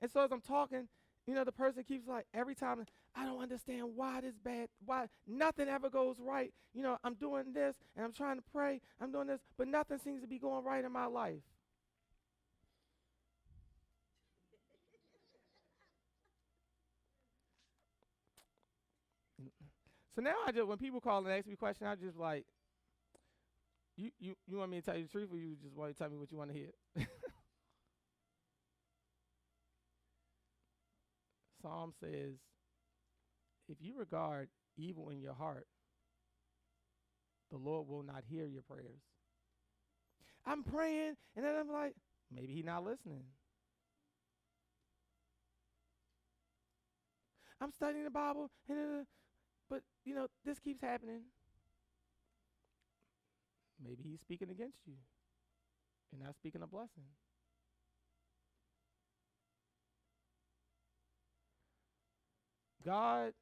And 0.00 0.10
so 0.10 0.20
as 0.20 0.30
I'm 0.30 0.40
talking, 0.40 0.88
you 1.26 1.34
know, 1.34 1.44
the 1.44 1.52
person 1.52 1.82
keeps 1.82 2.06
like 2.06 2.26
every 2.32 2.54
time 2.54 2.84
I 3.14 3.24
don't 3.24 3.42
understand 3.42 3.84
why 3.94 4.20
this 4.22 4.34
bad, 4.42 4.68
why 4.84 5.06
nothing 5.26 5.68
ever 5.68 5.90
goes 5.90 6.16
right. 6.18 6.52
You 6.72 6.82
know, 6.82 6.96
I'm 7.04 7.14
doing 7.14 7.52
this 7.52 7.76
and 7.96 8.04
I'm 8.04 8.12
trying 8.12 8.36
to 8.36 8.42
pray, 8.52 8.80
I'm 9.00 9.12
doing 9.12 9.26
this, 9.26 9.40
but 9.58 9.68
nothing 9.68 9.98
seems 9.98 10.22
to 10.22 10.26
be 10.26 10.38
going 10.38 10.64
right 10.64 10.84
in 10.84 10.92
my 10.92 11.06
life. 11.06 11.42
So 20.14 20.20
now 20.20 20.34
I 20.46 20.52
just 20.52 20.66
when 20.66 20.78
people 20.78 21.00
call 21.00 21.18
and 21.24 21.28
ask 21.34 21.46
me 21.46 21.56
questions, 21.56 21.88
I 21.90 21.94
just 21.96 22.18
like, 22.18 22.44
you 23.96 24.10
you 24.18 24.34
you 24.46 24.58
want 24.58 24.70
me 24.70 24.78
to 24.78 24.82
tell 24.82 24.96
you 24.96 25.04
the 25.04 25.08
truth, 25.10 25.30
or 25.32 25.38
you 25.38 25.56
just 25.62 25.74
want 25.74 25.92
to 25.92 25.98
tell 25.98 26.10
me 26.10 26.18
what 26.18 26.30
you 26.30 26.36
want 26.38 26.50
to 26.50 26.56
hear? 26.56 26.70
Psalm 31.62 31.92
says, 32.00 32.34
if 33.72 33.78
you 33.80 33.94
regard 33.98 34.48
evil 34.76 35.08
in 35.08 35.20
your 35.20 35.32
heart, 35.32 35.66
the 37.50 37.56
Lord 37.56 37.88
will 37.88 38.02
not 38.02 38.22
hear 38.28 38.46
your 38.46 38.62
prayers. 38.62 39.00
I'm 40.44 40.62
praying, 40.62 41.14
and 41.36 41.44
then 41.44 41.54
I'm 41.58 41.70
like, 41.72 41.94
maybe 42.34 42.52
he's 42.52 42.64
not 42.64 42.84
listening. 42.84 43.24
I'm 47.60 47.72
studying 47.72 48.04
the 48.04 48.10
Bible, 48.10 48.50
and 48.68 49.06
but 49.70 49.82
you 50.04 50.14
know 50.14 50.26
this 50.44 50.58
keeps 50.58 50.80
happening. 50.82 51.20
Maybe 53.82 54.02
he's 54.02 54.20
speaking 54.20 54.50
against 54.50 54.78
you, 54.86 54.94
and 56.12 56.22
not 56.22 56.34
speaking 56.34 56.62
a 56.62 56.66
blessing. 56.66 57.04
God 62.84 63.32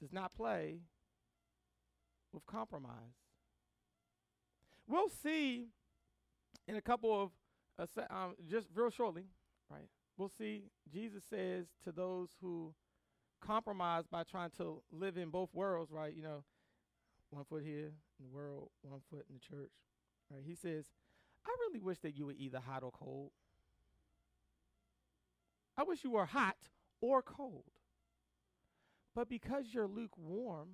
does 0.00 0.12
not 0.12 0.34
play 0.34 0.80
with 2.32 2.46
compromise. 2.46 3.16
We'll 4.88 5.08
see 5.08 5.66
in 6.68 6.76
a 6.76 6.80
couple 6.80 7.22
of, 7.22 7.30
uh, 7.78 8.02
um, 8.10 8.34
just 8.48 8.68
real 8.74 8.90
shortly, 8.90 9.24
right? 9.70 9.88
We'll 10.16 10.30
see 10.38 10.64
Jesus 10.92 11.22
says 11.28 11.66
to 11.84 11.92
those 11.92 12.30
who 12.40 12.74
compromise 13.40 14.04
by 14.10 14.22
trying 14.22 14.50
to 14.58 14.82
live 14.92 15.16
in 15.16 15.30
both 15.30 15.50
worlds, 15.52 15.90
right? 15.92 16.14
You 16.14 16.22
know, 16.22 16.44
one 17.30 17.44
foot 17.44 17.62
here 17.64 17.92
in 18.18 18.24
the 18.24 18.34
world, 18.34 18.70
one 18.82 19.00
foot 19.10 19.26
in 19.28 19.34
the 19.36 19.40
church, 19.40 19.72
right? 20.30 20.42
He 20.46 20.54
says, 20.54 20.86
I 21.44 21.50
really 21.60 21.80
wish 21.80 21.98
that 22.00 22.16
you 22.16 22.26
were 22.26 22.34
either 22.38 22.60
hot 22.60 22.82
or 22.82 22.90
cold. 22.90 23.30
I 25.76 25.82
wish 25.82 26.02
you 26.04 26.10
were 26.10 26.24
hot 26.24 26.56
or 27.00 27.22
cold. 27.22 27.64
But 29.16 29.30
because 29.30 29.64
you're 29.72 29.88
lukewarm, 29.88 30.68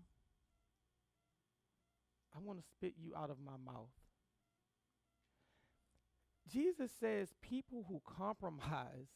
I 2.35 2.41
want 2.41 2.59
to 2.59 2.65
spit 2.77 2.95
you 3.01 3.15
out 3.17 3.31
of 3.31 3.37
my 3.39 3.53
mouth. 3.65 3.87
Jesus 6.53 6.91
says 6.99 7.29
people 7.41 7.87
who 7.89 8.03
compromise 8.05 9.07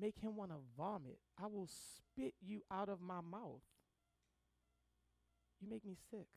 make 0.00 0.18
him 0.18 0.36
want 0.36 0.52
to 0.52 0.56
vomit. 0.74 1.18
I 1.38 1.48
will 1.48 1.68
spit 1.68 2.32
you 2.40 2.62
out 2.72 2.88
of 2.88 3.02
my 3.02 3.20
mouth. 3.20 3.60
You 5.60 5.68
make 5.68 5.84
me 5.84 5.98
sick. 6.10 6.28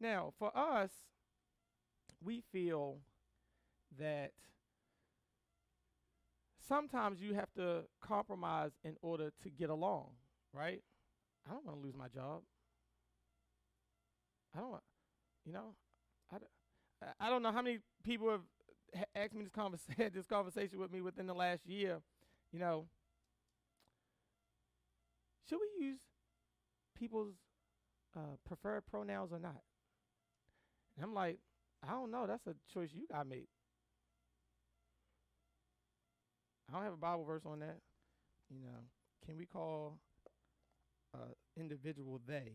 Now, 0.00 0.32
for 0.40 0.50
us, 0.56 0.90
we 2.20 2.42
feel 2.50 2.98
that 3.96 4.32
sometimes 6.70 7.20
you 7.20 7.34
have 7.34 7.52
to 7.56 7.82
compromise 8.00 8.70
in 8.84 8.94
order 9.02 9.30
to 9.42 9.50
get 9.50 9.70
along, 9.70 10.06
right? 10.54 10.80
I 11.46 11.52
don't 11.52 11.66
want 11.66 11.78
to 11.78 11.84
lose 11.84 11.96
my 11.96 12.06
job. 12.08 12.42
I 14.56 14.60
don't 14.60 14.70
want, 14.70 14.82
you 15.44 15.52
know, 15.52 15.74
I, 16.32 16.36
I 17.18 17.28
don't 17.28 17.42
know 17.42 17.50
how 17.52 17.62
many 17.62 17.80
people 18.04 18.30
have 18.30 19.04
asked 19.14 19.34
me 19.34 19.42
this 19.42 19.52
conversation, 19.52 20.10
this 20.14 20.26
conversation 20.26 20.78
with 20.78 20.92
me 20.92 21.00
within 21.00 21.26
the 21.26 21.34
last 21.34 21.66
year. 21.66 21.98
You 22.52 22.60
know, 22.60 22.86
should 25.48 25.58
we 25.58 25.84
use 25.86 25.98
people's 26.96 27.34
uh, 28.16 28.36
preferred 28.46 28.86
pronouns 28.86 29.32
or 29.32 29.40
not? 29.40 29.62
And 30.96 31.04
I'm 31.04 31.14
like, 31.14 31.38
I 31.86 31.92
don't 31.92 32.10
know. 32.10 32.26
That's 32.26 32.46
a 32.46 32.54
choice 32.72 32.90
you 32.92 33.06
got 33.10 33.24
to 33.24 33.28
make. 33.28 33.48
I 36.70 36.74
don't 36.74 36.84
have 36.84 36.92
a 36.92 36.96
Bible 36.96 37.24
verse 37.24 37.42
on 37.44 37.60
that. 37.60 37.78
You 38.50 38.60
know, 38.62 38.78
can 39.26 39.36
we 39.38 39.46
call 39.46 39.98
uh, 41.14 41.34
individual 41.56 42.20
they? 42.26 42.52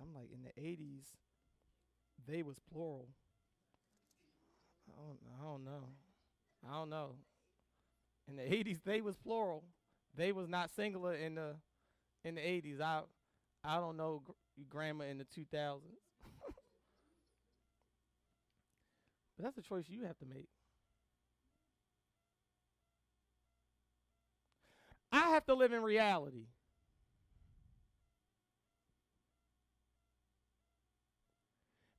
I'm 0.00 0.12
like 0.14 0.30
in 0.32 0.42
the 0.42 0.52
80s, 0.62 1.16
they 2.28 2.42
was 2.42 2.58
plural. 2.72 3.08
I 4.88 4.92
don't, 5.02 5.18
I 5.40 5.44
don't 5.44 5.64
know. 5.64 5.88
I 6.68 6.72
don't 6.74 6.90
know. 6.90 7.16
In 8.28 8.36
the 8.36 8.42
80s, 8.52 8.80
they 8.84 9.00
was 9.00 9.16
plural. 9.16 9.64
They 10.14 10.32
was 10.32 10.48
not 10.48 10.70
singular 10.70 11.14
in 11.14 11.34
the 11.34 11.56
in 12.24 12.36
the 12.36 12.42
80s. 12.46 12.80
I 12.80 13.02
I 13.64 13.78
don't 13.80 13.96
know 13.96 14.22
gr- 14.24 14.32
grammar 14.68 15.06
in 15.06 15.18
the 15.18 15.24
2000s. 15.24 15.98
but 19.36 19.44
that's 19.44 19.58
a 19.58 19.62
choice 19.62 19.84
you 19.88 20.04
have 20.04 20.18
to 20.18 20.26
make. 20.26 20.48
I 25.12 25.30
have 25.30 25.44
to 25.46 25.54
live 25.54 25.72
in 25.72 25.82
reality. 25.82 26.46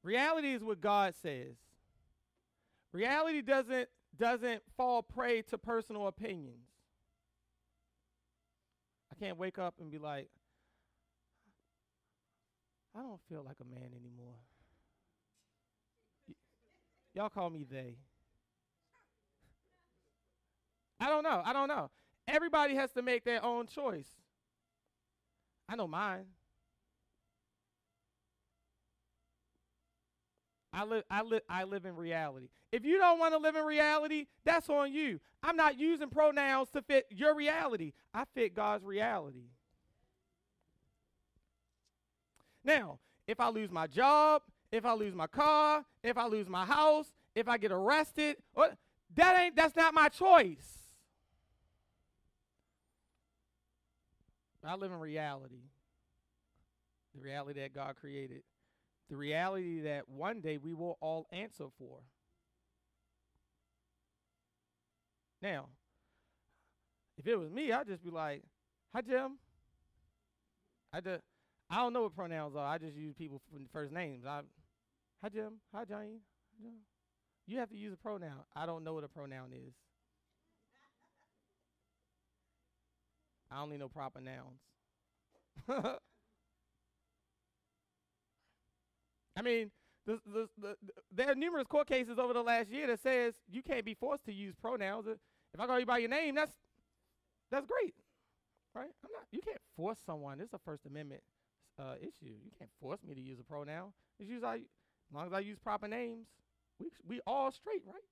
Reality 0.01 0.53
is 0.53 0.63
what 0.63 0.81
God 0.81 1.13
says. 1.21 1.55
Reality 2.91 3.41
doesn't 3.41 3.87
doesn't 4.17 4.61
fall 4.77 5.01
prey 5.01 5.41
to 5.43 5.57
personal 5.57 6.07
opinions. 6.07 6.67
I 9.11 9.15
can't 9.23 9.37
wake 9.37 9.57
up 9.57 9.75
and 9.79 9.89
be 9.89 9.97
like, 9.97 10.29
I 12.95 13.01
don't 13.01 13.21
feel 13.29 13.43
like 13.43 13.57
a 13.61 13.65
man 13.65 13.89
anymore. 13.99 14.35
Y'all 17.15 17.29
call 17.29 17.49
me 17.49 17.63
they. 17.63 17.97
I 20.99 21.09
don't 21.09 21.23
know. 21.23 21.41
I 21.43 21.53
don't 21.53 21.67
know. 21.67 21.89
Everybody 22.27 22.75
has 22.75 22.91
to 22.91 23.01
make 23.01 23.23
their 23.25 23.43
own 23.43 23.67
choice. 23.67 24.07
I 25.67 25.75
know 25.75 25.87
mine. 25.87 26.25
I 30.73 30.85
live 30.85 31.03
I 31.09 31.21
live 31.21 31.41
I 31.47 31.63
live 31.65 31.85
in 31.85 31.95
reality. 31.95 32.49
If 32.71 32.83
you 32.83 32.97
don't 32.97 33.19
want 33.19 33.33
to 33.33 33.37
live 33.37 33.55
in 33.55 33.63
reality, 33.63 34.25
that's 34.43 34.69
on 34.69 34.91
you. 34.91 35.19
I'm 35.43 35.55
not 35.55 35.77
using 35.77 36.09
pronouns 36.09 36.69
to 36.69 36.81
fit 36.81 37.05
your 37.11 37.35
reality. 37.35 37.93
I 38.13 38.25
fit 38.33 38.55
God's 38.55 38.83
reality. 38.83 39.49
Now, 42.63 42.99
if 43.27 43.39
I 43.39 43.49
lose 43.49 43.69
my 43.69 43.85
job, 43.85 44.41
if 44.71 44.85
I 44.85 44.93
lose 44.93 45.13
my 45.13 45.27
car, 45.27 45.85
if 46.03 46.17
I 46.17 46.25
lose 46.27 46.47
my 46.49 46.65
house, 46.65 47.13
if 47.35 47.47
I 47.47 47.57
get 47.57 47.71
arrested, 47.71 48.37
that 49.15 49.39
ain't 49.39 49.55
that's 49.55 49.75
not 49.75 49.93
my 49.93 50.09
choice. 50.09 50.82
I 54.65 54.75
live 54.75 54.91
in 54.91 54.99
reality. 54.99 55.63
The 57.15 57.21
reality 57.21 57.59
that 57.61 57.73
God 57.73 57.95
created 57.95 58.43
the 59.09 59.17
reality 59.17 59.81
that 59.81 60.09
one 60.09 60.41
day 60.41 60.57
we 60.57 60.73
will 60.73 60.97
all 61.01 61.27
answer 61.31 61.65
for. 61.77 61.99
Now, 65.41 65.67
if 67.17 67.27
it 67.27 67.37
was 67.37 67.51
me, 67.51 67.71
I'd 67.71 67.87
just 67.87 68.03
be 68.03 68.09
like, 68.09 68.43
"Hi, 68.93 69.01
Jim." 69.01 69.37
I 70.91 71.01
just, 71.01 71.21
I 71.69 71.77
don't 71.77 71.93
know 71.93 72.03
what 72.03 72.15
pronouns 72.15 72.55
are. 72.55 72.65
I 72.65 72.77
just 72.77 72.95
use 72.95 73.13
people 73.13 73.41
first 73.71 73.91
names. 73.91 74.25
I, 74.25 74.41
"Hi, 75.21 75.29
Jim." 75.29 75.59
"Hi, 75.73 75.85
Johnny." 75.85 76.21
You 77.45 77.59
have 77.59 77.69
to 77.69 77.77
use 77.77 77.93
a 77.93 77.97
pronoun. 77.97 78.45
I 78.55 78.65
don't 78.65 78.83
know 78.83 78.93
what 78.93 79.03
a 79.03 79.09
pronoun 79.09 79.51
is. 79.53 79.73
I 83.53 83.61
only 83.61 83.77
know 83.77 83.87
proper 83.87 84.19
nouns. 84.19 84.59
I 89.37 89.41
mean, 89.41 89.71
the, 90.05 90.19
the, 90.25 90.47
the, 90.59 90.75
there 91.11 91.31
are 91.31 91.35
numerous 91.35 91.67
court 91.67 91.87
cases 91.87 92.19
over 92.19 92.33
the 92.33 92.41
last 92.41 92.69
year 92.69 92.87
that 92.87 93.01
says 93.01 93.35
you 93.49 93.61
can't 93.61 93.85
be 93.85 93.93
forced 93.93 94.25
to 94.25 94.33
use 94.33 94.55
pronouns. 94.59 95.07
If 95.07 95.59
I 95.59 95.65
call 95.67 95.79
you 95.79 95.85
by 95.85 95.99
your 95.99 96.09
name, 96.09 96.35
that's 96.35 96.51
that's 97.51 97.65
great, 97.67 97.93
right? 98.73 98.89
I'm 99.05 99.11
not. 99.11 99.25
You 99.31 99.41
can't 99.41 99.61
force 99.77 99.99
someone. 100.05 100.39
This 100.39 100.47
is 100.47 100.53
a 100.53 100.59
First 100.65 100.85
Amendment 100.85 101.21
uh, 101.79 101.95
issue. 102.01 102.33
You 102.43 102.51
can't 102.57 102.71
force 102.81 102.99
me 103.07 103.13
to 103.13 103.21
use 103.21 103.39
a 103.39 103.43
pronoun. 103.43 103.93
It's 104.19 104.29
use 104.29 104.43
I, 104.43 104.55
as 104.55 104.61
long 105.13 105.27
as 105.27 105.33
I 105.33 105.39
use 105.39 105.59
proper 105.59 105.87
names, 105.87 106.27
we 106.79 106.87
we 107.07 107.19
all 107.27 107.51
straight, 107.51 107.83
right? 107.85 108.03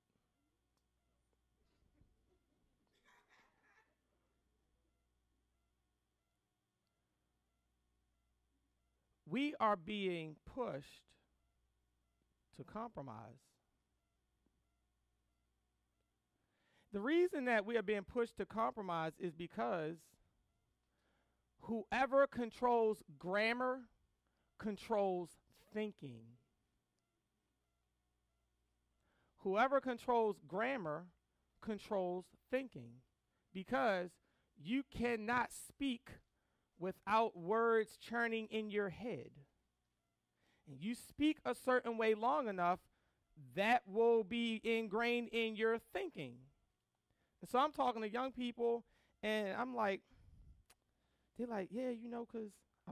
We 9.32 9.56
are 9.62 9.78
being 9.78 10.36
pushed 10.46 11.08
to 12.58 12.64
compromise. 12.66 13.40
The 16.92 17.00
reason 17.00 17.46
that 17.46 17.66
we 17.66 17.78
are 17.78 17.82
being 17.82 18.04
pushed 18.04 18.36
to 18.38 18.46
compromise 18.46 19.14
is 19.18 19.34
because 19.34 19.96
whoever 21.62 22.28
controls 22.28 23.02
grammar 23.18 23.80
controls 24.60 25.30
thinking. 25.74 26.24
Whoever 29.38 29.80
controls 29.80 30.42
grammar 30.46 31.06
controls 31.62 32.26
thinking 32.52 32.92
because 33.54 34.10
you 34.62 34.84
cannot 34.96 35.52
speak 35.54 36.10
without 36.82 37.38
words 37.38 37.98
churning 37.98 38.48
in 38.50 38.70
your 38.70 38.90
head. 38.90 39.30
And 40.68 40.82
you 40.82 40.96
speak 40.96 41.38
a 41.46 41.54
certain 41.54 41.98
way 41.98 42.16
long 42.16 42.48
enough, 42.48 42.80
that 43.56 43.84
will 43.86 44.24
be 44.24 44.60
ingrained 44.64 45.30
in 45.30 45.56
your 45.56 45.78
thinking. 45.94 46.34
And 47.42 47.50
so 47.50 47.60
I'm 47.60 47.72
talking 47.72 48.02
to 48.02 48.10
young 48.10 48.32
people, 48.32 48.84
and 49.24 49.56
I'm 49.58 49.76
like, 49.76 50.02
they're 51.38 51.48
like, 51.48 51.70
yeah, 51.72 51.90
you 51.90 52.10
know, 52.10 52.28
because 52.32 52.50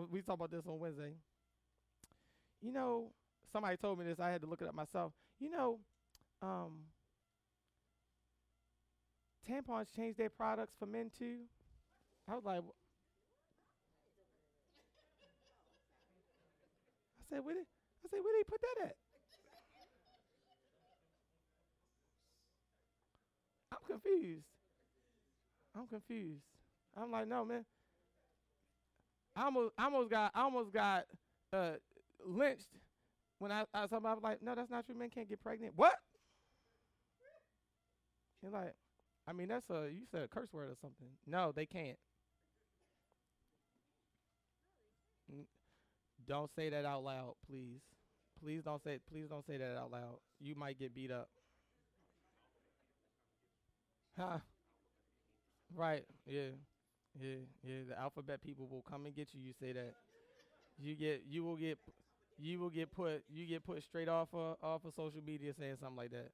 we 0.10 0.22
talked 0.22 0.40
about 0.40 0.52
this 0.52 0.66
on 0.68 0.80
Wednesday. 0.80 1.14
You 2.62 2.72
know, 2.72 3.12
somebody 3.52 3.78
told 3.78 4.00
me 4.00 4.06
this. 4.06 4.20
I 4.20 4.30
had 4.30 4.42
to 4.42 4.48
look 4.48 4.62
it 4.62 4.68
up 4.68 4.76
myself. 4.76 5.14
You 5.40 5.52
know, 5.52 5.80
um, 6.42 6.80
tampons 9.48 9.96
change 9.96 10.18
their 10.18 10.30
products 10.30 10.74
for 10.80 10.86
men 10.86 11.12
too. 11.18 11.40
I 12.28 12.36
was 12.36 12.44
like, 12.44 12.62
said, 17.30 17.46
where 17.46 17.56
they, 17.56 17.62
I 17.62 18.08
said, 18.10 18.20
where 18.24 18.34
they 18.38 18.44
put 18.44 18.62
that 18.62 18.88
at? 18.88 18.96
I'm 23.72 23.80
confused. 23.88 24.46
I'm 25.76 25.88
confused. 25.88 26.44
I'm 26.98 27.12
like, 27.12 27.28
no, 27.28 27.46
man. 27.46 27.66
I 29.36 29.46
almost, 29.46 29.74
I 29.78 29.86
almost 29.86 30.10
got, 30.10 30.32
I 30.36 30.42
almost 30.42 30.74
got 30.74 31.06
uh, 31.54 31.72
lynched 32.26 32.68
when 33.40 33.52
I, 33.52 33.64
I 33.74 33.88
somebody 33.88 34.16
was 34.16 34.24
like, 34.24 34.42
no, 34.42 34.56
that's 34.56 34.72
not 34.72 34.86
true. 34.86 34.96
Men 34.96 35.10
can't 35.10 35.30
get 35.30 35.42
pregnant. 35.42 35.74
What? 35.76 35.94
You're 38.42 38.52
like, 38.52 38.74
I 39.28 39.34
mean, 39.34 39.48
that's 39.48 39.70
a, 39.70 39.90
you 39.92 40.06
said 40.12 40.24
a 40.24 40.28
curse 40.28 40.52
word 40.54 40.70
or 40.70 40.78
something. 40.82 41.08
No, 41.28 41.52
they 41.56 41.66
can't. 41.66 41.98
Don't 46.30 46.50
say 46.56 46.70
that 46.70 46.86
out 46.86 47.04
loud, 47.04 47.36
please. 47.50 47.82
Please 48.42 48.64
don't 48.64 48.82
say 48.84 49.00
please 49.12 49.28
don't 49.30 49.46
say 49.46 49.58
that 49.58 49.78
out 49.78 49.92
loud. 49.92 50.20
You 50.40 50.56
might 50.56 50.80
get 50.80 50.96
beat 50.96 51.12
up. 51.12 51.30
Huh. 54.18 54.40
Right. 55.76 56.06
Yeah. 56.26 56.52
Yeah. 57.20 57.38
Yeah. 57.64 57.76
The 57.90 58.00
alphabet 58.00 58.42
people 58.44 58.68
will 58.70 58.84
come 58.90 59.06
and 59.06 59.16
get 59.16 59.30
you. 59.34 59.42
You 59.42 59.54
say 59.60 59.74
that. 59.74 59.96
You 60.80 60.96
get 60.96 61.24
you 61.30 61.44
will 61.44 61.58
get 61.58 61.80
you 62.40 62.60
will 62.60 62.72
get 62.72 62.92
put 62.92 63.24
you 63.30 63.48
get 63.48 63.66
put 63.66 63.84
straight 63.84 64.10
off 64.10 64.30
of 64.34 64.58
off 64.64 64.86
of 64.86 64.94
social 64.96 65.22
media 65.26 65.54
saying 65.60 65.78
something 65.82 65.98
like 65.98 66.12
that. 66.12 66.32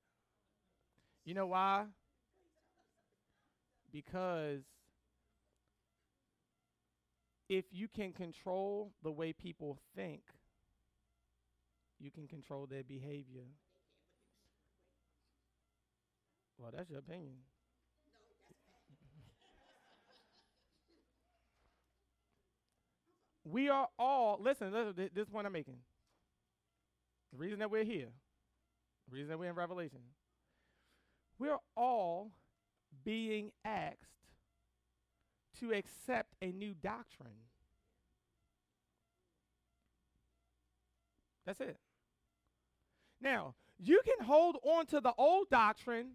You 1.25 1.33
know 1.33 1.47
why? 1.47 1.85
Because 3.91 4.61
if 7.49 7.65
you 7.71 7.87
can 7.87 8.11
control 8.11 8.91
the 9.03 9.11
way 9.11 9.33
people 9.33 9.77
think, 9.95 10.21
you 11.99 12.11
can 12.11 12.27
control 12.27 12.65
their 12.65 12.83
behavior. 12.83 13.45
Well, 16.57 16.71
that's 16.75 16.89
your 16.89 16.99
opinion. 16.99 17.35
we 23.45 23.69
are 23.69 23.87
all, 23.99 24.39
listen, 24.41 24.73
listen, 24.73 25.09
this 25.13 25.29
point 25.29 25.45
I'm 25.45 25.53
making. 25.53 25.77
The 27.31 27.37
reason 27.37 27.59
that 27.59 27.69
we're 27.69 27.83
here, 27.83 28.09
the 29.07 29.15
reason 29.15 29.29
that 29.29 29.37
we're 29.37 29.49
in 29.49 29.55
Revelation, 29.55 29.99
we're 31.37 31.59
all 31.77 32.31
being 33.03 33.51
asked 33.63 33.99
to 35.59 35.73
accept 35.73 36.35
a 36.41 36.51
new 36.51 36.73
doctrine. 36.73 37.29
That's 41.45 41.61
it. 41.61 41.77
Now, 43.21 43.55
you 43.79 44.01
can 44.05 44.25
hold 44.25 44.57
on 44.63 44.85
to 44.87 45.01
the 45.01 45.13
old 45.17 45.49
doctrine 45.49 46.11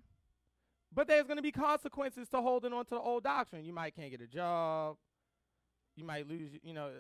But 0.93 1.07
there's 1.07 1.27
going 1.27 1.37
to 1.37 1.43
be 1.43 1.53
consequences 1.53 2.29
to 2.31 2.41
holding 2.41 2.73
on 2.73 2.85
to 2.87 2.95
the 2.95 3.01
old 3.01 3.23
doctrine. 3.25 3.65
You 3.65 3.73
might 3.73 3.95
can't 3.95 4.11
get 4.11 4.21
a 4.21 4.27
job. 4.27 4.97
You 5.97 6.05
might 6.05 6.29
lose, 6.29 6.51
you 6.63 6.75
know, 6.75 6.91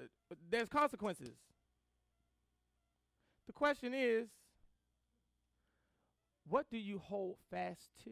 there's 0.50 0.68
consequences. 0.68 1.34
The 3.46 3.52
question 3.52 3.94
is, 3.94 4.28
what 6.48 6.66
do 6.70 6.78
you 6.78 6.98
hold 6.98 7.36
fast 7.50 7.90
to? 8.04 8.10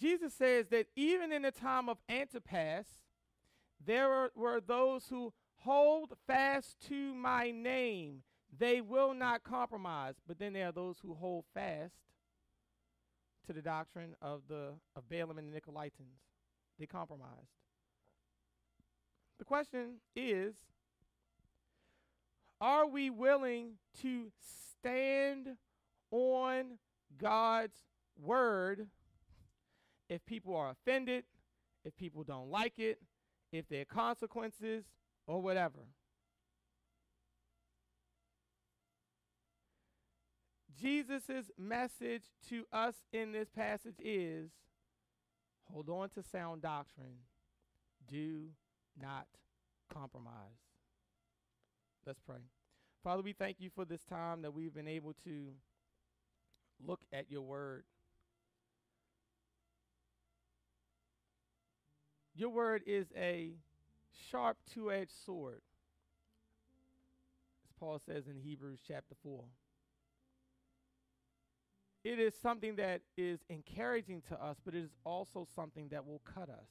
Jesus 0.00 0.34
says 0.34 0.66
that 0.68 0.86
even 0.96 1.32
in 1.32 1.42
the 1.42 1.50
time 1.50 1.88
of 1.88 1.98
Antipas, 2.08 2.86
there 3.84 4.30
were, 4.34 4.60
those 4.60 5.06
who 5.08 5.32
hold 5.56 6.12
fast 6.26 6.76
to 6.88 7.14
my 7.14 7.50
name. 7.50 8.22
They 8.56 8.80
will 8.80 9.14
not 9.14 9.42
compromise. 9.42 10.14
But 10.26 10.38
then 10.38 10.52
there 10.52 10.68
are 10.68 10.72
those 10.72 10.98
who 11.00 11.14
hold 11.14 11.44
fast 11.54 11.94
to 13.46 13.52
the 13.52 13.62
doctrine 13.62 14.14
of 14.22 14.42
the 14.48 14.70
of 14.96 15.08
Balaam 15.08 15.38
and 15.38 15.52
the 15.52 15.60
Nicolaitans. 15.60 16.20
They 16.78 16.86
compromised. 16.86 17.50
The 19.38 19.44
question 19.44 19.96
is 20.16 20.54
are 22.60 22.86
we 22.86 23.10
willing 23.10 23.72
to 24.00 24.30
stand 24.78 25.56
on 26.10 26.78
God's 27.18 27.76
word 28.20 28.86
if 30.08 30.24
people 30.26 30.56
are 30.56 30.70
offended, 30.70 31.24
if 31.84 31.96
people 31.96 32.24
don't 32.24 32.50
like 32.50 32.78
it, 32.78 32.98
if 33.52 33.68
there 33.68 33.82
are 33.82 33.84
consequences, 33.84 34.84
or 35.26 35.40
whatever? 35.40 35.80
Jesus' 40.80 41.50
message 41.56 42.24
to 42.48 42.64
us 42.72 42.94
in 43.12 43.32
this 43.32 43.48
passage 43.48 43.96
is 43.98 44.50
hold 45.72 45.88
on 45.88 46.10
to 46.10 46.22
sound 46.22 46.62
doctrine. 46.62 47.18
Do 48.08 48.48
not 49.00 49.26
compromise. 49.92 50.60
Let's 52.06 52.20
pray. 52.20 52.42
Father, 53.02 53.22
we 53.22 53.32
thank 53.32 53.60
you 53.60 53.70
for 53.74 53.84
this 53.84 54.02
time 54.04 54.42
that 54.42 54.52
we've 54.52 54.74
been 54.74 54.88
able 54.88 55.14
to 55.24 55.52
look 56.86 57.00
at 57.12 57.30
your 57.30 57.42
word. 57.42 57.84
Your 62.34 62.50
word 62.50 62.82
is 62.86 63.06
a 63.16 63.52
sharp 64.30 64.56
two 64.72 64.90
edged 64.90 65.12
sword, 65.24 65.60
as 67.64 67.72
Paul 67.78 68.00
says 68.04 68.26
in 68.26 68.36
Hebrews 68.36 68.80
chapter 68.86 69.14
4. 69.22 69.44
It 72.02 72.18
is 72.18 72.34
something 72.34 72.76
that 72.76 73.02
is 73.16 73.40
encouraging 73.48 74.22
to 74.28 74.42
us, 74.42 74.58
but 74.64 74.74
it 74.74 74.82
is 74.84 74.90
also 75.04 75.46
something 75.54 75.88
that 75.88 76.04
will 76.04 76.20
cut 76.24 76.50
us. 76.50 76.68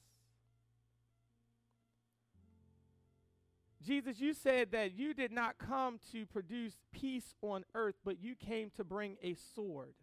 Jesus, 3.84 4.20
you 4.20 4.32
said 4.32 4.70
that 4.72 4.92
you 4.92 5.12
did 5.12 5.32
not 5.32 5.58
come 5.58 5.98
to 6.12 6.24
produce 6.24 6.74
peace 6.92 7.34
on 7.42 7.64
earth, 7.74 7.96
but 8.04 8.22
you 8.22 8.34
came 8.34 8.70
to 8.76 8.84
bring 8.84 9.16
a 9.22 9.34
sword 9.54 9.94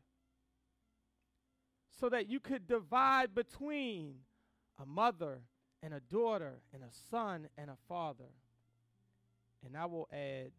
so 1.99 2.09
that 2.09 2.27
you 2.27 2.39
could 2.39 2.67
divide 2.67 3.33
between 3.33 4.15
a 4.81 4.85
mother 4.85 5.41
and 5.83 5.93
a 5.93 5.99
daughter 5.99 6.59
and 6.73 6.83
a 6.83 6.91
son 7.09 7.47
and 7.57 7.69
a 7.69 7.77
father. 7.87 8.29
And 9.65 9.75
I 9.77 9.85
will 9.85 10.07
add, 10.11 10.51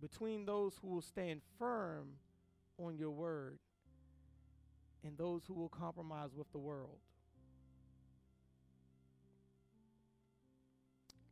between 0.00 0.46
those 0.46 0.78
who 0.80 0.88
will 0.88 1.02
stand 1.02 1.42
firm 1.58 2.08
on 2.78 2.96
your 2.96 3.10
word 3.10 3.58
and 5.04 5.16
those 5.16 5.42
who 5.46 5.54
will 5.54 5.68
compromise 5.68 6.30
with 6.34 6.50
the 6.52 6.58
world. 6.58 6.98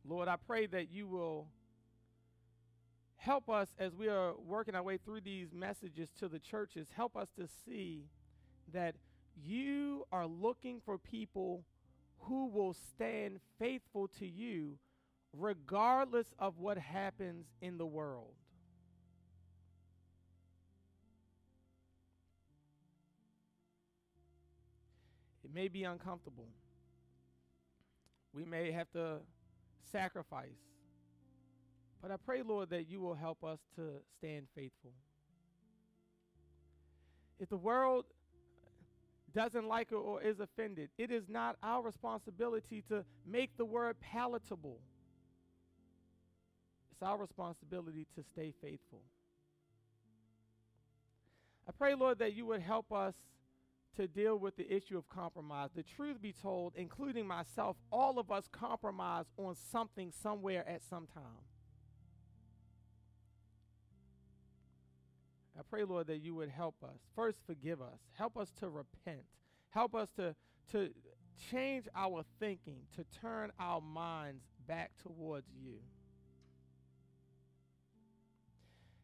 Lord, 0.07 0.27
I 0.27 0.35
pray 0.35 0.65
that 0.67 0.91
you 0.91 1.07
will 1.07 1.47
help 3.17 3.49
us 3.49 3.75
as 3.77 3.95
we 3.95 4.07
are 4.07 4.33
working 4.37 4.75
our 4.75 4.81
way 4.81 4.97
through 4.97 5.21
these 5.21 5.53
messages 5.53 6.09
to 6.19 6.27
the 6.27 6.39
churches. 6.39 6.87
Help 6.95 7.15
us 7.15 7.27
to 7.37 7.47
see 7.65 8.05
that 8.71 8.95
you 9.43 10.05
are 10.11 10.25
looking 10.25 10.81
for 10.83 10.97
people 10.97 11.63
who 12.21 12.47
will 12.47 12.73
stand 12.73 13.39
faithful 13.57 14.07
to 14.19 14.27
you 14.27 14.77
regardless 15.33 16.27
of 16.39 16.57
what 16.57 16.77
happens 16.77 17.45
in 17.61 17.77
the 17.77 17.85
world. 17.85 18.33
It 25.43 25.53
may 25.53 25.67
be 25.67 25.83
uncomfortable. 25.83 26.47
We 28.33 28.45
may 28.45 28.71
have 28.71 28.89
to 28.91 29.17
sacrifice. 29.91 30.49
But 32.01 32.11
I 32.11 32.17
pray, 32.17 32.43
Lord, 32.43 32.69
that 32.69 32.87
you 32.87 33.01
will 33.01 33.15
help 33.15 33.43
us 33.43 33.59
to 33.75 33.81
stand 34.17 34.47
faithful. 34.55 34.91
If 37.39 37.49
the 37.49 37.57
world 37.57 38.05
doesn't 39.33 39.67
like 39.67 39.91
it 39.91 39.95
or 39.95 40.21
is 40.21 40.39
offended, 40.39 40.89
it 40.97 41.11
is 41.11 41.29
not 41.29 41.57
our 41.63 41.81
responsibility 41.81 42.83
to 42.89 43.03
make 43.25 43.55
the 43.57 43.65
word 43.65 43.99
palatable. 43.99 44.79
It's 46.91 47.01
our 47.01 47.17
responsibility 47.17 48.07
to 48.15 48.23
stay 48.23 48.53
faithful. 48.61 49.01
I 51.67 51.71
pray, 51.71 51.95
Lord, 51.95 52.19
that 52.19 52.33
you 52.33 52.45
would 52.47 52.61
help 52.61 52.91
us 52.91 53.13
to 53.95 54.07
deal 54.07 54.37
with 54.37 54.55
the 54.55 54.71
issue 54.73 54.97
of 54.97 55.07
compromise. 55.09 55.69
The 55.75 55.83
truth 55.83 56.21
be 56.21 56.33
told, 56.33 56.73
including 56.75 57.27
myself, 57.27 57.77
all 57.91 58.17
of 58.17 58.31
us 58.31 58.47
compromise 58.51 59.25
on 59.37 59.55
something 59.55 60.11
somewhere 60.11 60.67
at 60.67 60.81
some 60.83 61.07
time. 61.13 61.48
I 65.59 65.61
pray, 65.69 65.83
Lord, 65.83 66.07
that 66.07 66.19
you 66.19 66.33
would 66.35 66.49
help 66.49 66.75
us. 66.83 66.99
First, 67.15 67.39
forgive 67.45 67.81
us. 67.81 67.99
Help 68.13 68.37
us 68.37 68.49
to 68.59 68.69
repent. 68.69 69.25
Help 69.71 69.93
us 69.93 70.09
to, 70.15 70.33
to 70.71 70.89
change 71.51 71.85
our 71.93 72.23
thinking, 72.39 72.77
to 72.95 73.03
turn 73.19 73.51
our 73.59 73.81
minds 73.81 74.43
back 74.67 74.91
towards 75.03 75.47
you. 75.61 75.79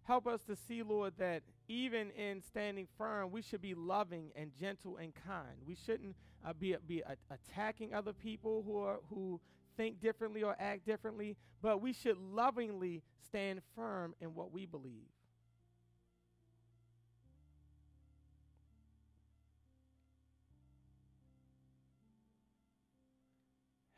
Help 0.04 0.28
us 0.28 0.44
to 0.44 0.56
see, 0.56 0.82
Lord, 0.82 1.14
that 1.18 1.44
even 1.68 2.12
in 2.12 2.42
standing 2.42 2.88
firm, 2.98 3.32
we 3.32 3.42
should 3.42 3.62
be 3.62 3.74
loving 3.74 4.32
and 4.36 4.52
gentle 4.58 4.98
and 4.98 5.14
kind. 5.28 5.58
We 5.68 5.76
shouldn't 5.76 6.16
uh, 6.46 6.54
be, 6.54 6.76
be 6.88 7.04
attacking 7.32 7.94
other 7.94 8.14
people 8.14 8.64
who, 8.66 8.78
are, 8.78 9.00
who 9.10 9.42
think 9.76 10.00
differently 10.00 10.44
or 10.44 10.56
act 10.60 10.86
differently, 10.86 11.36
but 11.62 11.82
we 11.82 11.92
should 11.92 12.18
lovingly 12.18 13.02
stand 13.26 13.62
firm 13.76 14.14
in 14.22 14.36
what 14.36 14.54
we 14.54 14.66
believe. 14.66 15.10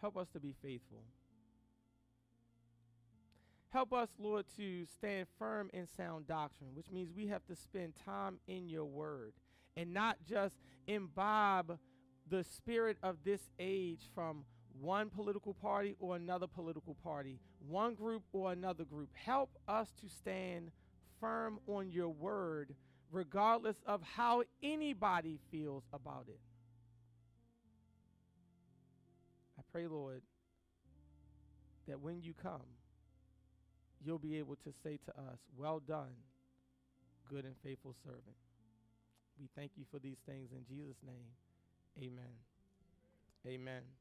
Help 0.01 0.17
us 0.17 0.27
to 0.29 0.39
be 0.39 0.53
faithful. 0.61 1.03
Help 3.69 3.91
us, 3.93 4.09
Lord, 4.17 4.45
to 4.55 4.85
stand 4.85 5.27
firm 5.37 5.69
in 5.73 5.87
sound 5.87 6.27
doctrine, 6.27 6.69
which 6.73 6.89
means 6.91 7.11
we 7.15 7.27
have 7.27 7.45
to 7.45 7.55
spend 7.55 7.93
time 8.05 8.39
in 8.47 8.69
your 8.69 8.85
word 8.85 9.33
and 9.75 9.93
not 9.93 10.17
just 10.27 10.55
imbibe 10.87 11.77
the 12.29 12.43
spirit 12.43 12.97
of 13.03 13.17
this 13.23 13.51
age 13.59 14.09
from 14.15 14.45
one 14.79 15.09
political 15.09 15.53
party 15.53 15.95
or 15.99 16.15
another 16.15 16.47
political 16.47 16.95
party, 17.03 17.39
one 17.67 17.93
group 17.93 18.23
or 18.31 18.51
another 18.51 18.83
group. 18.83 19.09
Help 19.13 19.49
us 19.67 19.91
to 20.01 20.07
stand 20.09 20.71
firm 21.19 21.59
on 21.67 21.91
your 21.91 22.09
word, 22.09 22.73
regardless 23.11 23.77
of 23.85 24.01
how 24.01 24.43
anybody 24.63 25.39
feels 25.51 25.83
about 25.93 26.25
it. 26.27 26.39
Pray, 29.71 29.87
Lord, 29.87 30.21
that 31.87 31.99
when 31.99 32.21
you 32.21 32.33
come, 32.41 32.67
you'll 34.03 34.19
be 34.19 34.37
able 34.37 34.55
to 34.57 34.73
say 34.83 34.99
to 35.05 35.11
us, 35.11 35.39
Well 35.57 35.79
done, 35.79 36.15
good 37.29 37.45
and 37.45 37.55
faithful 37.63 37.95
servant. 38.03 38.37
We 39.39 39.47
thank 39.55 39.71
you 39.77 39.85
for 39.91 39.99
these 39.99 40.17
things 40.25 40.49
in 40.51 40.65
Jesus' 40.67 40.97
name. 41.05 41.29
Amen. 42.01 42.33
Amen. 43.45 43.96